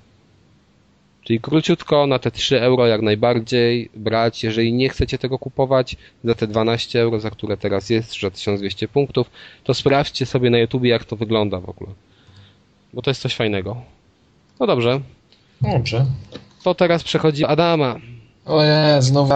[1.24, 4.44] Czyli króciutko na te 3 euro jak najbardziej brać.
[4.44, 8.88] Jeżeli nie chcecie tego kupować za te 12 euro, za które teraz jest, za 1200
[8.88, 9.30] punktów,
[9.64, 11.90] to sprawdźcie sobie na YouTube jak to wygląda w ogóle.
[12.92, 13.82] Bo to jest coś fajnego.
[14.60, 15.00] No dobrze.
[15.62, 16.06] Dobrze.
[16.62, 17.96] To teraz przechodzi Adama.
[18.44, 19.34] O nie, znowu.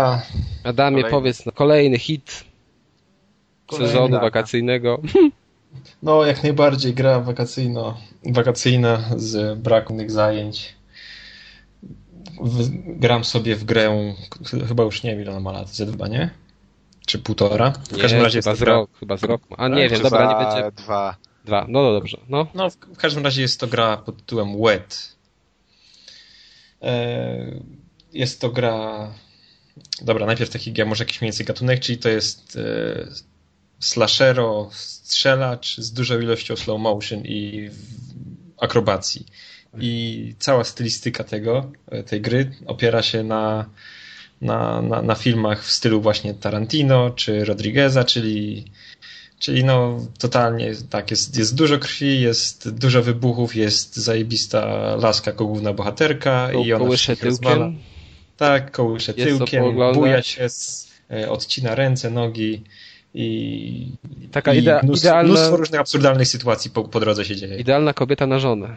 [0.64, 1.10] Adamie, Kolejny.
[1.10, 2.44] powiedz, no, kolejny hit
[3.66, 4.22] Kolejny, sezonu tak.
[4.22, 4.98] wakacyjnego.
[6.02, 7.96] No, jak najbardziej gra wakacyjno,
[8.26, 10.74] wakacyjna z braku innych zajęć.
[12.40, 12.68] W,
[12.98, 14.14] gram sobie w grę,
[14.46, 16.30] ch- chyba już nie wiem ile ona ma lat, ze dwa, nie?
[17.06, 17.70] Czy półtora?
[17.70, 19.42] W każdym Nie, razie jest chyba to z gra, rok, chyba z rok.
[19.58, 20.82] A nie Tak, wiem, dobra, za nie będzie.
[20.82, 21.16] Dwa.
[21.44, 21.66] Dwa.
[21.68, 22.18] No, no dobrze.
[22.28, 22.46] No.
[22.54, 25.13] No, w każdym razie jest to gra pod tytułem Wet.
[26.84, 27.60] E,
[28.12, 29.10] Jest to gra.
[30.02, 33.06] Dobra, najpierw taki ja może jakiś mniej więcej gatunek, czyli to jest e,
[33.80, 37.70] slashero, strzelacz z dużą ilością slow motion i
[38.60, 39.26] akrobacji.
[39.80, 43.70] I cała stylistyka tego, e, tej gry opiera się na,
[44.40, 48.64] na, na, na filmach w stylu właśnie Tarantino czy Rodrigueza, czyli
[49.38, 54.66] Czyli no totalnie tak, jest, jest dużo krwi, jest dużo wybuchów, jest zajebista
[54.96, 57.56] laska jako główna bohaterka i ona Kołysze rozwala.
[57.56, 57.78] tyłkiem.
[58.36, 62.62] Tak, kołysze Jest tyłkiem, buja się, z, e, odcina ręce, nogi
[63.14, 63.92] i,
[64.32, 67.56] Taka i idea, mnóstwo, idealna, mnóstwo różnych absurdalnych sytuacji po, po drodze się dzieje.
[67.58, 68.76] idealna kobieta na żonę.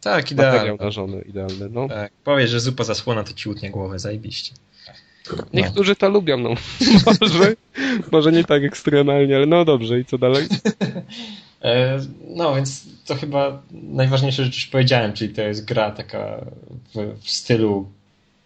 [0.00, 0.84] Tak, Materiał idealnie.
[0.84, 1.68] na żonę, idealny.
[1.70, 1.88] No.
[1.88, 4.54] Tak, powiesz, że zupa zasłona, to ci utnie głowę, zajebiście.
[5.36, 5.44] No.
[5.52, 6.54] Niektórzy to lubią, no.
[7.20, 7.54] może,
[8.12, 10.46] może nie tak ekstremalnie, ale no dobrze, i co dalej?
[11.62, 11.98] E,
[12.36, 16.44] No, więc to chyba najważniejsze rzecz już powiedziałem, czyli to jest gra taka
[16.94, 17.88] w, w stylu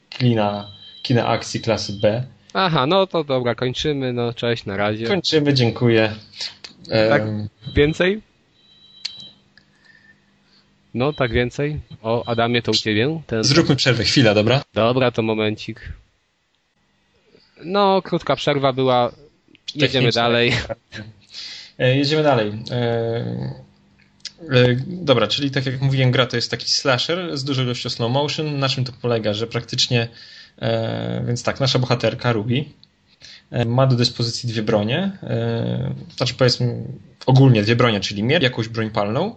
[0.08, 0.68] kina,
[1.02, 2.24] kina akcji klasy B.
[2.54, 5.06] Aha, no to dobra, kończymy, no cześć, na razie.
[5.06, 6.12] Kończymy, dziękuję.
[6.90, 7.22] E, Tak.
[7.76, 8.22] Więcej?
[10.94, 11.80] No, tak więcej.
[12.02, 13.20] O, Adamie, to u ciebie?
[13.26, 13.44] Ten...
[13.44, 14.62] Zróbmy przerwę, chwila, dobra?
[14.74, 15.92] Dobra, to momencik.
[17.64, 19.12] No, krótka przerwa była.
[19.74, 20.52] Jedziemy dalej.
[21.78, 22.52] E, Jedziemy dalej.
[22.70, 22.76] E,
[24.50, 28.12] e, Dobra, czyli tak jak mówiłem, gra to jest taki slasher z dużą ilością slow
[28.12, 28.58] motion.
[28.58, 29.34] Na czym to polega?
[29.34, 30.08] Że praktycznie,
[31.26, 32.64] więc tak, nasza bohaterka Ruby
[33.66, 35.12] ma do dyspozycji dwie bronie,
[36.16, 36.82] znaczy powiedzmy
[37.26, 39.34] ogólnie dwie bronie, czyli miecz, jakąś broń palną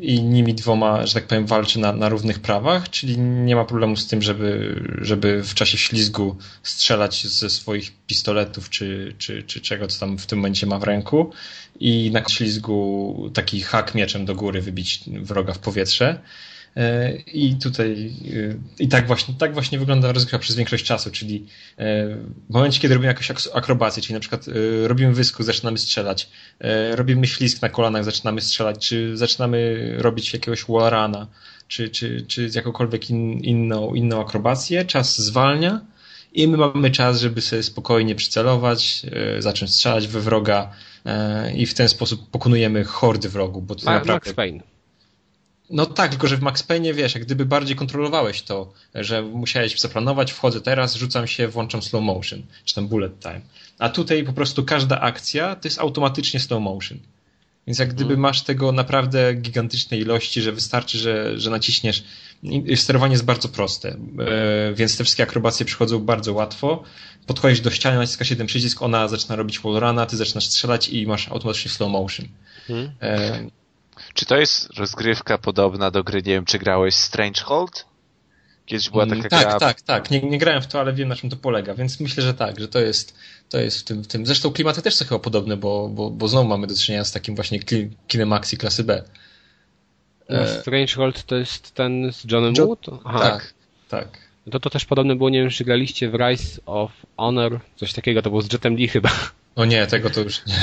[0.00, 3.96] i nimi dwoma, że tak powiem, walczy na, na równych prawach, czyli nie ma problemu
[3.96, 9.86] z tym, żeby, żeby w czasie ślizgu strzelać ze swoich pistoletów czy, czy, czy czego,
[9.86, 11.32] co tam w tym momencie ma w ręku
[11.80, 16.20] i na ślizgu taki hak mieczem do góry wybić wroga w powietrze.
[16.76, 21.46] E, I tutaj e, i tak właśnie, tak właśnie wygląda rozgrywka przez większość czasu, czyli
[21.78, 22.08] e,
[22.50, 24.44] w momencie, kiedy robimy jakąś ak- akrobację, czyli na przykład
[24.84, 26.30] robimy wysku, zaczynamy strzelać,
[26.92, 31.26] robimy ślizg na kolanach, zaczynamy strzelać, czy zaczynamy robić jakiegoś wallruna,
[31.68, 35.80] czy, czy, czy jakąkolwiek in, inną, inną akrobację, czas zwalnia
[36.32, 39.02] i my mamy czas, żeby sobie spokojnie przycelować,
[39.38, 40.70] zacząć strzelać we wroga
[41.54, 44.30] i w ten sposób pokonujemy hordy wrogów, bo to Ma, naprawdę...
[44.30, 44.77] Max Payne.
[45.70, 49.80] No tak, tylko że w Max Payne wiesz, jak gdyby bardziej kontrolowałeś to, że musiałeś
[49.80, 53.40] zaplanować, wchodzę teraz, rzucam się, włączam slow motion, czy tam bullet time.
[53.78, 56.98] A tutaj po prostu każda akcja to jest automatycznie slow motion.
[57.66, 62.04] Więc jak gdyby masz tego naprawdę gigantycznej ilości, że wystarczy, że, że naciśniesz.
[62.76, 66.82] Sterowanie jest bardzo proste, e, więc te wszystkie akrobacje przychodzą bardzo łatwo.
[67.26, 71.28] Podchodzisz do ściany, naciskasz jeden przycisk, ona zaczyna robić wallruna, ty zaczynasz strzelać i masz
[71.28, 72.26] automatycznie slow motion.
[72.66, 72.90] Hmm?
[74.18, 77.84] Czy to jest rozgrywka podobna do gry, nie wiem, czy grałeś Strangehold?
[78.66, 79.58] Kiedyś była taka tak, gra...
[79.58, 80.10] tak, tak.
[80.10, 82.60] Nie, nie grałem w to, ale wiem na czym to polega, więc myślę, że tak,
[82.60, 83.14] że to jest,
[83.48, 84.26] to jest w tym, w tym.
[84.26, 87.34] Zresztą klimaty też są chyba podobne, bo, bo, bo znowu mamy do czynienia z takim
[87.34, 89.02] właśnie kli- kinem akcji klasy B.
[90.28, 92.86] No, E, Strangehold to jest ten z Johnem Jo- Wood?
[93.04, 93.20] Aha.
[93.20, 93.54] Tak,
[93.88, 94.18] tak.
[94.50, 98.22] To, to też podobne było, nie wiem, czy graliście w Rise of Honor, coś takiego,
[98.22, 99.10] to było z Jetem Lee chyba.
[99.58, 100.54] O nie, tego to już nie.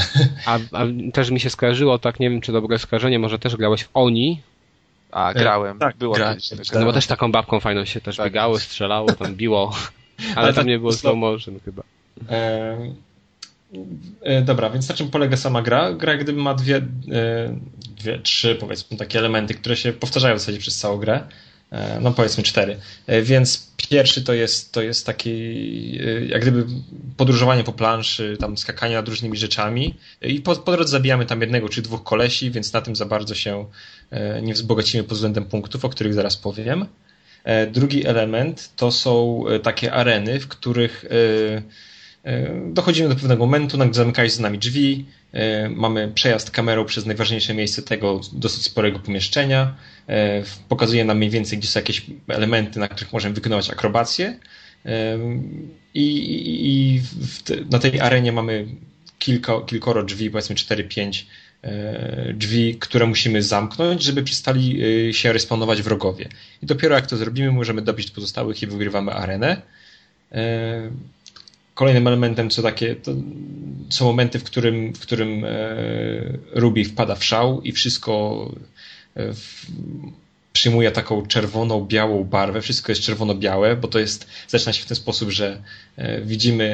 [0.45, 3.84] A, a też mi się skojarzyło, tak, nie wiem, czy dobre skojarzenie, może też grałeś
[3.84, 4.41] w Oni,
[5.11, 5.80] A, grałem.
[5.80, 6.63] tak, Była gra- kiedyś taka.
[6.63, 8.26] gra- no bo też taką babką fajną się też Tak.
[8.26, 9.76] biegało, strzelało, tam biło,
[10.19, 11.84] ale, Ale tam tak nie było slow- motion chyba.
[12.30, 12.77] E,
[14.22, 15.93] e, dobra, więc na czym polega sama gra?
[15.93, 16.81] Gra jak gdyby ma dwie, e,
[17.97, 21.23] dwie, trzy powiedzmy takie elementy, które się powtarzają w zasadzie przez całą grę.
[21.71, 22.77] E, no powiedzmy cztery.
[23.07, 25.29] E, więc pierwszy to jest, to jest taki
[26.05, 26.65] e, jak gdyby
[27.17, 31.69] podróżowanie po planszy, tam skakanie nad różnymi rzeczami i po, po drodze zabijamy tam jednego
[31.69, 33.65] czy dwóch kolesi, więc na tym za bardzo się
[34.41, 36.85] nie wzbogacimy pod względem punktów, o których zaraz powiem.
[37.71, 41.05] Drugi element to są takie areny, w których
[42.71, 45.05] dochodzimy do pewnego momentu, nagle zamykają się z nami drzwi,
[45.69, 49.75] mamy przejazd kamerą przez najważniejsze miejsce tego dosyć sporego pomieszczenia,
[50.69, 54.39] pokazuje nam mniej więcej, gdzie są jakieś elementy, na których możemy wykonywać akrobacje
[55.93, 56.07] i,
[56.63, 57.01] i
[57.43, 58.67] te, na tej arenie mamy
[59.19, 61.23] kilka, kilkoro drzwi, powiedzmy 4-5
[61.61, 66.29] e, drzwi, które musimy zamknąć, żeby przestali e, się respawnować wrogowie.
[66.63, 69.61] I dopiero jak to zrobimy, możemy dobić pozostałych i wygrywamy arenę.
[71.76, 73.11] E, kolejnym elementem co takie, to
[73.89, 75.45] są momenty, w którym, w którym
[76.52, 78.45] Ruby wpada w szał i wszystko
[79.15, 79.65] w,
[80.56, 82.61] przyjmuje taką czerwoną, białą barwę.
[82.61, 85.61] Wszystko jest czerwono-białe, bo to jest, zaczyna się w ten sposób, że
[85.97, 86.65] e, widzimy,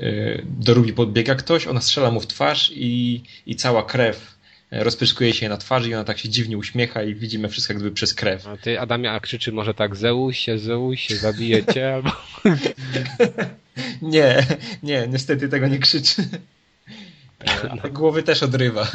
[0.00, 4.35] e, do Ruby podbiega ktoś, ona strzela mu w twarz i, i cała krew
[4.80, 7.80] e, rozpryskuje się na twarzy i ona tak się dziwnie uśmiecha i widzimy wszystko jak
[7.80, 8.46] gdyby przez krew.
[8.46, 12.10] A ty, Adamia, a krzyczy może tak Zeus się, Zeus się, zabijecie albo...
[14.02, 14.46] nie,
[14.82, 16.22] nie, niestety tego nie krzyczy.
[17.82, 17.90] No.
[17.90, 18.86] Głowy też odrywa.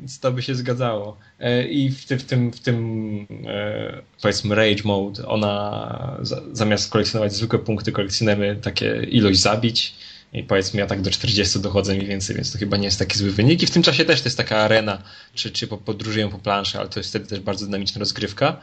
[0.00, 1.16] Więc to by się zgadzało.
[1.40, 6.16] E, I w, ty, w tym, w tym e, powiedzmy rage mode ona
[6.52, 9.94] zamiast kolekcjonować zwykłe punkty kolekcjonujemy takie ilość zabić
[10.32, 13.18] i powiedzmy ja tak do 40 dochodzę mniej więcej, więc to chyba nie jest taki
[13.18, 13.62] zły wynik.
[13.62, 15.02] I w tym czasie też to jest taka arena,
[15.34, 18.56] czy, czy podróżuję po planszy, ale to jest wtedy też bardzo dynamiczna rozgrywka.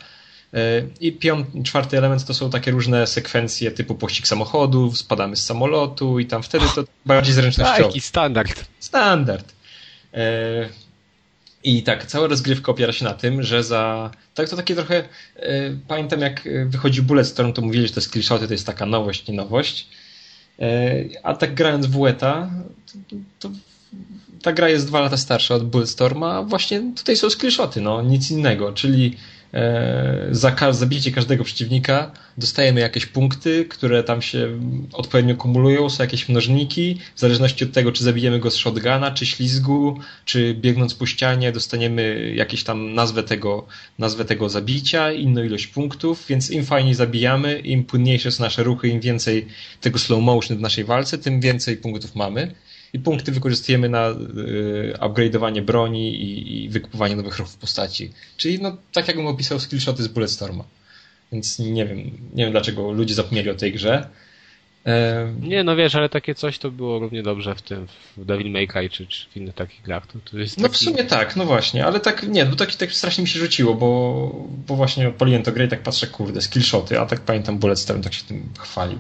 [0.54, 0.60] E,
[1.00, 6.20] I piąty, czwarty element to są takie różne sekwencje typu pościg samochodów, spadamy z samolotu
[6.20, 7.84] i tam wtedy to bardziej zręcznościowe.
[7.84, 8.66] Taki standard.
[8.80, 9.54] Standard.
[11.64, 14.12] I tak, cała rozgrywka opiera się na tym, że za.
[14.34, 15.04] Tak to takie trochę.
[15.36, 19.36] E, pamiętam, jak wychodzi Bulletstorm, to mówili, że to jest to jest taka nowość, nie
[19.36, 19.88] nowość.
[20.60, 22.50] E, a tak grając w Weta,
[23.10, 23.50] to, to,
[24.42, 28.32] ta gra jest dwa lata starsza od Bulletstorma, a właśnie tutaj są skillshoty, no nic
[28.32, 29.18] innego, czyli
[29.54, 34.60] E, za zabicie każdego przeciwnika dostajemy jakieś punkty, które tam się
[34.94, 39.26] odpowiednio kumulują, są jakieś mnożniki, w zależności od tego, czy zabijemy go z shotguna, czy
[39.26, 43.68] ślizgu, czy biegnąc po ścianie dostaniemy jakieś tam nazwę tego,
[44.00, 48.88] nazwę tego zabicia, inną ilość punktów, więc im fajniej zabijamy, im płynniejsze są nasze ruchy,
[48.88, 49.48] im więcej
[49.82, 52.52] tego slow motion w naszej walce, tym więcej punktów mamy
[52.94, 58.12] i punkty wykorzystujemy na y, upgrade'owanie broni i, i wykupowanie nowych ruchów postaci.
[58.38, 60.64] Czyli no, tak jakbym opisał skillshoty z Bulletstorma.
[61.32, 61.98] Więc nie wiem,
[62.34, 64.10] nie wiem dlaczego ludzie zapomnieli o tej grze.
[65.42, 67.88] Nie, no wiesz, ale takie coś to było równie dobrze w tym,
[68.18, 70.08] w Devil May Cry czy, czy w innych takich grach.
[70.08, 72.92] To, to jest no w sumie tak, no właśnie, ale tak, nie, bo tak, tak
[72.92, 77.00] strasznie mi się rzuciło, bo, bo właśnie odpaliłem to grę i tak patrzę, kurde, skillshoty,
[77.00, 79.00] a tak pamiętam Bulletstorm tak się tym chwalił.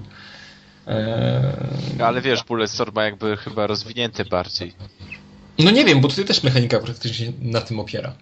[0.87, 2.01] Eee...
[2.01, 4.73] Ale wiesz, Bulletstorm ma jakby chyba rozwinięty bardziej.
[5.59, 8.13] No nie wiem, bo tutaj też mechanika praktycznie na tym opiera.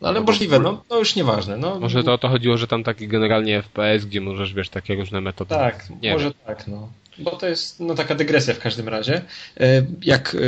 [0.00, 1.56] No ale no możliwe, no to już nieważne.
[1.56, 1.80] No.
[1.80, 5.20] Może to o to chodziło, że tam taki generalnie FPS, gdzie możesz, wiesz, takie różne
[5.20, 5.48] metody.
[5.48, 6.34] Tak, nie może wiem.
[6.46, 6.88] tak, no.
[7.18, 9.22] Bo to jest no, taka dygresja w każdym razie.
[9.60, 10.38] E, jak e,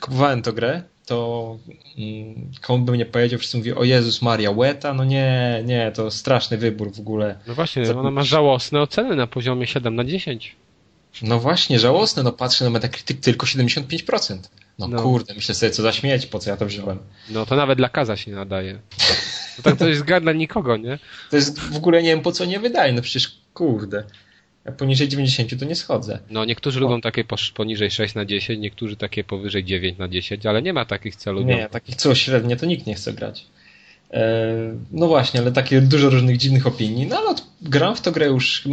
[0.00, 1.58] kupowałem tę grę, to
[1.98, 6.10] mm, komu bym nie powiedział, wszyscy mówią, o Jezus Maria, Weta, no nie, nie, to
[6.10, 7.38] straszny wybór w ogóle.
[7.46, 10.56] No właśnie, ona ma żałosne oceny na poziomie 7 na 10.
[11.22, 14.38] No właśnie, żałosne, no patrzę na Metacritic tylko 75%.
[14.78, 16.98] No, no, kurde, myślę sobie, co za śmieć, po co ja to wziąłem.
[17.30, 18.78] No to nawet dla Kaza się nadaje.
[19.58, 20.98] No tak to jest gra dla nikogo, nie?
[21.30, 24.04] To jest w ogóle nie wiem po co nie wydaje, no przecież kurde.
[24.64, 26.18] Ja poniżej 90 to nie schodzę.
[26.30, 27.24] No niektórzy lubią takie
[27.54, 31.46] poniżej 6 na 10, niektórzy takie powyżej 9 na 10, ale nie ma takich celów.
[31.46, 33.46] Nie, takich co średnie to nikt nie chce grać.
[34.10, 34.54] E,
[34.92, 37.06] no właśnie, ale takie dużo różnych dziwnych opinii.
[37.06, 38.68] No ale gram w to grę już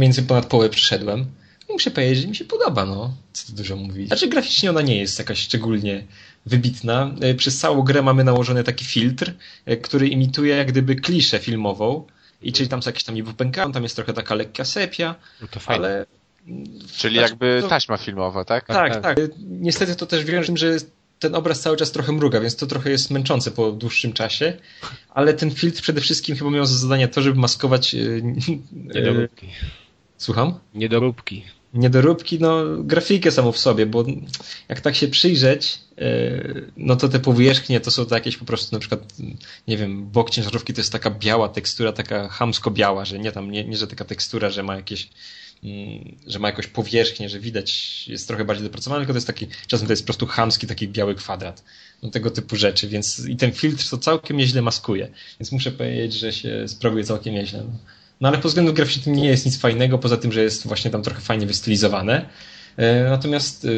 [0.00, 1.26] więcej ponad połowę przyszedłem
[1.74, 3.14] muszę powiedzieć, że mi się podoba, no.
[3.32, 4.06] Co tu dużo mówić.
[4.08, 6.04] Znaczy graficznie ona nie jest jakaś szczególnie
[6.46, 7.14] wybitna.
[7.20, 9.32] E, przez całą grę mamy nałożony taki filtr,
[9.66, 12.06] e, który imituje jak gdyby kliszę filmową.
[12.42, 15.48] I czyli tam są jakieś tam niby pękają, tam jest trochę taka lekka sepia, no
[15.50, 15.86] to fajne.
[15.86, 16.06] ale...
[16.96, 17.68] Czyli znaczy, jakby to...
[17.68, 18.66] taśma filmowa, tak?
[18.66, 19.18] Tak, tak, tak.
[19.38, 20.76] Niestety to też wiem, że
[21.18, 24.56] ten obraz cały czas trochę mruga, więc to trochę jest męczące po dłuższym czasie,
[25.10, 27.94] ale ten filtr przede wszystkim chyba miał za zadanie to, żeby maskować...
[27.94, 28.22] Yy,
[30.18, 30.58] Słucham?
[30.74, 31.44] Niedoróbki.
[31.74, 34.04] Niedoróbki, no grafikę samą w sobie, bo
[34.68, 36.04] jak tak się przyjrzeć, e,
[36.76, 39.00] no to te powierzchnie to są to jakieś po prostu na przykład,
[39.68, 43.50] nie wiem, bok ciężarówki to jest taka biała tekstura, taka hamsko biała, że nie tam,
[43.50, 45.08] nie, nie że taka tekstura, że ma jakieś
[45.64, 49.46] mm, że ma jakąś powierzchnię, że widać, jest trochę bardziej dopracowane, tylko to jest taki,
[49.66, 51.64] czasem to jest po prostu chamski, taki biały kwadrat.
[52.02, 55.08] No tego typu rzeczy, więc i ten filtr to całkiem nieźle maskuje.
[55.40, 57.58] Więc muszę powiedzieć, że się sprawuje całkiem nieźle.
[57.58, 57.78] No.
[58.20, 61.02] No ale pod względem graficznym nie jest nic fajnego, poza tym, że jest właśnie tam
[61.02, 62.26] trochę fajnie wystylizowane.
[62.76, 63.68] E, natomiast e,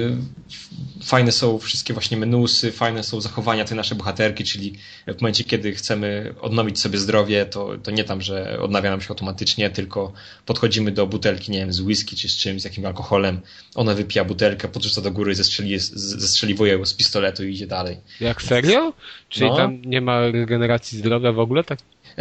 [1.05, 5.73] fajne są wszystkie właśnie menusy, fajne są zachowania tej naszej bohaterki, czyli w momencie, kiedy
[5.73, 10.13] chcemy odnowić sobie zdrowie, to, to nie tam, że odnawia nam się automatycznie, tylko
[10.47, 13.41] podchodzimy do butelki, nie wiem, z whisky czy z czymś, z jakimś alkoholem,
[13.75, 17.97] ona wypija butelkę, podrzuca do góry, zestrzeli, zestrzeliwuje z pistoletu i idzie dalej.
[18.21, 18.93] Jak serio?
[19.29, 19.57] Czyli no.
[19.57, 21.65] tam nie ma regeneracji zdrowia w ogóle?
[21.65, 21.79] Tak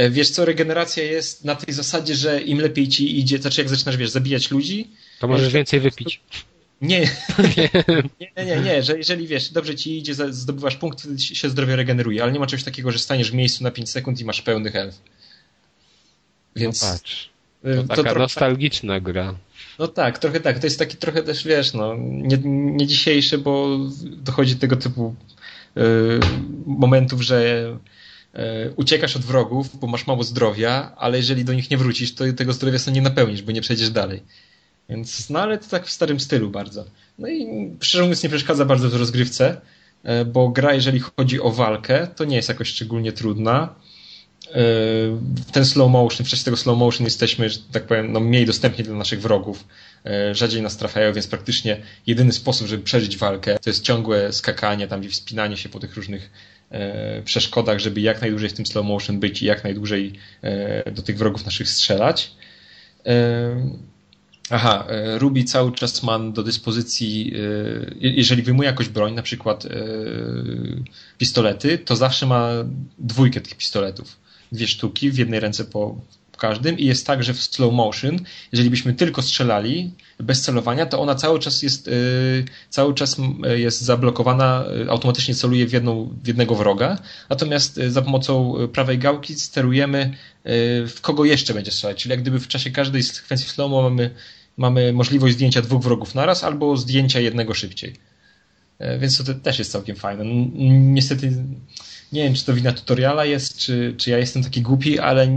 [0.09, 3.97] wiesz co, regeneracja jest na tej zasadzie, że im lepiej ci idzie, znaczy jak zaczynasz,
[3.97, 4.87] wiesz, zabijać ludzi...
[5.19, 6.21] To możesz więcej wypić.
[6.81, 6.99] Nie,
[7.57, 7.69] nie,
[8.37, 12.23] nie, nie, nie, że jeżeli wiesz, dobrze ci idzie, zdobywasz punkt, wtedy się zdrowie regeneruje,
[12.23, 14.71] ale nie ma czegoś takiego, że staniesz w miejscu na 5 sekund i masz pełny
[14.71, 15.01] health.
[16.55, 16.81] Więc...
[16.81, 17.29] No patrz.
[17.63, 19.35] E, to, to taka nostalgiczna gra.
[19.79, 20.59] No tak, trochę tak.
[20.59, 25.15] To jest taki trochę też, wiesz, no, nie, nie dzisiejszy, bo dochodzi do tego typu
[25.77, 25.81] y,
[26.65, 27.79] momentów, że E,
[28.75, 32.53] uciekasz od wrogów, bo masz mało zdrowia, ale jeżeli do nich nie wrócisz, to tego
[32.53, 34.23] zdrowia sobie nie napełnisz, bo nie przejdziesz dalej.
[34.89, 36.85] Więc, no ale to tak w starym stylu bardzo.
[37.19, 39.61] No i szczerze mówiąc nie przeszkadza bardzo w rozgrywce,
[40.03, 43.75] e, bo gra, jeżeli chodzi o walkę, to nie jest jakoś szczególnie trudna.
[44.55, 44.59] E,
[45.51, 48.83] ten slow motion, w czasie tego slow motion jesteśmy, że tak powiem, no, mniej dostępni
[48.83, 49.67] dla naszych wrogów.
[50.31, 51.77] Rzadziej nas trafiają, więc praktycznie
[52.07, 55.95] jedyny sposób, żeby przeżyć walkę, to jest ciągłe skakanie, tam gdzie wspinanie się po tych
[55.95, 56.29] różnych
[56.71, 61.01] E, przeszkodach, żeby jak najdłużej w tym slow motion być i jak najdłużej e, do
[61.01, 62.31] tych wrogów naszych strzelać.
[63.05, 63.71] E,
[64.49, 64.87] aha,
[65.17, 67.33] Ruby cały czas ma do dyspozycji,
[67.99, 69.67] jeżeli wyjmuje jakąś broń, na przykład
[71.17, 72.49] pistolety, to zawsze ma
[72.97, 74.17] dwójkę tych pistoletów.
[74.51, 75.95] Dwie sztuki w jednej ręce po,
[76.35, 78.19] każdym i jest tak, że w slow motion,
[78.51, 83.17] jeżeli byśmy tylko strzelali bez celowania, to ona cały czas jest, yy, cały czas
[83.55, 86.97] jest zablokowana, y, automatycznie celuje w, jedną, w jednego wroga,
[87.29, 90.17] natomiast y, za pomocą prawej gałki sterujemy
[90.87, 94.09] w kogo jeszcze będzie strzelać, czyli jak gdyby w czasie każdej sekwencji slow mamy,
[94.57, 97.93] mamy możliwość zdjęcia dwóch wrogów naraz albo zdjęcia jednego szybciej.
[98.99, 100.23] Więc to też jest całkiem fajne.
[100.93, 101.33] Niestety
[102.15, 105.27] nie wiem, czy to wina tutoriala jest, czy, czy ja jestem taki głupi, ale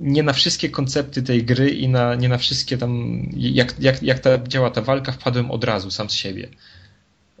[0.00, 4.18] nie na wszystkie koncepty tej gry i na, nie na wszystkie tam, jak, jak, jak
[4.18, 6.48] ta, działa ta walka, wpadłem od razu sam z siebie.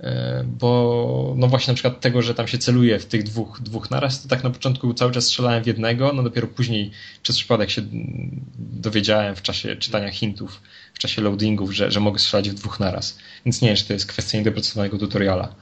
[0.00, 3.90] E, bo no właśnie na przykład tego, że tam się celuje w tych dwóch, dwóch
[3.90, 6.90] naraz, to tak na początku cały czas strzelałem w jednego, no dopiero później
[7.22, 7.82] przez przypadek się
[8.58, 10.62] dowiedziałem w czasie czytania hintów,
[10.94, 13.18] w czasie loadingów, że, że mogę strzelać w dwóch naraz.
[13.44, 15.54] Więc nie wiem, czy to jest kwestia niedopracowanego tutoriala.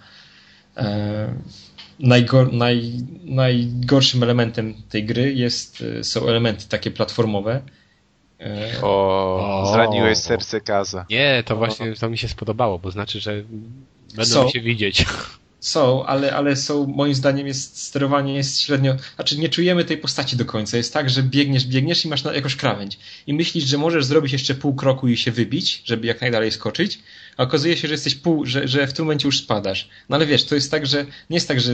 [2.01, 2.93] Najgor, naj,
[3.25, 7.63] najgorszym elementem tej gry jest, e, są elementy takie platformowe.
[8.41, 11.07] E, o, o zraniłeś serce Kaza.
[11.11, 13.43] Nie, to właśnie to mi się spodobało, bo znaczy, że
[14.17, 15.05] będą są, się widzieć.
[15.61, 20.37] Są, ale, ale są, moim zdaniem jest sterowanie jest średnio, znaczy nie czujemy tej postaci
[20.37, 20.77] do końca.
[20.77, 22.99] Jest tak, że biegniesz, biegniesz i masz na, jakąś krawędź.
[23.27, 26.99] I myślisz, że możesz zrobić jeszcze pół kroku i się wybić, żeby jak najdalej skoczyć,
[27.37, 29.89] a okazuje się, że jesteś pół, że, że w tym momencie już spadasz.
[30.09, 31.73] No ale wiesz, to jest tak, że nie jest tak, że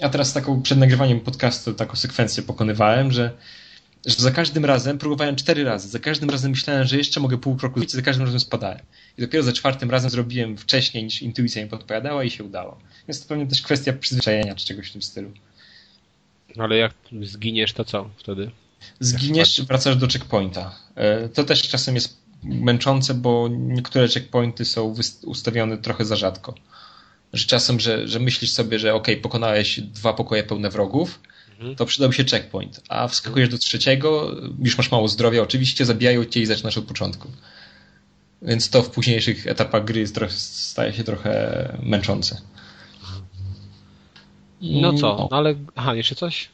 [0.00, 3.30] ja teraz taką przed nagrywaniem podcastu taką sekwencję pokonywałem, że,
[4.06, 5.88] że za każdym razem próbowałem cztery razy.
[5.88, 8.80] Za każdym razem myślałem, że jeszcze mogę pół kroku zrobić, za każdym razem spadałem.
[9.18, 12.78] I dopiero za czwartym razem zrobiłem wcześniej niż intuicja mi podpowiadała i się udało.
[13.08, 15.32] Więc to pewnie też kwestia przyzwyczajenia czy czegoś w tym stylu.
[16.58, 18.50] Ale jak zginiesz, to co wtedy?
[19.00, 20.78] Zginiesz, wracasz do checkpointa.
[20.94, 24.94] E, to też czasem jest męczące, bo niektóre checkpointy są
[25.26, 26.54] ustawione trochę za rzadko.
[27.32, 31.20] Że czasem, że, że myślisz sobie, że ok, pokonałeś dwa pokoje pełne wrogów,
[31.52, 31.76] mhm.
[31.76, 36.40] to przydałby się checkpoint, a wskakujesz do trzeciego, już masz mało zdrowia, oczywiście zabijają cię
[36.40, 37.28] i zaczynasz od początku.
[38.42, 42.40] Więc to w późniejszych etapach gry staje się trochę męczące.
[44.62, 45.54] No co, no ale...
[45.76, 46.48] Aha, jeszcze coś?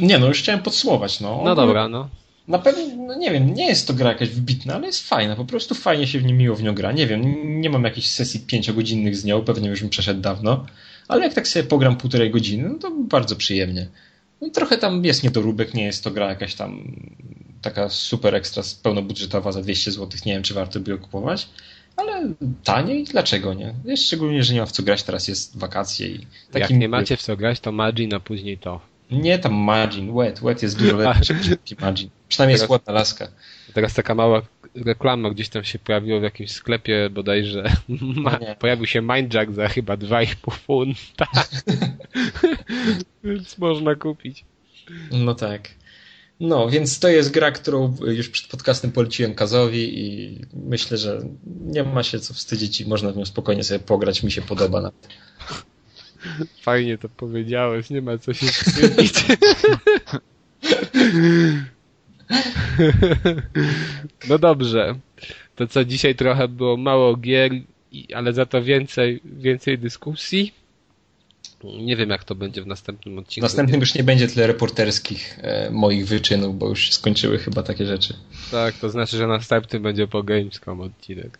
[0.00, 1.20] Nie, no już chciałem podsumować.
[1.20, 2.08] No, no dobra, no.
[2.48, 5.44] Na pewno, no nie wiem, nie jest to gra jakaś wybitna, ale jest fajna, po
[5.44, 6.92] prostu fajnie się w nie miło w nią gra.
[6.92, 10.66] Nie wiem, nie mam jakichś sesji pięciogodzinnych z nią, pewnie już bym przeszedł dawno,
[11.08, 13.88] ale jak tak sobie pogram półtorej godziny, no to bardzo przyjemnie.
[14.40, 16.96] No trochę tam jest niedoróbek, nie jest to gra jakaś tam
[17.62, 21.48] taka super ekstra pełnobudżetowa za 200 zł, nie wiem czy warto by ją kupować,
[21.96, 22.32] ale
[22.64, 23.74] taniej, dlaczego nie?
[23.84, 26.26] Jest szczególnie, że nie ma w co grać, teraz jest wakacje i...
[26.54, 28.93] Jak nie macie w co grać, to Magin, a później to.
[29.10, 32.10] Nie tam Magin, Wet, Wet jest dużo lepszy niż Magin.
[32.28, 33.28] Przynajmniej teraz, jest ładna laska.
[33.74, 34.42] Teraz taka mała
[34.74, 37.72] reklama gdzieś tam się pojawiła w jakimś sklepie bodajże.
[38.24, 41.26] Ma, pojawił się Mindjack za chyba 2,5 funta.
[43.24, 44.44] Więc można kupić.
[45.10, 45.68] No tak.
[46.40, 51.82] No, więc to jest gra, którą już przed podcastem poleciłem Kazowi i myślę, że nie
[51.82, 54.22] ma się co wstydzić i można w nią spokojnie sobie pograć.
[54.22, 54.80] Mi się podoba.
[54.80, 55.08] Nawet.
[56.60, 59.14] Fajnie to powiedziałeś, nie ma co się wstydzić.
[64.28, 64.94] No dobrze.
[65.56, 67.52] To co dzisiaj trochę było mało gier
[68.14, 70.54] ale za to więcej, więcej dyskusji.
[71.64, 73.46] Nie wiem, jak to będzie w następnym odcinku.
[73.46, 77.86] W następnym już nie będzie tyle reporterskich e, moich wyczynów, bo już skończyły chyba takie
[77.86, 78.14] rzeczy.
[78.50, 81.38] Tak, to znaczy, że następny będzie po Gamescom odcinek.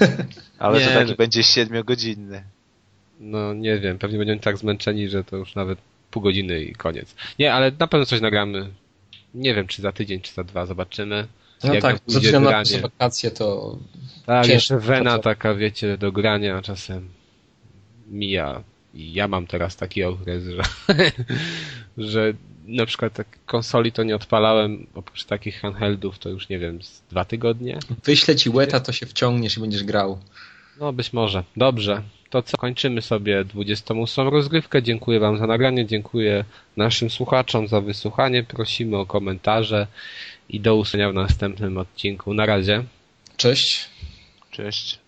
[0.58, 2.44] Ale Nie, to taki będzie siedmiogodzinny.
[3.20, 5.78] No nie wiem, pewnie będziemy tak zmęczeni, że to już nawet
[6.10, 7.14] pół godziny i koniec.
[7.38, 8.68] Nie, ale na pewno coś nagramy.
[9.34, 11.26] Nie wiem, czy za tydzień, czy za dwa, zobaczymy.
[11.64, 13.78] No Jak tak, nam ze pójdzie względu na to, wakacje to
[14.26, 15.22] Tak, jeszcze wena pracować.
[15.22, 17.08] taka, wiecie, do grania czasem
[18.10, 18.62] mija.
[18.94, 20.62] I ja mam teraz taki okres, że,
[22.12, 22.32] że
[22.66, 27.02] na przykład tak konsoli to nie odpalałem, oprócz takich handheldów to już nie wiem, z
[27.10, 27.78] dwa tygodnie.
[28.04, 30.18] wyślę ci łeta, to się wciągniesz i będziesz grał.
[30.80, 31.44] No być może.
[31.56, 32.02] Dobrze.
[32.30, 34.82] To co, kończymy sobie 28 rozgrywkę.
[34.82, 36.44] Dziękuję Wam za nagranie, dziękuję
[36.76, 38.42] naszym słuchaczom za wysłuchanie.
[38.42, 39.86] Prosimy o komentarze
[40.48, 42.34] i do usłyszenia w następnym odcinku.
[42.34, 42.84] Na razie.
[43.36, 43.88] Cześć.
[44.50, 44.98] Cześć.